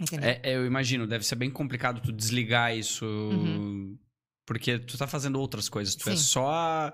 [0.00, 0.30] Entendeu?
[0.30, 3.06] É, eu imagino, deve ser bem complicado tu desligar isso.
[3.06, 3.96] Uhum.
[4.44, 5.94] Porque tu tá fazendo outras coisas.
[5.94, 6.18] Tu é Sim.
[6.18, 6.92] é só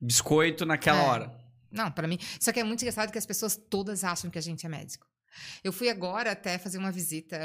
[0.00, 1.06] biscoito naquela é.
[1.06, 1.40] hora.
[1.70, 2.18] Não, para mim.
[2.40, 5.08] Só que é muito engraçado que as pessoas todas acham que a gente é médico.
[5.62, 7.36] Eu fui agora até fazer uma visita.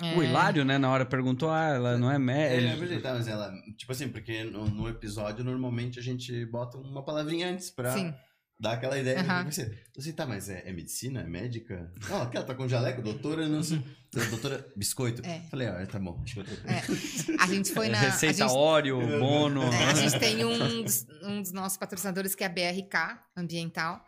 [0.00, 0.16] É...
[0.16, 2.70] O Hilário, né, na hora perguntou: ah, ela não é médica.
[2.70, 3.52] É, é verdade, tá, mas ela.
[3.76, 7.92] Tipo assim, porque no, no, episódio normalmente a gente bota uma palavrinha antes pra.
[7.92, 8.14] Sim.
[8.60, 9.48] Dar aquela ideia uhum.
[9.48, 9.82] de você.
[9.96, 11.22] Você tá, mas é, é, medicina?
[11.22, 11.92] É médica?
[12.08, 13.82] Não, oh, aquela tá com jaleco, doutora, não sei.
[14.30, 15.20] doutora, biscoito.
[15.26, 15.40] É.
[15.50, 16.52] Falei, ó, ah, tá bom, acho que eu tô.
[16.68, 16.80] É.
[17.40, 17.98] A gente foi na.
[17.98, 19.62] Receita gente, óleo, mono.
[19.64, 24.00] É, a gente tem um dos, um dos nossos patrocinadores que é a BRK Ambiental.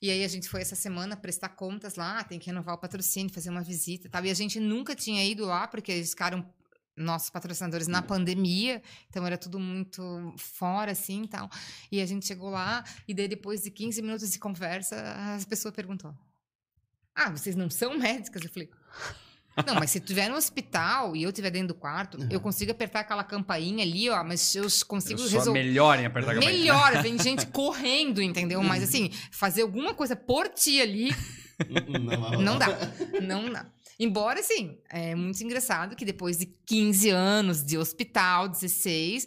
[0.00, 3.32] E aí a gente foi essa semana prestar contas lá, tem que renovar o patrocínio,
[3.32, 4.24] fazer uma visita e tal.
[4.24, 6.48] E a gente nunca tinha ido lá, porque eles ficaram
[6.96, 11.48] nossos patrocinadores na pandemia, então era tudo muito fora, assim, e tal.
[11.90, 14.96] E a gente chegou lá, e daí depois de 15 minutos de conversa,
[15.34, 16.14] as pessoas perguntou,
[17.14, 18.42] ah, vocês não são médicas?
[18.42, 18.70] Eu falei...
[19.66, 22.28] Não, mas se tu estiver no hospital e eu estiver dentro do quarto, uhum.
[22.30, 25.52] eu consigo apertar aquela campainha ali, ó, mas eu consigo resolver.
[25.52, 26.58] melhor em apertar a campainha.
[26.58, 28.62] Melhor, vem gente correndo, entendeu?
[28.62, 31.14] Mas assim, fazer alguma coisa por ti ali,
[31.68, 32.78] Não, não dá.
[33.20, 33.66] Não dá.
[33.98, 39.26] Embora, assim, é muito engraçado que depois de 15 anos de hospital, 16,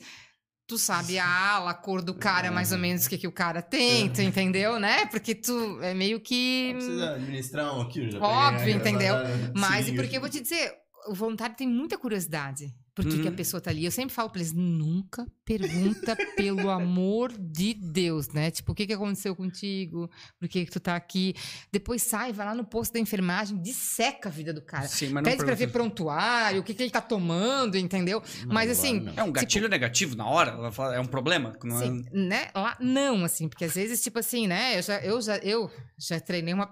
[0.72, 3.32] tu sabe a ala, a cor do cara, mais ou menos o que, que o
[3.32, 5.06] cara tem, tu entendeu, né?
[5.08, 6.70] Porque tu é meio que.
[6.70, 9.16] Não precisa administrar um aqui, já Óbvio, entendeu?
[9.54, 10.74] Mas porque eu vou te dizer,
[11.10, 13.22] o voluntário tem muita curiosidade por que, uhum.
[13.22, 13.38] que a uhum.
[13.38, 13.86] pessoa tá ali.
[13.86, 18.52] Eu sempre falo pra eles, nunca pergunta pelo amor de Deus, né?
[18.52, 20.10] Tipo, o que, que aconteceu contigo?
[20.38, 21.34] Por que, que tu tá aqui?
[21.72, 24.88] Depois sai, vai lá no posto da enfermagem, disseca a vida do cara.
[24.88, 28.22] Sim, mas Pede pra ver prontuário, o que, que ele tá tomando, entendeu?
[28.46, 29.00] Não, mas assim...
[29.00, 29.14] Não.
[29.16, 30.58] É um gatilho tipo, negativo na hora?
[30.94, 31.58] É um problema?
[31.64, 31.86] Não é...
[31.86, 32.50] Sim, né?
[32.54, 34.78] Lá, não, assim, porque às vezes, tipo assim, né?
[34.78, 36.70] Eu já, eu já, eu já treinei uma...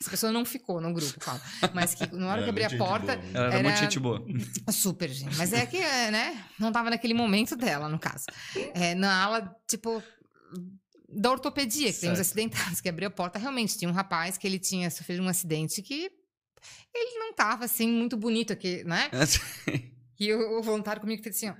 [0.00, 1.40] Essa pessoa não ficou no grupo, claro.
[1.74, 3.12] Mas que na hora que abri a porta.
[3.12, 4.24] Ela era, era muito gente boa.
[4.70, 5.36] Super, gente.
[5.36, 6.44] Mas é que, né?
[6.58, 8.26] Não tava naquele momento dela, no caso.
[8.74, 10.02] É, na ala, tipo
[11.08, 12.00] da ortopedia, que certo.
[12.02, 15.22] tem os acidentados, que abriu a porta, realmente tinha um rapaz que ele tinha sofrido
[15.22, 16.10] um acidente que
[16.94, 19.08] ele não tava assim muito bonito aqui, né?
[20.18, 21.54] E o, o voluntário comigo fez assim, ó,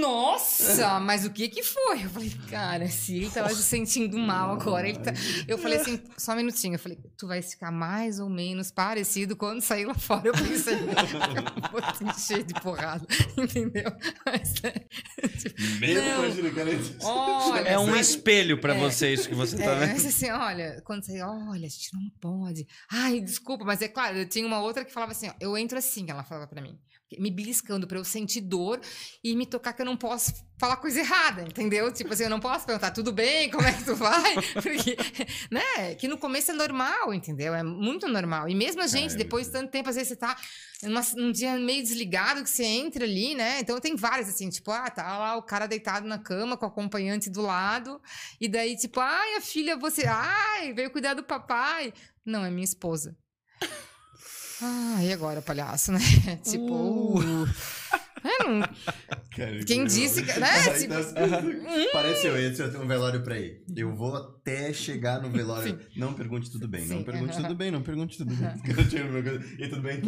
[0.00, 2.04] nossa, mas o que que foi?
[2.04, 5.12] Eu falei, cara, se ele tava se sentindo mal agora, ele tá...
[5.48, 9.34] Eu falei assim, só um minutinho, eu falei, tu vai ficar mais ou menos parecido
[9.34, 10.28] quando sair lá fora.
[10.28, 13.06] Eu pensei, eu vou te encher de porrada,
[13.36, 13.90] entendeu?
[14.26, 14.70] Mas, é,
[15.28, 16.70] tipo, Mesmo cara.
[17.02, 18.00] Olha, é um sabe?
[18.00, 19.92] espelho para é, você isso que você tá é, vendo.
[19.92, 22.66] Mas assim, olha, quando você, olha, a gente não pode.
[22.90, 25.78] Ai, desculpa, mas é claro, eu tinha uma outra que falava assim, ó, eu entro
[25.78, 26.78] assim, ela falava para mim
[27.18, 28.80] me beliscando para eu sentir dor
[29.22, 31.92] e me tocar que eu não posso falar coisa errada, entendeu?
[31.92, 33.50] Tipo assim, eu não posso perguntar, tudo bem?
[33.50, 34.34] Como é que tu vai?
[34.54, 34.96] Porque,
[35.50, 35.94] né?
[35.96, 37.52] Que no começo é normal, entendeu?
[37.52, 38.48] É muito normal.
[38.48, 40.36] E mesmo a gente, é, depois de tanto tempo, às vezes você tá
[40.84, 43.58] numa, num dia meio desligado que você entra ali, né?
[43.60, 46.68] Então tem várias assim, tipo, ah, tá lá o cara deitado na cama com o
[46.68, 48.00] acompanhante do lado,
[48.40, 51.92] e daí, tipo, ai, a filha, você, ai, veio cuidar do papai.
[52.24, 53.16] Não, é minha esposa.
[54.64, 55.98] Ah, e agora, palhaço, né?
[56.44, 57.18] tipo.
[57.18, 57.48] Uh.
[58.24, 58.60] É, não...
[59.36, 60.38] Cara, Quem disse que.
[60.38, 60.78] Né?
[60.78, 60.94] Tipo...
[60.94, 61.88] Hum.
[61.92, 63.64] Parece eu, eu tenho um velório pra ir.
[63.76, 65.76] Eu vou até chegar no velório.
[65.76, 65.86] Sim.
[65.96, 66.98] Não pergunte tudo bem, Sim.
[66.98, 68.48] não pergunte tudo bem, não pergunte tudo bem.
[69.58, 70.00] e tudo bem?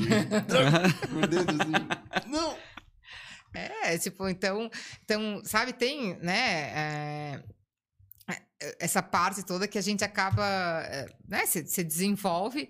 [1.11, 2.31] Meu Deus, assim.
[2.31, 2.57] Não!
[3.53, 4.71] É, tipo, então,
[5.05, 7.43] então, sabe, tem, né, é,
[8.81, 10.45] essa parte toda que a gente acaba,
[10.89, 12.69] é, né, se, se desenvolve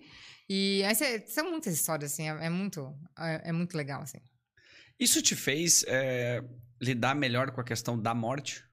[0.48, 0.82] e
[1.26, 4.18] são muitas histórias, assim, é, é muito, é, é, muito legal, assim.
[4.98, 6.42] Isso te fez é,
[6.80, 8.64] lidar melhor com a questão da morte?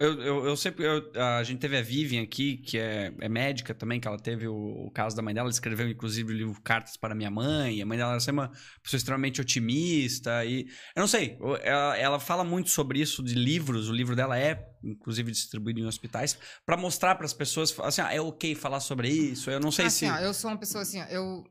[0.00, 0.86] Eu, eu, eu sempre.
[0.86, 4.48] Eu, a gente teve a Vivian aqui, que é, é médica também, que ela teve
[4.48, 5.44] o, o, caso da mãe dela.
[5.44, 7.82] Ela escreveu, inclusive, o livro Cartas para Minha Mãe.
[7.82, 8.50] A mãe dela era sempre uma
[8.82, 10.42] pessoa extremamente otimista.
[10.46, 10.66] E.
[10.96, 13.90] Eu não sei, ela, ela fala muito sobre isso de livros.
[13.90, 18.10] O livro dela é, inclusive, distribuído em hospitais, para mostrar para as pessoas assim: ah,
[18.10, 19.50] é ok falar sobre isso.
[19.50, 20.12] Eu não sei assim, se.
[20.12, 21.44] Ó, eu sou uma pessoa assim, ó, eu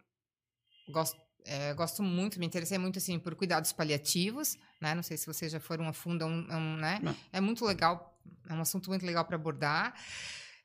[0.92, 1.16] gosto.
[1.46, 4.94] É, gosto muito, me interessei muito assim por cuidados paliativos, né?
[4.94, 7.00] Não sei se vocês já foram a fundo, um, um, né?
[7.02, 7.16] Não.
[7.32, 8.19] É muito legal
[8.50, 9.94] é um assunto muito legal para abordar.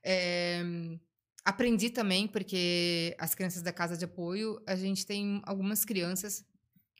[0.03, 0.63] É,
[1.45, 6.45] aprendi também, porque as crianças da casa de apoio, a gente tem algumas crianças,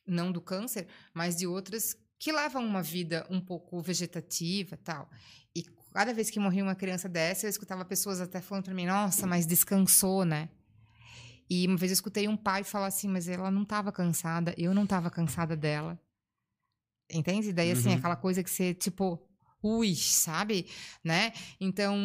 [0.07, 5.11] não do câncer, mas de outras, que levam uma vida um pouco vegetativa tal.
[5.55, 5.63] E
[5.93, 9.27] cada vez que morria uma criança dessa, eu escutava pessoas até falando para mim: nossa,
[9.27, 10.49] mas descansou, né?
[11.49, 14.73] E uma vez eu escutei um pai falar assim, mas ela não estava cansada, eu
[14.73, 16.01] não estava cansada dela.
[17.11, 17.53] Entende?
[17.53, 17.97] Daí, assim, uhum.
[17.97, 19.23] aquela coisa que você, tipo,
[19.65, 20.67] ui, sabe?
[21.03, 21.33] Né?
[21.59, 21.97] Então,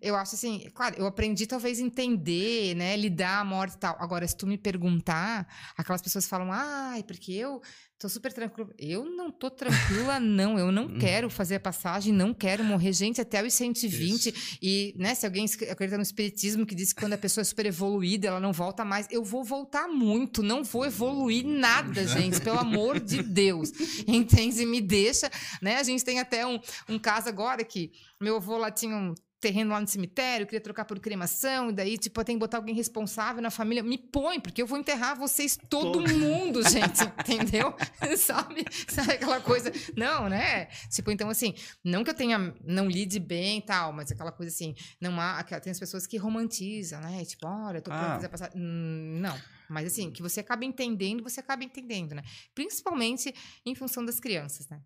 [0.00, 3.96] eu acho assim, claro, eu aprendi talvez entender, né, lidar a morte e tal.
[3.98, 5.46] Agora, se tu me perguntar,
[5.76, 7.60] aquelas pessoas falam, ai, porque eu
[8.02, 8.68] Tô super tranquila.
[8.76, 10.58] Eu não tô tranquila, não.
[10.58, 10.98] Eu não hum.
[10.98, 12.92] quero fazer a passagem, não quero morrer.
[12.92, 14.26] Gente, até os 120.
[14.26, 14.58] Isso.
[14.60, 17.64] E, né, se alguém acredita no espiritismo que diz que quando a pessoa é super
[17.64, 19.06] evoluída, ela não volta mais.
[19.08, 22.40] Eu vou voltar muito, não vou evoluir nada, gente.
[22.40, 23.70] Pelo amor de Deus.
[24.04, 24.66] Entende?
[24.66, 25.30] Me deixa,
[25.60, 25.76] né?
[25.76, 26.58] A gente tem até um,
[26.88, 30.84] um caso agora que meu avô lá tinha um terreno lá no cemitério, queria trocar
[30.84, 33.82] por cremação, e daí, tipo, tem que botar alguém responsável na família.
[33.82, 36.08] Me põe, porque eu vou enterrar vocês, todo, todo.
[36.16, 37.74] mundo, gente, entendeu?
[38.16, 38.64] Sabe?
[38.88, 39.72] Sabe aquela coisa?
[39.96, 40.66] Não, né?
[40.88, 41.54] Tipo, então, assim,
[41.84, 45.42] não que eu tenha, não lide bem e tal, mas aquela coisa assim, não há,
[45.42, 47.24] tem as pessoas que romantizam, né?
[47.24, 48.14] Tipo, olha, eu tô ah.
[48.14, 48.52] fazer passar.
[48.54, 49.36] Hum, não.
[49.68, 52.22] Mas assim, que você acaba entendendo, você acaba entendendo, né?
[52.54, 53.34] Principalmente
[53.66, 54.80] em função das crianças, né?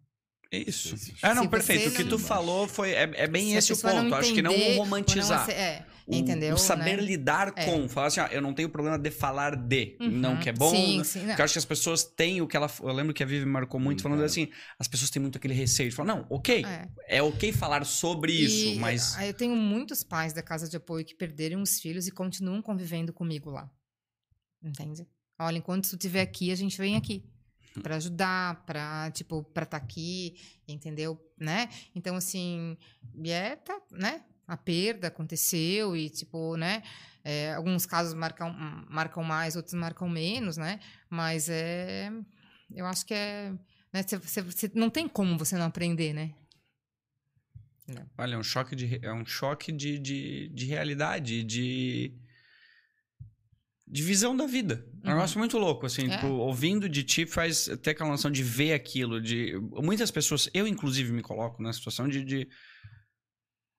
[0.51, 0.95] Isso.
[1.23, 1.89] Ah, não, Se perfeito.
[1.89, 2.93] O que tu falou foi.
[2.93, 4.15] É, é bem esse o ponto.
[4.15, 5.47] Acho que não romantizar.
[5.47, 6.55] Não, é, o, entendeu?
[6.55, 7.03] O saber né?
[7.03, 7.65] lidar é.
[7.65, 7.89] com.
[7.89, 9.97] Falar assim, ó, eu não tenho problema de falar de.
[10.01, 10.11] Uhum.
[10.11, 10.71] Não que é bom.
[10.71, 12.71] Sim, sim, Porque eu acho que as pessoas têm o que ela.
[12.81, 14.49] Eu lembro que a Vivi marcou muito falando assim:
[14.79, 16.65] as pessoas têm muito aquele receio de falar, não, ok.
[16.65, 19.21] É, é ok falar sobre e isso, mas.
[19.21, 23.13] Eu tenho muitos pais da casa de apoio que perderam os filhos e continuam convivendo
[23.13, 23.69] comigo lá.
[24.63, 25.07] Entende?
[25.39, 27.25] Olha, enquanto tu estiver aqui, a gente vem aqui
[27.83, 30.37] para ajudar, para tipo, para estar tá aqui,
[30.67, 31.21] entendeu?
[31.39, 31.69] Né?
[31.95, 32.77] Então assim,
[33.25, 34.23] é, tá, né?
[34.47, 36.83] A perda aconteceu e tipo, né?
[37.25, 38.55] É, alguns casos marcam,
[38.89, 40.79] marcam mais, outros marcam menos, né?
[41.11, 42.13] Mas é,
[42.73, 43.53] eu acho que é,
[43.93, 44.03] né?
[44.03, 46.35] Cê, cê, não tem como você não aprender, né?
[48.19, 52.13] Olha, é um choque de, é um choque de, de, de realidade, de
[53.87, 54.85] de visão da vida.
[55.03, 55.17] É um uhum.
[55.17, 56.17] negócio muito louco, assim, é.
[56.17, 59.55] tipo, ouvindo de ti faz ter aquela noção de ver aquilo, de...
[59.83, 62.49] Muitas pessoas, eu inclusive me coloco na situação de, de...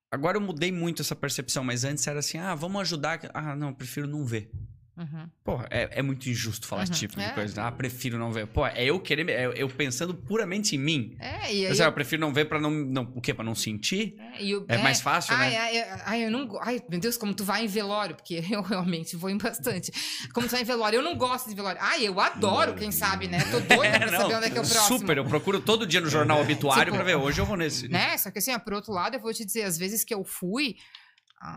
[0.10, 3.20] Agora eu mudei muito essa percepção, mas antes era assim, ah, vamos ajudar...
[3.34, 4.50] Ah, não, prefiro não ver.
[4.98, 5.30] Uhum.
[5.44, 6.92] Porra, é, é, muito injusto falar uhum.
[6.92, 7.30] esse tipo de é.
[7.30, 7.64] coisa.
[7.64, 8.48] Ah, prefiro não ver.
[8.48, 9.30] Pô, é eu querer.
[9.30, 11.16] É eu pensando puramente em mim.
[11.20, 11.78] É, e aí.
[11.78, 13.04] Eu, eu prefiro não ver pra não, não.
[13.16, 13.32] O quê?
[13.32, 14.16] Pra não sentir?
[14.18, 15.58] É, eu, é mais fácil, ai, né?
[15.58, 16.60] Ai, ai, eu não.
[16.62, 19.92] Ai, meu Deus, como tu vai em velório, porque eu realmente vou em bastante.
[20.34, 21.80] Como tu vai em velório, eu não gosto de velório.
[21.80, 23.40] Ai, eu adoro, quem sabe, né?
[23.52, 24.98] Tô doida pra não, saber onde é que é o próximo.
[24.98, 27.16] Super, eu procuro todo dia no jornal obituário tipo, pra ver.
[27.16, 27.88] Hoje eu vou nesse.
[27.88, 28.18] Né?
[28.18, 30.76] Só que assim, por outro lado, eu vou te dizer, às vezes que eu fui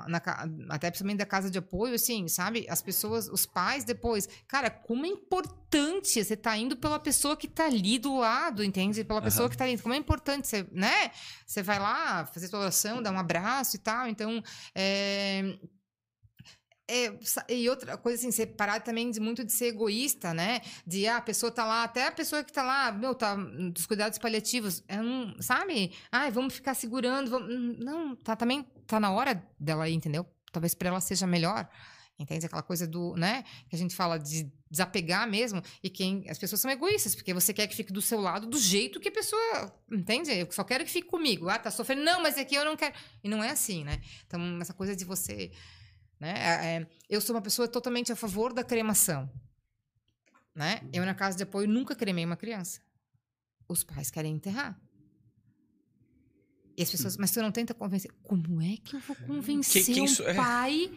[0.06, 0.20] na,
[0.68, 2.66] até principalmente da casa de apoio, assim, sabe?
[2.68, 4.28] As pessoas, os pais depois.
[4.46, 9.02] Cara, como é importante você tá indo pela pessoa que tá ali do lado, entende?
[9.04, 9.50] Pela pessoa uhum.
[9.50, 9.78] que tá ali.
[9.78, 11.10] Como é importante você, né?
[11.46, 14.06] Você vai lá fazer sua oração, dar um abraço e tal.
[14.06, 14.42] Então,
[14.74, 15.58] é,
[16.90, 17.18] é,
[17.48, 20.60] e outra coisa assim, separar também de muito de ser egoísta, né?
[20.86, 23.86] De ah, a pessoa tá lá, até a pessoa que tá lá, meu, tá dos
[23.86, 25.92] cuidados paliativos, é um, sabe?
[26.10, 27.78] Ai, vamos ficar segurando, vamos...
[27.78, 30.26] não, tá também tá na hora dela ir, entendeu?
[30.52, 31.68] Talvez para ela seja melhor.
[32.20, 32.44] Entende?
[32.44, 33.44] Aquela coisa do, né?
[33.66, 35.62] Que a gente fala de desapegar mesmo.
[35.82, 36.28] E quem.
[36.28, 39.08] As pessoas são egoístas, porque você quer que fique do seu lado do jeito que
[39.08, 39.74] a pessoa.
[39.90, 40.30] Entende?
[40.30, 41.48] Eu só quero que fique comigo.
[41.48, 42.02] Ah, tá sofrendo.
[42.02, 42.94] Não, mas aqui eu não quero.
[43.24, 44.02] E não é assim, né?
[44.26, 45.50] Então, essa coisa de você
[46.20, 46.34] né?
[46.36, 49.28] É, é, eu sou uma pessoa totalmente a favor da cremação.
[50.54, 50.82] Né?
[50.92, 52.80] Eu, na casa de apoio, nunca cremei uma criança.
[53.66, 54.78] Os pais querem enterrar.
[56.76, 58.10] E as pessoas, mas tu não tenta convencer.
[58.22, 60.34] Como é que eu vou convencer que, que um é?
[60.34, 60.92] pai?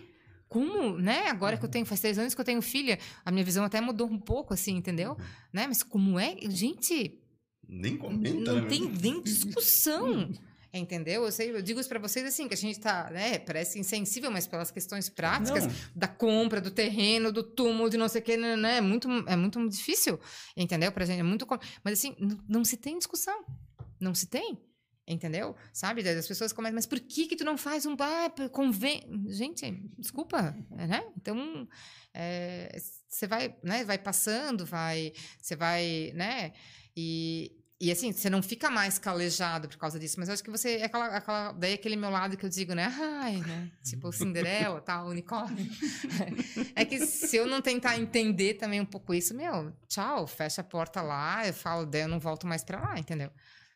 [0.50, 1.30] Como, né?
[1.30, 3.82] Agora que eu tenho, faz três anos que eu tenho filha, a minha visão até
[3.82, 5.18] mudou um pouco, assim, entendeu?
[5.52, 5.68] Né?
[5.68, 6.36] Mas como é?
[6.50, 7.20] Gente.
[7.68, 8.54] Nem comenta.
[8.54, 8.68] Não né?
[8.68, 10.30] tem nem discussão.
[10.76, 11.24] Entendeu?
[11.24, 14.32] Eu, sei, eu digo isso para vocês assim, que a gente tá, né, parece insensível,
[14.32, 15.74] mas pelas questões práticas não.
[15.96, 19.08] da compra, do terreno, do túmulo, de não sei o que, né, né, é muito,
[19.28, 20.20] é muito difícil,
[20.58, 20.92] entendeu?
[20.92, 21.46] Pra gente, é muito...
[21.84, 23.46] Mas assim, não, não se tem discussão.
[24.00, 24.58] Não se tem.
[25.08, 25.56] Entendeu?
[25.72, 26.02] Sabe?
[26.10, 27.96] As pessoas começam, mas por que que tu não faz um...
[28.00, 29.04] Ah, convém...
[29.28, 29.70] Gente,
[30.00, 31.04] desculpa, né?
[31.18, 31.68] Então,
[33.08, 35.14] você é, vai, né, vai passando, vai...
[35.40, 36.54] Você vai, né?
[36.96, 37.52] E,
[37.84, 40.78] e assim, você não fica mais calejado por causa disso, mas eu acho que você.
[40.78, 42.86] É aquela, aquela, daí aquele meu lado que eu digo, né?
[42.86, 43.70] Ai, né?
[43.84, 45.66] Tipo Cinderela, tal, unicórnio.
[46.76, 50.64] É que se eu não tentar entender também um pouco isso, meu, tchau, fecha a
[50.64, 53.30] porta lá, eu falo, daí eu não volto mais para lá, entendeu?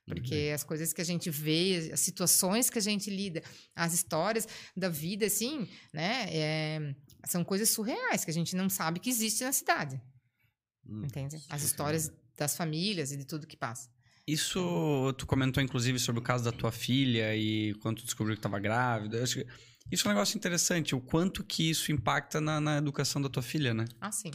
[0.05, 0.55] Porque uhum.
[0.55, 3.43] as coisas que a gente vê, as situações que a gente lida,
[3.75, 6.27] as histórias da vida, assim, né?
[6.29, 10.01] É, são coisas surreais que a gente não sabe que existe na cidade.
[10.87, 11.43] Hum, entende?
[11.49, 13.96] As histórias das famílias e de tudo que passa.
[14.27, 18.39] Isso, tu comentou inclusive sobre o caso da tua filha e quando tu descobriu que
[18.39, 19.23] estava grávida.
[19.23, 23.41] Isso é um negócio interessante, o quanto que isso impacta na, na educação da tua
[23.41, 23.85] filha, né?
[24.01, 24.31] Ah, sim.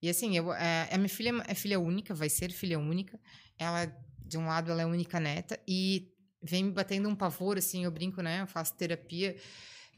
[0.00, 3.18] E assim, eu, é, a minha filha é filha única, vai ser filha única.
[3.58, 3.86] Ela,
[4.24, 6.08] de um lado, ela é única neta e
[6.40, 8.42] vem me batendo um pavor, assim, eu brinco, né?
[8.42, 9.36] Eu faço terapia.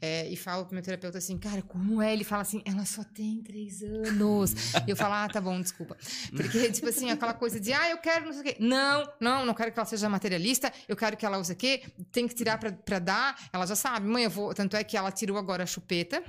[0.01, 2.13] É, e falo pro meu terapeuta assim, cara, como é?
[2.13, 4.53] Ele fala assim, ela só tem três anos.
[4.87, 5.97] e eu falo, ah, tá bom, desculpa.
[6.35, 8.55] Porque, tipo assim, aquela coisa de, ah, eu quero não sei o quê.
[8.59, 11.83] Não, não, não quero que ela seja materialista, eu quero que ela use o quê?
[12.13, 13.49] Tem que tirar pra, pra dar.
[13.51, 14.53] Ela já sabe, mãe, eu vou.
[14.53, 16.23] Tanto é que ela tirou agora a chupeta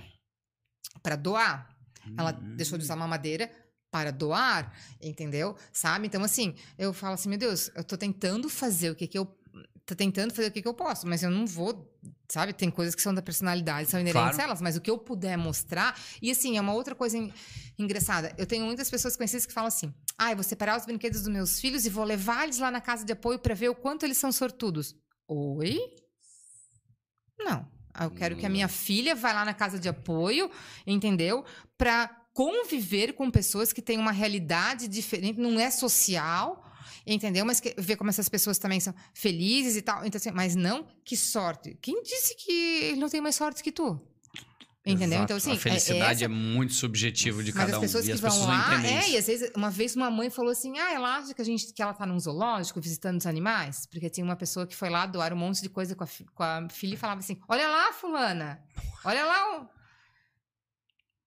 [1.01, 1.71] pra doar.
[2.19, 2.57] Ela uhum.
[2.57, 3.51] deixou de usar mamadeira
[3.91, 5.57] para doar, entendeu?
[5.73, 6.07] Sabe?
[6.07, 9.27] Então, assim, eu falo assim, meu Deus, eu tô tentando fazer o que que eu
[9.91, 11.93] tô tentando fazer o que, que eu posso, mas eu não vou,
[12.29, 12.53] sabe?
[12.53, 14.41] Tem coisas que são da personalidade, são inerentes claro.
[14.41, 15.99] a elas, mas o que eu puder mostrar.
[16.23, 17.19] E assim, é uma outra coisa
[17.79, 18.33] engraçada.
[18.39, 21.29] Eu tenho muitas pessoas conhecidas que falam assim: ah, eu vou separar os brinquedos dos
[21.29, 24.05] meus filhos e vou levar eles lá na casa de apoio para ver o quanto
[24.05, 24.95] eles são sortudos.
[25.27, 25.79] Oi?
[27.39, 27.69] Não.
[28.01, 30.49] Eu quero que a minha filha vá lá na casa de apoio,
[30.87, 31.45] entendeu?
[31.77, 36.65] Para conviver com pessoas que têm uma realidade diferente, não é social
[37.07, 37.45] entendeu?
[37.45, 40.05] Mas que, ver como essas pessoas também são felizes e tal.
[40.05, 41.77] Então, assim, mas não, que sorte.
[41.81, 42.53] Quem disse que
[42.85, 44.01] ele não tem mais sorte que tu?
[44.85, 45.19] Entendeu?
[45.19, 45.25] Exato.
[45.25, 45.53] Então, assim.
[45.53, 46.25] A felicidade é, essa...
[46.25, 47.67] é muito subjetivo de cada um.
[47.67, 48.13] Mas as pessoas um.
[48.13, 48.87] que vão lá.
[48.87, 51.45] É, e às vezes, uma vez uma mãe falou assim: ah, ela acha que, a
[51.45, 53.87] gente, que ela tá num zoológico visitando os animais?
[53.87, 56.43] Porque tinha uma pessoa que foi lá doar um monte de coisa com a, com
[56.43, 58.63] a filha e falava assim: olha lá, Fulana,
[59.05, 59.69] olha lá.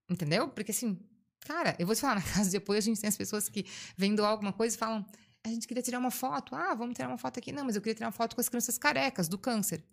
[0.09, 0.49] Entendeu?
[0.49, 0.99] Porque assim,
[1.41, 3.65] cara, eu vou te falar, na casa de apoio a gente tem as pessoas que
[3.95, 5.05] vêm doar alguma coisa e falam:
[5.43, 6.55] a gente queria tirar uma foto.
[6.55, 7.51] Ah, vamos tirar uma foto aqui.
[7.51, 9.83] Não, mas eu queria tirar uma foto com as crianças carecas do câncer.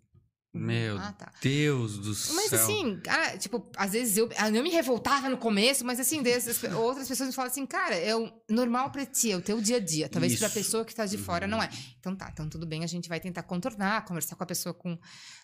[0.53, 1.31] Meu ah, tá.
[1.41, 2.35] Deus do céu.
[2.35, 6.21] Mas assim, cara, tipo, às vezes eu, ah, eu me revoltava no começo, mas assim,
[6.21, 9.61] desses, outras pessoas me falam assim, cara, é o normal pra ti, é o teu
[9.61, 10.09] dia a dia.
[10.09, 10.41] Talvez Isso.
[10.41, 11.67] pra pessoa que tá de fora não é.
[11.67, 11.71] Uhum.
[11.99, 14.99] Então tá, então tudo bem, a gente vai tentar contornar, conversar com a pessoa com,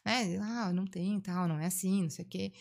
[0.06, 2.52] né, ah, não tem tal, não é assim, não sei o quê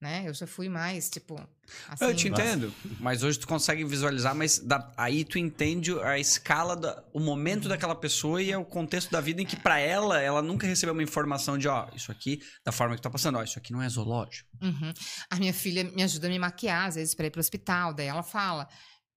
[0.00, 0.24] né?
[0.26, 1.40] Eu já fui mais, tipo.
[1.88, 6.18] Assim, eu te entendo, mas hoje tu consegue visualizar, mas da, aí tu entende a
[6.18, 9.78] escala, da, o momento daquela pessoa e é o contexto da vida em que, para
[9.78, 13.38] ela, ela nunca recebeu uma informação de, ó, isso aqui, da forma que tá passando,
[13.38, 14.48] ó, isso aqui não é zoológico.
[14.60, 14.92] Uhum.
[15.30, 18.06] A minha filha me ajuda a me maquiar, às vezes, pra ir pro hospital, daí
[18.06, 18.68] ela fala.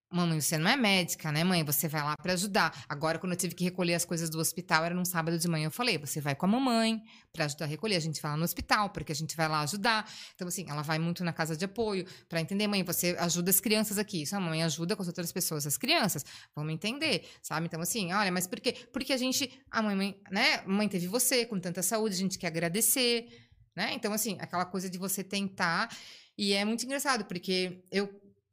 [0.09, 1.65] Mamãe, você não é médica, né, mãe?
[1.65, 2.85] Você vai lá para ajudar.
[2.87, 5.67] Agora, quando eu tive que recolher as coisas do hospital, era num sábado de manhã,
[5.67, 7.03] eu falei: você vai com a mamãe
[7.33, 7.97] para ajudar a recolher.
[7.97, 10.09] A gente vai lá no hospital, porque a gente vai lá ajudar.
[10.33, 13.59] Então, assim, ela vai muito na casa de apoio para entender, mãe, você ajuda as
[13.59, 14.21] crianças aqui.
[14.21, 16.23] Isso a mamãe ajuda com as outras pessoas, as crianças.
[16.55, 17.65] Vamos entender, sabe?
[17.65, 18.75] Então, assim, olha, mas por quê?
[18.93, 20.61] Porque a gente, a mãe, né?
[20.65, 23.27] Mãe teve você com tanta saúde, a gente quer agradecer,
[23.75, 23.91] né?
[23.93, 25.93] Então, assim, aquela coisa de você tentar.
[26.37, 28.07] E é muito engraçado, porque eu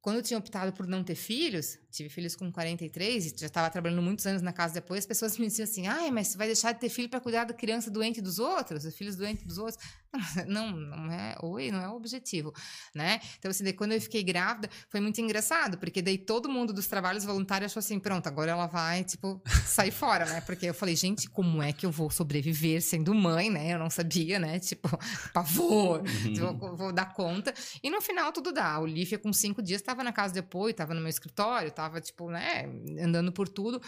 [0.05, 3.70] quando eu tinha optado por não ter filhos, tive filhos com 43 e já estava
[3.70, 6.46] trabalhando muitos anos na casa depois, as pessoas me diziam assim: ai, mas você vai
[6.48, 9.58] deixar de ter filho para cuidar da criança doente dos outros, dos filhos doentes dos
[9.58, 9.78] outros?
[10.46, 12.54] Não, não é, oi, não é o objetivo,
[12.94, 13.20] né?
[13.36, 16.86] Então, assim, daí quando eu fiquei grávida, foi muito engraçado, porque daí todo mundo dos
[16.86, 20.40] trabalhos voluntários achou assim: pronto, agora ela vai, tipo, sair fora, né?
[20.40, 23.74] Porque eu falei, gente, como é que eu vou sobreviver sendo mãe, né?
[23.74, 24.60] Eu não sabia, né?
[24.60, 24.88] Tipo,
[25.34, 27.52] pavor, tipo, vou, vou dar conta.
[27.82, 28.74] E no final tudo dá.
[28.74, 32.01] A Olivia, com cinco dias, estava na casa de apoio, estava no meu escritório, estava
[32.01, 32.66] tipo, né,
[33.01, 33.81] andando por tudo.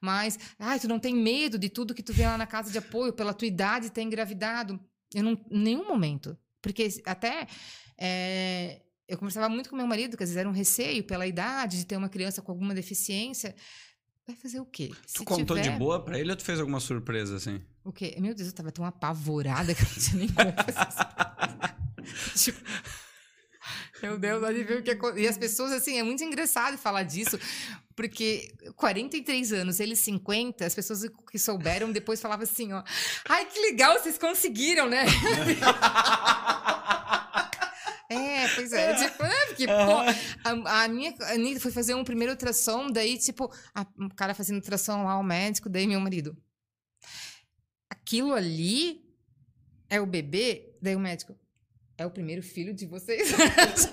[0.00, 2.78] Mas, ai, tu não tem medo de tudo que tu vê lá na casa de
[2.78, 4.78] apoio, pela tua idade ter engravidado?
[5.14, 6.36] Eu não, nenhum momento.
[6.60, 7.46] Porque até
[7.98, 11.78] é, eu conversava muito com meu marido, que às vezes era um receio pela idade
[11.78, 13.54] de ter uma criança com alguma deficiência.
[14.26, 14.90] Vai fazer o quê?
[15.12, 15.72] Tu Se contou tiver...
[15.72, 17.60] de boa pra ele ou tu fez alguma surpresa assim?
[17.84, 18.16] O quê?
[18.18, 21.04] Meu Deus, eu tava tão apavorada que eu não tinha nem como fazer
[22.36, 22.60] tipo,
[24.04, 27.38] meu Deus, ver o que E as pessoas, assim, é muito engraçado falar disso,
[27.96, 32.82] porque 43 anos, eles 50, as pessoas que souberam depois falavam assim, ó.
[33.26, 35.04] Ai, que legal, vocês conseguiram, né?
[38.06, 38.90] É, pois é.
[38.90, 38.94] é.
[38.94, 39.72] Tipo, é, porque, pô,
[40.44, 44.34] a, a, minha a Anitta foi fazer um primeiro ultrassom, daí, tipo, a, o cara
[44.34, 46.36] fazendo ultrassom lá, o médico, daí meu marido.
[47.90, 49.02] Aquilo ali
[49.88, 50.76] é o bebê?
[50.80, 51.34] Daí o médico
[51.96, 53.28] é o primeiro filho de vocês?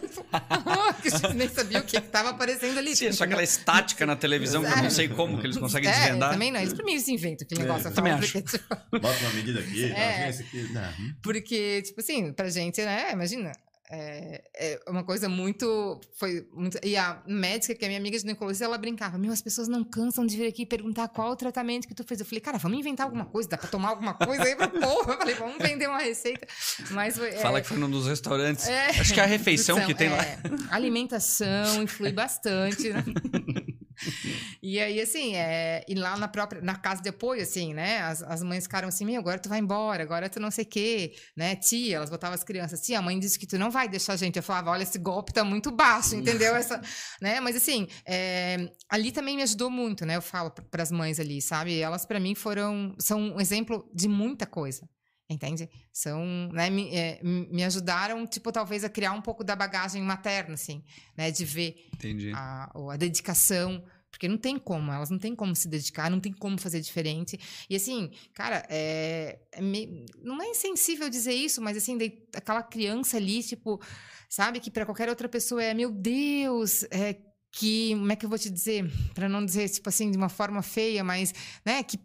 [1.03, 2.95] tipo, nem sabia o que estava aparecendo ali.
[2.95, 5.93] Sim, só aquela estática na televisão, que eu não sei como que eles conseguem é,
[5.93, 6.31] desvendar.
[6.31, 7.89] também não, eles pra mim se inventam aquele é, negócio.
[7.89, 8.31] Eu também acho.
[8.31, 8.99] Porque, tipo...
[8.99, 10.73] Bota uma medida aqui, é, aqui.
[10.73, 10.93] Não.
[11.21, 13.51] Porque, tipo assim, pra gente, né, imagina,
[13.93, 15.99] é, é, uma coisa muito.
[16.13, 16.79] Foi muito.
[16.81, 19.83] E a médica, que é minha amiga de ginecologia, ela brincava: Meu, as pessoas não
[19.83, 22.21] cansam de vir aqui perguntar qual o tratamento que tu fez.
[22.21, 25.13] Eu falei, cara, vamos inventar alguma coisa, dá pra tomar alguma coisa aí pra porra.
[25.13, 26.47] Eu falei, vamos vender uma receita.
[26.91, 28.65] Mas foi, Fala é, que foi num dos restaurantes.
[28.65, 30.23] É, Acho que é a refeição que tem lá.
[30.23, 30.39] É,
[30.69, 33.03] alimentação influi bastante, né?
[34.61, 37.99] e aí, assim, é, e lá na própria, na casa de apoio, assim, né?
[37.99, 40.67] As, as mães ficaram assim, meu, agora tu vai embora, agora tu não sei o
[40.67, 41.55] quê, né?
[41.55, 44.17] Tia, elas botavam as crianças, tia, a mãe disse que tu não vai deixar a
[44.17, 44.37] gente.
[44.37, 46.55] Eu falava, olha, esse golpe tá muito baixo, entendeu?
[46.61, 46.81] Essa,
[47.21, 47.39] né?
[47.39, 50.15] Mas assim, é, ali também me ajudou muito, né?
[50.15, 51.79] Eu falo para as mães ali, sabe?
[51.79, 54.87] Elas para mim foram, são um exemplo de muita coisa.
[55.31, 55.69] Entende?
[55.93, 60.55] São, né, me, é, me ajudaram, tipo, talvez a criar um pouco da bagagem materna,
[60.55, 60.83] assim,
[61.15, 61.31] né?
[61.31, 61.89] De ver
[62.35, 63.81] a, a dedicação,
[64.11, 67.39] porque não tem como, elas não têm como se dedicar, não tem como fazer diferente.
[67.69, 72.61] E assim, cara, é, é me, não é insensível dizer isso, mas assim, de, aquela
[72.61, 73.81] criança ali, tipo,
[74.29, 77.15] sabe, que para qualquer outra pessoa é, meu Deus, é,
[77.53, 80.29] que, como é que eu vou te dizer, para não dizer, tipo assim, de uma
[80.29, 81.33] forma feia, mas,
[81.65, 81.97] né, que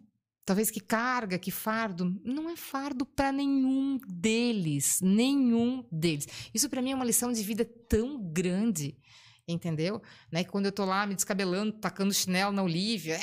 [0.47, 6.25] talvez que carga, que fardo, não é fardo para nenhum deles, nenhum deles.
[6.53, 8.97] Isso para mim é uma lição de vida tão grande,
[9.45, 10.01] entendeu?
[10.31, 10.45] Né?
[10.45, 13.19] Quando eu tô lá me descabelando, tacando chinelo na Olivia,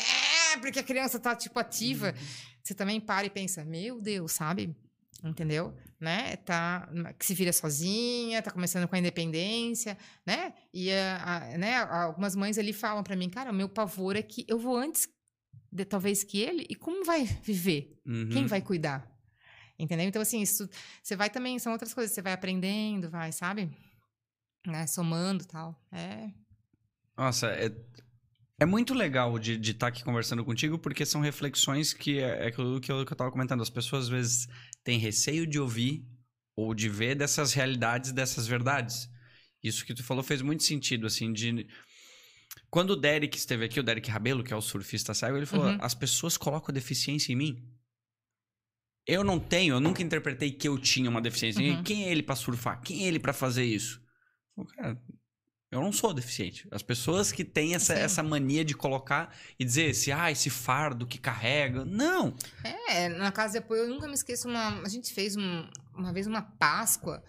[0.53, 2.27] é porque a criança tá tipo ativa, uhum.
[2.63, 4.77] você também para e pensa, meu Deus, sabe?
[5.25, 5.75] Entendeu?
[5.99, 6.37] Né?
[6.37, 6.87] Tá,
[7.19, 9.97] que se vira sozinha, tá começando com a independência,
[10.27, 10.53] né?
[10.75, 14.21] E a, a, né, algumas mães ali falam para mim, cara, o meu pavor é
[14.21, 15.09] que eu vou antes
[15.75, 18.01] de, talvez que ele, e como vai viver?
[18.07, 18.29] Uhum.
[18.29, 19.11] Quem vai cuidar?
[19.77, 20.07] Entendeu?
[20.07, 20.71] Então, assim, isso
[21.03, 23.69] você vai também, são outras coisas, você vai aprendendo, vai, sabe?
[24.65, 24.87] Né?
[24.87, 25.77] Somando tal.
[25.91, 26.31] É.
[27.17, 27.73] Nossa, é,
[28.61, 32.47] é muito legal de estar tá aqui conversando contigo, porque são reflexões que é, é
[32.47, 33.61] aquilo que eu, que eu tava comentando.
[33.61, 34.49] As pessoas às vezes
[34.85, 36.07] têm receio de ouvir
[36.55, 39.11] ou de ver dessas realidades, dessas verdades.
[39.61, 41.67] Isso que tu falou fez muito sentido, assim, de.
[42.75, 45.67] Quando o Derek esteve aqui, o Derek Rabelo, que é o surfista cego, ele falou:
[45.67, 45.79] uhum.
[45.81, 47.73] as pessoas colocam deficiência em mim.
[49.07, 51.63] Eu não tenho, eu nunca interpretei que eu tinha uma deficiência.
[51.63, 51.85] Uhum.
[51.85, 52.81] Quem é ele para surfar?
[52.83, 54.03] Quem é ele para fazer isso?
[54.75, 55.01] Cara,
[55.71, 56.67] eu não sou deficiente.
[56.73, 61.07] As pessoas que têm essa, essa mania de colocar e dizer esse, ah, esse fardo
[61.07, 61.85] que carrega.
[61.85, 62.35] Não.
[62.89, 64.49] É, na casa de apoio, eu nunca me esqueço.
[64.49, 67.23] Uma, a gente fez um, uma vez uma Páscoa,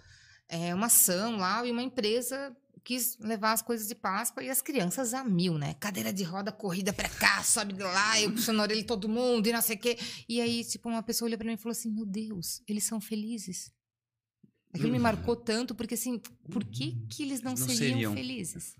[0.50, 2.52] é, uma ação lá, e uma empresa
[2.86, 5.74] quis levar as coisas de Páscoa e as crianças a mil, né?
[5.74, 9.10] Cadeira de roda, corrida pra cá, sobe de lá, eu puxando a orelha de todo
[9.10, 9.98] mundo e não sei o quê.
[10.30, 13.02] E aí, tipo, uma pessoa olhou pra mim e falou assim: Meu Deus, eles são
[13.02, 13.74] felizes.
[14.72, 16.20] Aquilo me marcou tanto, porque assim,
[16.52, 18.76] por que, que eles não, não seriam, seriam, felizes?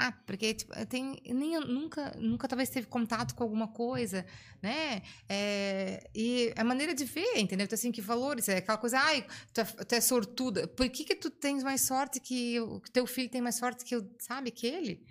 [0.00, 4.24] Ah, porque tipo, tem, nem, nunca, nunca talvez teve contato com alguma coisa,
[4.62, 5.02] né?
[5.28, 7.64] É, e a maneira de ver, entendeu?
[7.64, 10.68] Então, assim, que valores, é aquela coisa, ai, tu é, tu é sortuda.
[10.68, 13.96] Por que que tu tens mais sorte que o teu filho tem mais sorte que
[13.96, 15.04] eu, sabe, que ele?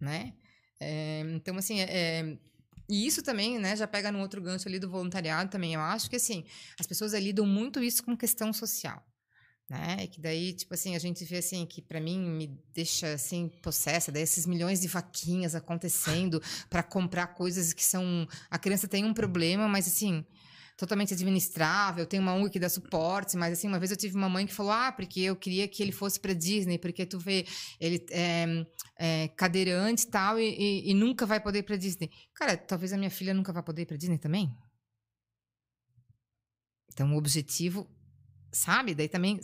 [0.00, 0.34] Né?
[0.78, 2.38] É, então, assim, é,
[2.88, 5.74] e isso também, né, já pega no outro gancho ali do voluntariado também.
[5.74, 6.44] Eu acho que, assim,
[6.78, 9.04] as pessoas lidam muito isso com questão social.
[9.68, 10.06] Né?
[10.08, 14.12] Que daí, tipo assim, a gente vê assim que para mim me deixa assim possessa,
[14.12, 19.14] daí esses milhões de vaquinhas acontecendo para comprar coisas que são a criança tem um
[19.14, 20.22] problema, mas assim,
[20.76, 24.28] totalmente administrável, tem uma ONG que dá suporte, mas assim, uma vez eu tive uma
[24.28, 27.46] mãe que falou: "Ah, porque eu queria que ele fosse para Disney, porque tu vê,
[27.80, 28.66] ele é,
[28.98, 32.10] é cadeirante e tal e, e, nunca vai poder ir para Disney".
[32.34, 34.54] Cara, talvez a minha filha nunca vá poder ir para Disney também.
[36.92, 37.88] Então, o objetivo,
[38.52, 38.94] sabe?
[38.94, 39.40] Daí também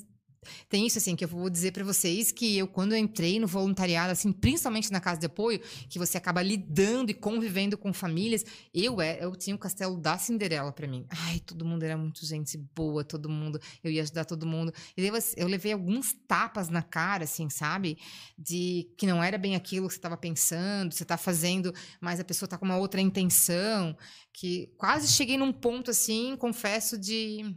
[0.69, 3.47] tem isso, assim, que eu vou dizer para vocês que eu, quando eu entrei no
[3.47, 8.45] voluntariado, assim, principalmente na casa de apoio, que você acaba lidando e convivendo com famílias,
[8.73, 11.07] eu é, eu tinha o castelo da Cinderela para mim.
[11.11, 14.73] Ai, todo mundo era muito gente boa, todo mundo, eu ia ajudar todo mundo.
[14.97, 17.99] E eu, eu levei alguns tapas na cara, assim, sabe?
[18.39, 22.25] De que não era bem aquilo que você estava pensando, você tá fazendo, mas a
[22.25, 23.97] pessoa tá com uma outra intenção,
[24.33, 27.55] que quase cheguei num ponto, assim, confesso, de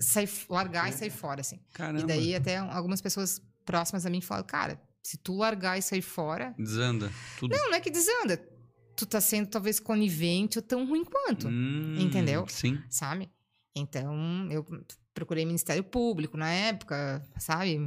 [0.00, 1.60] sair, largar e sair fora, assim.
[1.72, 2.02] Caramba.
[2.02, 6.02] E daí até algumas pessoas próximas a mim falam, cara, se tu largar e sair
[6.02, 6.54] fora...
[6.58, 7.54] Desanda, tudo.
[7.54, 8.36] Não, não é que desanda.
[8.96, 12.46] Tu tá sendo talvez conivente ou tão ruim quanto, hum, entendeu?
[12.48, 12.80] Sim.
[12.88, 13.30] Sabe?
[13.74, 14.64] Então, eu
[15.12, 17.78] procurei Ministério Público na época, sabe?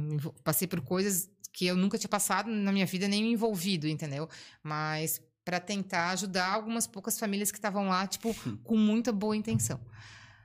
[0.44, 4.28] Passei por coisas que eu nunca tinha passado na minha vida, nem me envolvido, entendeu?
[4.62, 8.32] Mas para tentar ajudar algumas poucas famílias que estavam lá, tipo,
[8.62, 9.80] com muita boa intenção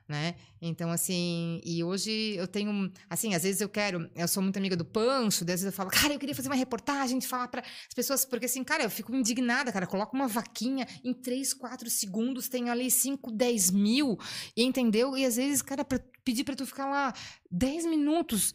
[0.08, 0.34] né?
[0.60, 4.76] Então, assim, e hoje eu tenho, assim, às vezes eu quero, eu sou muito amiga
[4.76, 7.60] do Pancho, às vezes eu falo, cara, eu queria fazer uma reportagem de falar para
[7.60, 11.90] as pessoas, porque assim, cara, eu fico indignada, cara, coloca uma vaquinha em 3, 4
[11.90, 14.16] segundos, tem ali 5, 10 mil,
[14.56, 15.16] entendeu?
[15.16, 17.12] E às vezes, cara, pra pedir para tu ficar lá
[17.50, 18.54] 10 minutos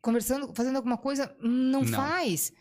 [0.00, 1.88] conversando, fazendo alguma coisa, não, não.
[1.88, 2.52] faz.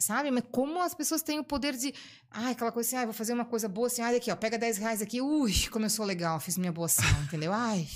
[0.00, 0.30] Sabe?
[0.30, 1.92] Mas como as pessoas têm o poder de.
[2.30, 4.56] Ai, aquela coisa assim, ai, vou fazer uma coisa boa assim, ai, aqui, ó, pega
[4.56, 7.52] 10 reais aqui, ui, começou legal, fiz minha boa ação, entendeu?
[7.52, 7.88] Ai,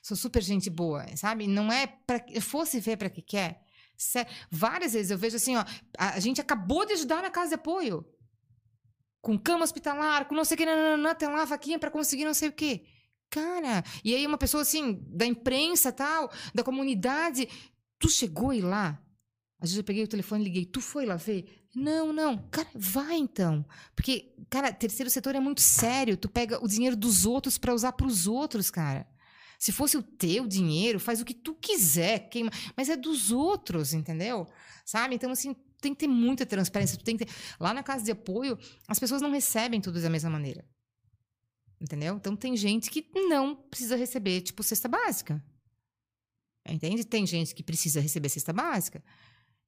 [0.00, 1.48] sou super gente boa, sabe?
[1.48, 3.60] Não é para fosse ver para que quer.
[4.48, 5.64] Várias vezes eu vejo assim, ó,
[5.98, 8.06] a gente acabou de ajudar na casa de apoio.
[9.20, 12.34] Com cama hospitalar, com não sei o que, nananã, tem lá vaquinha para conseguir não
[12.34, 12.84] sei o que.
[13.28, 17.48] Cara, e aí uma pessoa assim, da imprensa tal, da comunidade,
[17.98, 19.02] tu chegou aí lá
[19.60, 21.66] às vezes eu peguei o telefone e liguei, tu foi lá ver?
[21.74, 22.38] Não, não.
[22.48, 23.66] Cara, vai então.
[23.94, 26.16] Porque, cara, terceiro setor é muito sério.
[26.16, 29.06] Tu pega o dinheiro dos outros para usar para os outros, cara.
[29.58, 32.50] Se fosse o teu dinheiro, faz o que tu quiser, queima.
[32.76, 34.46] Mas é dos outros, entendeu?
[34.84, 35.16] Sabe?
[35.16, 36.96] Então, assim, tem que ter muita transparência.
[36.96, 37.32] Tu tem que ter...
[37.58, 38.56] Lá na casa de apoio,
[38.86, 40.64] as pessoas não recebem tudo da mesma maneira.
[41.80, 42.14] Entendeu?
[42.14, 45.44] Então, tem gente que não precisa receber, tipo, cesta básica.
[46.68, 47.04] Entende?
[47.04, 49.02] Tem gente que precisa receber cesta básica.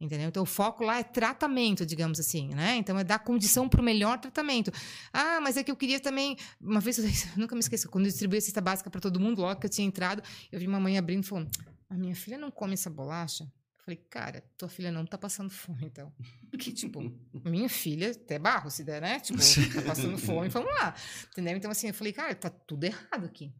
[0.00, 0.28] Entendeu?
[0.28, 2.76] Então, o foco lá é tratamento, digamos assim, né?
[2.76, 4.72] Então, é dar condição para o melhor tratamento.
[5.12, 6.38] Ah, mas é que eu queria também.
[6.58, 6.96] Uma vez,
[7.36, 9.66] eu nunca me esqueço, quando eu distribuí a cesta básica para todo mundo, logo que
[9.66, 11.50] eu tinha entrado, eu vi uma mãe abrindo e falando:
[11.90, 13.44] A minha filha não come essa bolacha?
[13.44, 16.10] Eu falei, cara, tua filha não tá passando fome, então.
[16.50, 17.00] Porque, tipo,
[17.44, 19.20] minha filha, até barro se der, né?
[19.20, 19.38] Tipo,
[19.74, 20.94] tá passando fome, vamos lá.
[21.30, 21.56] Entendeu?
[21.56, 23.52] Então, assim, eu falei, cara, tá tudo errado aqui.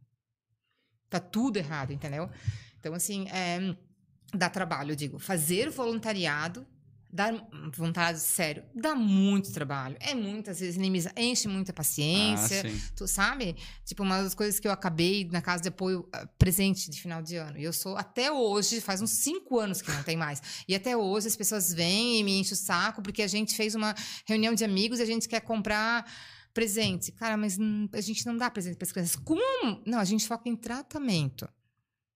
[1.07, 2.29] Tá tudo errado, entendeu?
[2.79, 3.75] Então, assim, é
[4.33, 5.19] dá trabalho, eu digo.
[5.19, 6.65] Fazer voluntariado
[7.13, 7.29] Dá
[7.75, 9.97] vontade, sério, dá muito trabalho.
[9.99, 12.63] É muitas vezes inimizade, enche muita paciência.
[12.65, 13.57] Ah, tu sabe?
[13.83, 17.21] Tipo, uma das coisas que eu acabei na casa de apoio uh, presente de final
[17.21, 17.57] de ano.
[17.57, 20.41] E eu sou, até hoje, faz uns cinco anos que não tem mais.
[20.65, 23.75] E até hoje as pessoas vêm e me enchem o saco porque a gente fez
[23.75, 23.93] uma
[24.25, 26.09] reunião de amigos e a gente quer comprar
[26.53, 27.11] presente.
[27.11, 27.57] Cara, mas
[27.91, 29.15] a gente não dá presente para as crianças.
[29.17, 29.81] Como?
[29.85, 31.45] Não, a gente foca em tratamento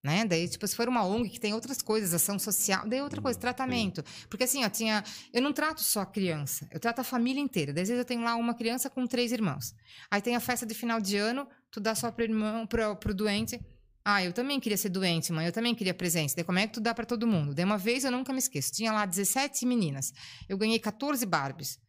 [0.05, 0.23] né?
[0.23, 3.39] Daí, tipo, se for uma ONG que tem outras coisas, ação social, daí outra coisa,
[3.39, 4.03] tratamento.
[4.29, 5.03] Porque assim, ó, tinha.
[5.33, 7.71] Eu não trato só a criança, eu trato a família inteira.
[7.71, 9.73] Às vezes eu tenho lá uma criança com três irmãos.
[10.11, 13.15] Aí tem a festa de final de ano, tu dá só pro irmão, pro, pro
[13.15, 13.59] doente.
[14.07, 16.35] Ah, eu também queria ser doente, mãe, eu também queria presença.
[16.35, 17.55] Daí como é que tu dá para todo mundo?
[17.55, 20.13] Daí uma vez eu nunca me esqueço, tinha lá 17 meninas.
[20.47, 21.79] Eu ganhei 14 Barbies.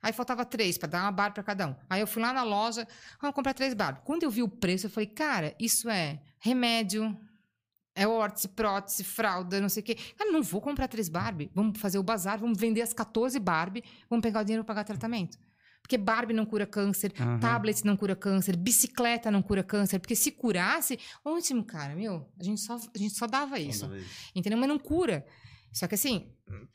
[0.00, 1.74] Aí faltava três para dar uma Barbie para cada um.
[1.90, 2.86] Aí eu fui lá na loja,
[3.20, 4.04] vamos comprar três Barbies.
[4.04, 7.18] Quando eu vi o preço, eu falei, cara, isso é remédio,
[7.96, 9.96] é órtese, prótese, fralda, não sei o quê.
[10.16, 11.50] Cara, não vou comprar três Barbie.
[11.54, 14.84] Vamos fazer o bazar, vamos vender as 14 Barbie, vamos pegar o dinheiro para pagar
[14.84, 15.38] tratamento.
[15.80, 17.38] Porque Barbie não cura câncer, uhum.
[17.38, 19.98] tablet não cura câncer, bicicleta não cura câncer.
[19.98, 23.88] Porque se curasse, ótimo, cara, meu, a gente só, a gente só dava isso.
[24.34, 24.58] Entendeu?
[24.58, 25.24] Mas não cura.
[25.72, 26.26] Só que assim,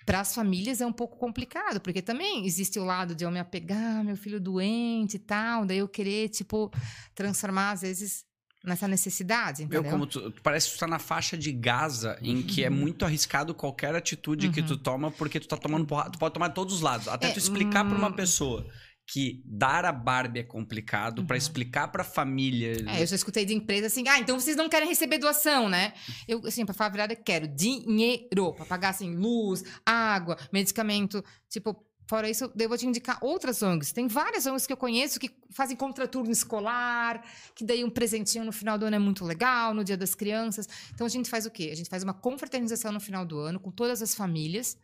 [0.06, 3.40] para as famílias é um pouco complicado, porque também existe o lado de eu me
[3.40, 6.72] apegar, meu filho doente e tal, daí eu querer, tipo,
[7.14, 8.26] transformar, às vezes,
[8.64, 9.82] nessa necessidade, entendeu?
[9.82, 12.76] Meu, como tu, parece que tu tá na faixa de Gaza, em que é uhum.
[12.76, 14.54] muito arriscado qualquer atitude uhum.
[14.54, 14.80] que tu uhum.
[14.80, 17.08] toma, porque tu tá tomando porrada, tu pode tomar de todos os lados.
[17.08, 17.90] Até é, tu explicar hum...
[17.90, 18.66] para uma pessoa
[19.08, 21.26] que dar a Barbie é complicado, uhum.
[21.26, 22.78] para explicar pra família...
[22.88, 25.94] É, eu já escutei de empresa assim, ah, então vocês não querem receber doação, né?
[26.28, 31.22] Eu, assim, pra falar a verdade, eu quero dinheiro pra pagar, assim, luz, água, medicamento,
[31.50, 31.76] tipo
[32.12, 33.94] Fora isso, eu vou te indicar outras ONGs.
[33.94, 37.24] Tem várias ONGs que eu conheço que fazem contraturno escolar,
[37.56, 40.68] que daí um presentinho no final do ano é muito legal, no Dia das Crianças.
[40.94, 41.70] Então a gente faz o quê?
[41.72, 44.78] A gente faz uma confraternização no final do ano com todas as famílias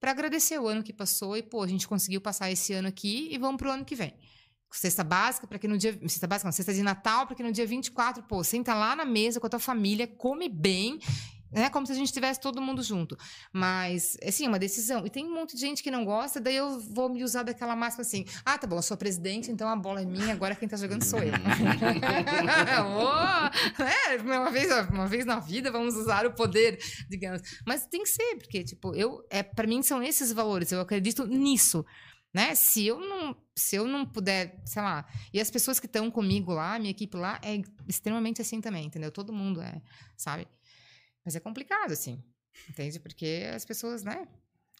[0.00, 3.28] para agradecer o ano que passou e, pô, a gente conseguiu passar esse ano aqui
[3.30, 4.12] e vamos pro ano que vem.
[4.72, 5.96] Cesta básica, para que no dia.
[6.08, 9.04] Cesta básica, não, cesta de Natal, para que no dia 24, pô, senta lá na
[9.04, 10.98] mesa com a tua família, come bem
[11.54, 11.70] né?
[11.70, 13.16] Como se a gente estivesse todo mundo junto.
[13.52, 15.06] Mas, assim, é uma decisão.
[15.06, 17.76] E tem um monte de gente que não gosta, daí eu vou me usar daquela
[17.76, 20.68] máscara assim: ah, tá bom, eu sou presidente, então a bola é minha, agora quem
[20.68, 21.32] tá jogando sou eu.
[22.86, 26.78] oh, uma, vez, uma vez na vida vamos usar o poder,
[27.08, 27.40] digamos.
[27.66, 31.26] Mas tem que ser, porque, tipo, eu, é, para mim são esses valores, eu acredito
[31.26, 31.84] nisso
[32.34, 32.52] né?
[32.56, 36.52] Se eu não, se eu não puder, sei lá, e as pessoas que estão comigo
[36.52, 39.12] lá, minha equipe lá é extremamente assim também, entendeu?
[39.12, 39.80] Todo mundo é,
[40.16, 40.48] sabe?
[41.24, 42.22] Mas é complicado, assim.
[42.68, 43.00] Entende?
[43.00, 44.26] Porque as pessoas, né?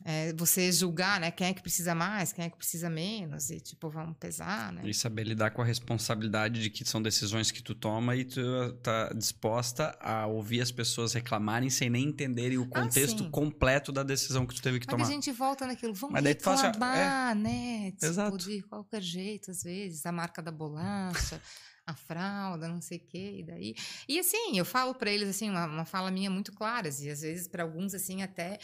[0.04, 1.30] É, você julgar, né?
[1.30, 4.82] Quem é que precisa mais, quem é que precisa menos, e tipo, vamos pesar, né?
[4.84, 8.42] E saber lidar com a responsabilidade de que são decisões que tu toma e tu
[8.82, 13.92] tá disposta a ouvir as pessoas reclamarem sem nem entenderem o ah, contexto ah, completo
[13.92, 15.04] da decisão que tu teve que Mas tomar.
[15.04, 17.42] Mas a gente volta naquilo, vamos Mas reclamar, assim, é...
[17.42, 17.90] né?
[17.92, 18.38] Tipo, Exato.
[18.38, 21.40] de qualquer jeito, às vezes, a marca da bolacha.
[21.86, 23.74] A fralda, não sei o quê, e daí.
[24.08, 27.20] E assim, eu falo para eles assim, uma, uma, fala minha muito clara, e às
[27.20, 28.58] vezes para alguns assim até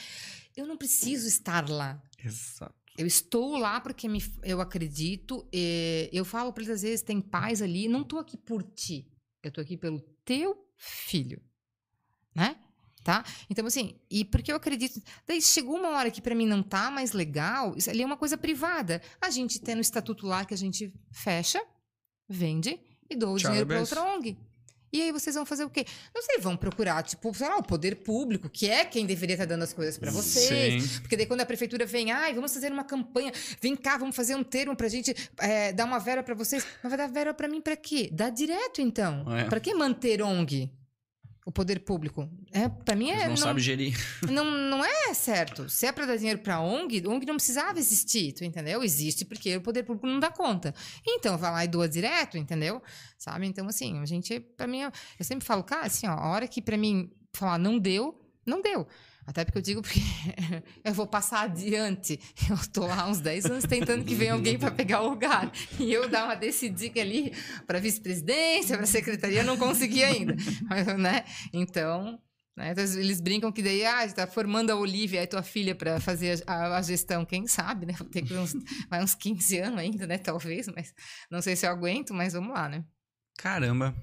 [0.56, 2.02] eu não preciso estar lá.
[2.22, 2.74] Exato.
[2.96, 5.46] Eu estou lá porque me, eu acredito.
[6.12, 9.10] eu falo para eles às vezes tem pais ali, não estou aqui por ti,
[9.42, 11.42] eu estou aqui pelo teu filho,
[12.34, 12.56] né?
[13.02, 13.24] Tá?
[13.48, 15.00] Então, assim, e porque eu acredito.
[15.26, 18.16] Daí chegou uma hora que para mim não tá mais legal, isso ali é uma
[18.16, 19.00] coisa privada.
[19.18, 21.62] A gente tem no estatuto lá que a gente fecha,
[22.28, 22.78] vende
[23.10, 24.36] e dou o dinheiro para outra ONG.
[24.92, 25.86] E aí vocês vão fazer o quê?
[26.12, 29.46] Não sei, vão procurar, tipo, sei lá, o poder público, que é quem deveria estar
[29.46, 30.82] dando as coisas para vocês.
[30.82, 31.00] Sim.
[31.00, 34.34] Porque daí quando a prefeitura vem, ai, vamos fazer uma campanha, vem cá, vamos fazer
[34.34, 36.66] um termo pra gente é, dar uma vera para vocês.
[36.82, 38.10] Mas vai dar vera para mim para quê?
[38.12, 39.24] Dá direto, então.
[39.36, 39.44] É.
[39.44, 40.68] Para que manter ONG?
[41.44, 42.28] O poder público.
[42.52, 43.14] É, para mim é.
[43.14, 43.96] Eles não, não sabe gerir.
[44.30, 45.68] Não, não é certo.
[45.68, 48.82] Se é para dar dinheiro para ONG, ONG não precisava existir, tu entendeu?
[48.82, 50.74] Existe porque o poder público não dá conta.
[51.06, 52.82] Então vai lá e doa direto, entendeu?
[53.18, 53.46] Sabe?
[53.46, 56.62] Então assim, a gente, para mim, eu sempre falo, cara, assim, ó, a hora que
[56.62, 58.86] para mim falar não deu, não deu.
[59.30, 60.00] Até porque eu digo porque
[60.82, 62.20] eu vou passar adiante.
[62.50, 65.52] Eu tô lá uns 10 anos tentando que venha alguém para pegar o lugar.
[65.78, 67.32] E eu dar uma decidinha ali
[67.64, 70.34] para vice-presidência, para secretaria, não consegui ainda.
[70.98, 71.24] né?
[71.52, 72.20] Então,
[72.56, 72.72] né?
[72.72, 76.42] então, eles brincam que daí, ah, está formando a Olivia, a tua filha, para fazer
[76.44, 77.24] a, a, gestão.
[77.24, 77.94] Quem sabe, né?
[77.96, 78.52] Vou ter que uns,
[78.88, 80.18] vai uns 15 anos ainda, né?
[80.18, 80.92] Talvez, mas
[81.30, 82.84] não sei se eu aguento, mas vamos lá, né?
[83.38, 83.94] Caramba.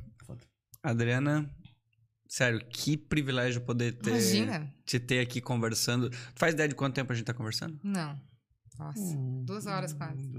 [0.81, 1.53] Adriana,
[2.27, 4.73] Sério, que privilégio poder ter, Imagina.
[4.85, 6.09] te ter aqui conversando.
[6.09, 7.79] Tu faz ideia de quanto tempo a gente tá conversando?
[7.83, 8.19] Não.
[8.77, 10.29] Nossa, hum, duas horas quase.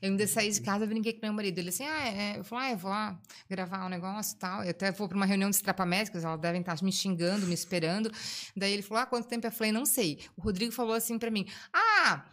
[0.00, 1.58] Eu ainda saí de casa, brinquei com meu marido.
[1.58, 2.38] Ele assim, ah, é.
[2.38, 4.62] eu falei, ah, eu vou lá gravar um negócio e tal.
[4.62, 8.10] Eu até vou para uma reunião de estrapamédicos, elas devem estar me xingando, me esperando.
[8.56, 9.44] Daí ele falou, ah, quanto tempo?
[9.46, 10.20] Eu falei, não sei.
[10.36, 12.24] O Rodrigo falou assim para mim, ah,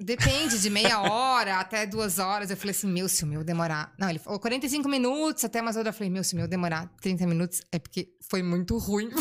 [0.00, 2.50] Depende de meia hora até duas horas.
[2.50, 3.92] Eu falei assim, meu, se o meu demorar.
[3.96, 5.86] Não, ele falou 45 minutos até umas horas.
[5.86, 9.08] Eu falei, meu, se o meu demorar 30 minutos é porque foi muito ruim.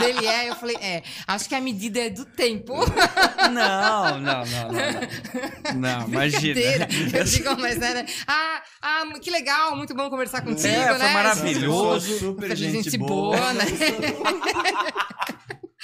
[0.00, 2.74] Dele é, eu falei, é, acho que a medida é do tempo.
[3.52, 5.78] Não, não, não, não.
[5.78, 6.60] Não, imagina.
[7.12, 8.04] Eu digo, mas né?
[8.26, 10.98] Ah, ah, que legal, muito bom conversar contigo, é, né?
[10.98, 12.18] Foi maravilhoso.
[12.18, 13.64] Super gente, gente boa, boa né?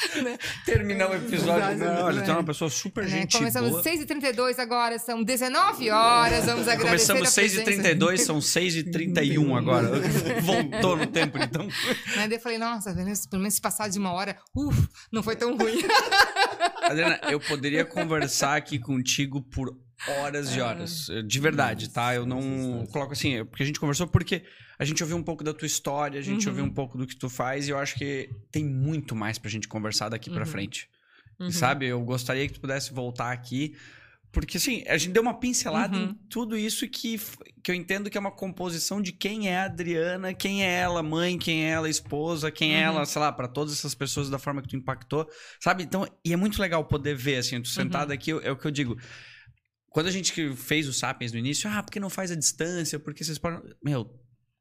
[0.23, 0.39] né?
[0.65, 1.77] Terminar o episódio.
[1.77, 6.45] Não, olha, tem uma pessoa super é, gente Começamos às 6h32 agora, são 19 horas.
[6.47, 9.89] Vamos agradecer Começamos às 6h32, são 6h31 agora.
[10.43, 11.69] Voltou no tempo, então.
[12.17, 15.57] Aí eu falei, nossa, pelo menos se passar de uma hora, uf, não foi tão
[15.57, 15.83] ruim.
[16.83, 19.77] Adriana, eu poderia conversar aqui contigo por
[20.09, 21.09] horas e horas.
[21.27, 22.15] De verdade, tá?
[22.15, 24.45] Eu não coloco assim, porque a gente conversou porque
[24.79, 26.53] a gente ouviu um pouco da tua história, a gente uhum.
[26.53, 29.51] ouviu um pouco do que tu faz e eu acho que tem muito mais pra
[29.51, 30.37] gente conversar daqui uhum.
[30.37, 30.89] pra frente.
[31.39, 31.51] Uhum.
[31.51, 31.87] Sabe?
[31.87, 33.75] Eu gostaria que tu pudesse voltar aqui.
[34.33, 36.19] Porque, assim, a gente deu uma pincelada em uhum.
[36.29, 37.21] tudo isso que,
[37.65, 41.03] que eu entendo que é uma composição de quem é a Adriana, quem é ela,
[41.03, 43.07] mãe, quem é ela, esposa, quem é ela, uhum.
[43.07, 45.29] sei lá, para todas essas pessoas da forma que tu impactou,
[45.59, 45.83] sabe?
[45.83, 48.15] Então, e é muito legal poder ver, assim, tu sentado uhum.
[48.15, 48.97] aqui, é o que eu digo.
[49.91, 52.99] Quando a gente fez o Sapiens no início, ah, porque não faz a distância?
[52.99, 53.61] Porque vocês podem.
[53.85, 54.09] Meu,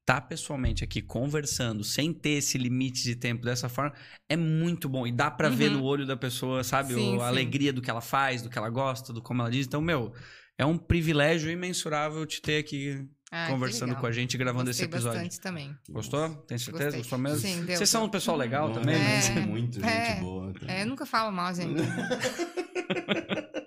[0.04, 3.94] tá pessoalmente aqui conversando, sem ter esse limite de tempo dessa forma,
[4.28, 5.06] é muito bom.
[5.06, 5.56] E dá para uhum.
[5.56, 6.96] ver no olho da pessoa, sabe?
[6.96, 7.28] Sim, o, a sim.
[7.28, 9.68] alegria do que ela faz, do que ela gosta, do como ela diz.
[9.68, 10.12] Então, meu,
[10.58, 14.92] é um privilégio imensurável te ter aqui ah, conversando com a gente, gravando Gostei esse
[14.92, 15.20] episódio.
[15.20, 15.78] bastante também.
[15.88, 16.28] Gostou?
[16.48, 16.86] Tem certeza?
[16.86, 17.02] Gostei.
[17.02, 17.38] Gostou mesmo?
[17.38, 17.78] Sim, deu.
[17.78, 18.96] Vocês são um pessoal legal também?
[19.00, 19.46] É, né?
[19.46, 20.54] Muito é, gente boa.
[20.54, 20.74] Tá?
[20.74, 21.84] É, eu nunca falo mal, gente.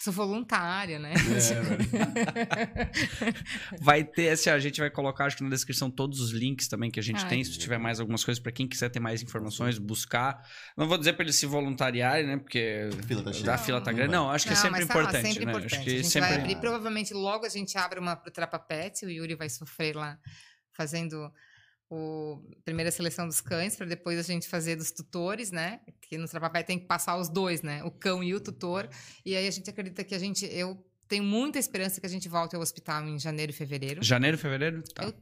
[0.00, 1.12] Sou voluntária, né?
[1.12, 2.90] É,
[3.82, 6.90] vai ter, assim, a gente vai colocar, acho que na descrição, todos os links também
[6.90, 7.44] que a gente Ai, tem.
[7.44, 10.42] Se tiver mais algumas coisas para quem quiser ter mais informações, buscar.
[10.74, 12.38] Não vou dizer para eles se voluntariarem, né?
[12.38, 13.58] Porque a fila tá, cheia.
[13.58, 14.10] fila tá grande.
[14.10, 15.52] Não, acho que é não, é sempre tá, importante, sempre né?
[15.52, 15.74] Importante.
[15.74, 16.28] Acho que a gente sempre...
[16.30, 19.94] vai abrir, provavelmente logo a gente abre uma pro Trapa Pet, o Yuri vai sofrer
[19.94, 20.18] lá
[20.72, 21.30] fazendo
[21.90, 25.80] o primeira seleção dos cães para depois a gente fazer dos tutores, né?
[26.00, 27.82] Que no Trapapé tem que passar os dois, né?
[27.82, 28.88] O cão e o tutor.
[29.26, 32.28] E aí a gente acredita que a gente eu tenho muita esperança que a gente
[32.28, 34.04] volte ao hospital em janeiro e fevereiro.
[34.04, 34.84] Janeiro e fevereiro?
[34.94, 35.02] Tá.
[35.02, 35.14] Eu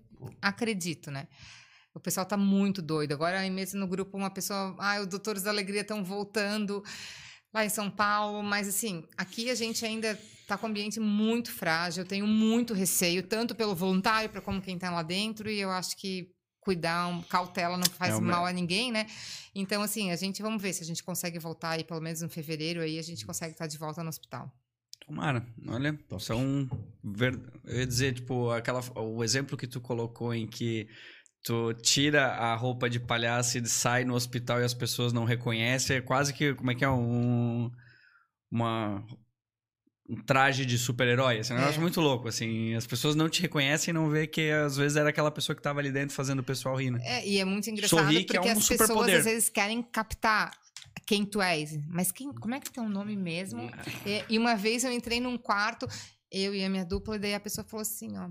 [0.43, 1.27] acredito, né?
[1.95, 3.12] O pessoal tá muito doido.
[3.12, 6.85] Agora aí mesmo no grupo uma pessoa, ah, os doutores da alegria estão voltando
[7.53, 11.51] lá em São Paulo, mas assim, aqui a gente ainda tá com um ambiente muito
[11.51, 15.59] frágil, eu tenho muito receio, tanto pelo voluntário para como quem está lá dentro, e
[15.59, 16.31] eu acho que
[16.69, 19.07] cuidar, um, cautela não faz é mal a ninguém, né?
[19.55, 22.28] Então, assim, a gente vamos ver se a gente consegue voltar aí, pelo menos em
[22.28, 24.53] fevereiro, aí a gente consegue estar de volta no hospital.
[25.07, 26.69] Tomara, olha, são.
[27.03, 27.40] Ver...
[27.65, 30.86] Eu ia dizer, tipo, aquela, o exemplo que tu colocou em que
[31.43, 35.97] tu tira a roupa de palhaço e sai no hospital e as pessoas não reconhecem,
[35.97, 36.90] é quase que, como é que é?
[36.90, 37.70] Um,
[38.51, 39.03] uma
[40.09, 41.39] um traje de super-herói.
[41.39, 41.82] Esse é um negócio é.
[41.82, 42.74] muito louco, assim.
[42.74, 45.60] As pessoas não te reconhecem e não vê que às vezes era aquela pessoa que
[45.60, 47.01] estava ali dentro fazendo o pessoal rir, né?
[47.05, 49.16] É, e é muito engraçado Sorrir, porque é um as pessoas poder.
[49.16, 50.51] às vezes querem captar
[51.06, 51.78] quem tu és.
[51.89, 53.70] Mas quem, como é que tem o um nome mesmo?
[54.06, 55.86] E, e uma vez eu entrei num quarto,
[56.30, 58.30] eu e a minha dupla, e daí a pessoa falou assim, ó.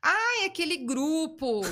[0.00, 1.62] Ah, é aquele grupo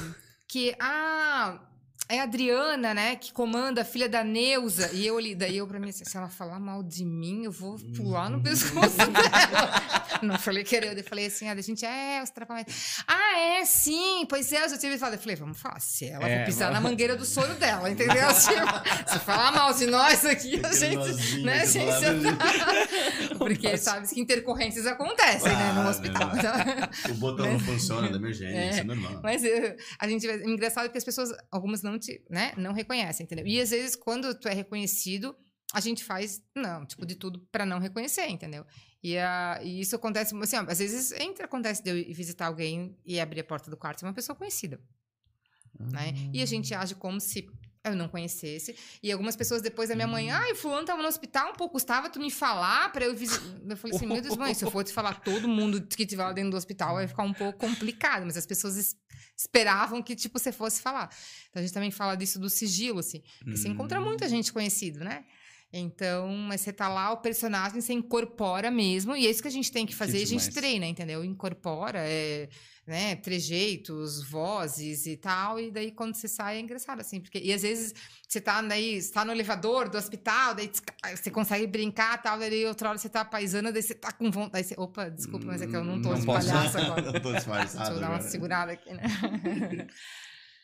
[0.49, 0.75] que...
[0.81, 1.61] Ah,
[2.07, 4.91] é a Adriana, né, que comanda a filha da Neuza.
[4.93, 7.53] E eu ali, daí eu pra mim, assim, se ela falar mal de mim, eu
[7.53, 9.83] vou pular no pescoço dela.
[10.23, 13.03] Não falei querendo, eu falei assim, ah, a gente é os trapamentos.
[13.07, 15.15] Ah, é, sim, pois é, eu já tive falado.
[15.15, 18.15] Eu falei, vamos falar, se ela é, for pisar na mangueira do sonho dela, entendeu?
[18.35, 23.37] Tipo, se falar mal de nós aqui, a gente, né, a gente tá...
[23.39, 26.31] Porque sabe que intercorrências acontecem, ah, né, no hospital.
[27.11, 29.21] o botão não funciona da emergência, é, é normal.
[29.23, 29.43] Mas
[29.99, 33.47] a gente, é engraçado que as pessoas, algumas não te, né, não reconhece, entendeu?
[33.47, 35.37] E às vezes, quando tu é reconhecido,
[35.73, 38.65] a gente faz, não, tipo, de tudo para não reconhecer, entendeu?
[39.03, 42.97] E, a, e isso acontece, assim, ó, às vezes entre, acontece de eu visitar alguém
[43.05, 44.81] e abrir a porta do quarto e uma pessoa conhecida,
[45.79, 45.91] uhum.
[45.91, 46.15] né?
[46.33, 47.47] E a gente age como se
[47.85, 48.75] eu não conhecesse.
[49.03, 51.75] E algumas pessoas depois da minha mãe, ai, o fulano tava no hospital, um pouco
[51.75, 53.45] custava tu me falar para eu visitar.
[53.69, 56.25] Eu falei assim, meu Deus, mãe, se eu for te falar todo mundo que estiver
[56.25, 58.25] lá dentro do hospital, vai ficar um pouco complicado.
[58.25, 58.97] Mas as pessoas
[59.37, 61.11] esperavam que, tipo, você fosse falar.
[61.51, 63.23] Então a gente também fala disso do sigilo, assim.
[63.39, 63.57] Porque hum.
[63.57, 65.25] você encontra muita gente conhecida, né?
[65.73, 69.51] Então, mas você tá lá, o personagem você incorpora mesmo, e é isso que a
[69.51, 71.25] gente tem que fazer, que a gente treina, entendeu?
[71.25, 72.49] Incorpora, é,
[72.87, 77.53] né, trejeitos, vozes e tal, e daí quando você sai é engraçado, assim, porque, e
[77.53, 77.95] às vezes
[78.29, 80.71] você tá daí, você tá no elevador do hospital, daí
[81.17, 84.67] você consegue brincar tal, daí outra hora você tá paisando, daí você tá com vontade,
[84.67, 87.13] você, opa, desculpa, mas é que eu não tô não de palhaço agora.
[87.13, 89.03] não tô disfarçado Deixa eu dar uma segurada aqui, né?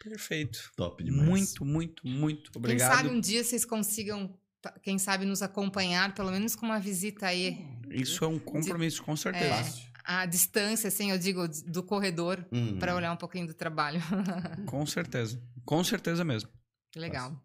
[0.02, 0.70] Perfeito.
[0.76, 1.26] Top demais.
[1.28, 2.88] Muito, muito, muito obrigado.
[2.88, 4.34] Quem sabe um dia vocês consigam
[4.82, 7.58] quem sabe nos acompanhar, pelo menos com uma visita aí.
[7.90, 9.54] Isso é um compromisso, de, com certeza.
[9.54, 12.80] É, a distância, assim, eu digo, do corredor, uhum.
[12.80, 14.00] para olhar um pouquinho do trabalho.
[14.66, 15.40] com certeza.
[15.64, 16.50] Com certeza mesmo.
[16.96, 17.40] Legal.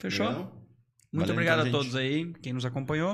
[0.00, 0.26] Fechou?
[0.26, 0.42] Legal.
[1.12, 3.08] Muito Valeu, obrigado então, a todos aí, quem nos acompanhou.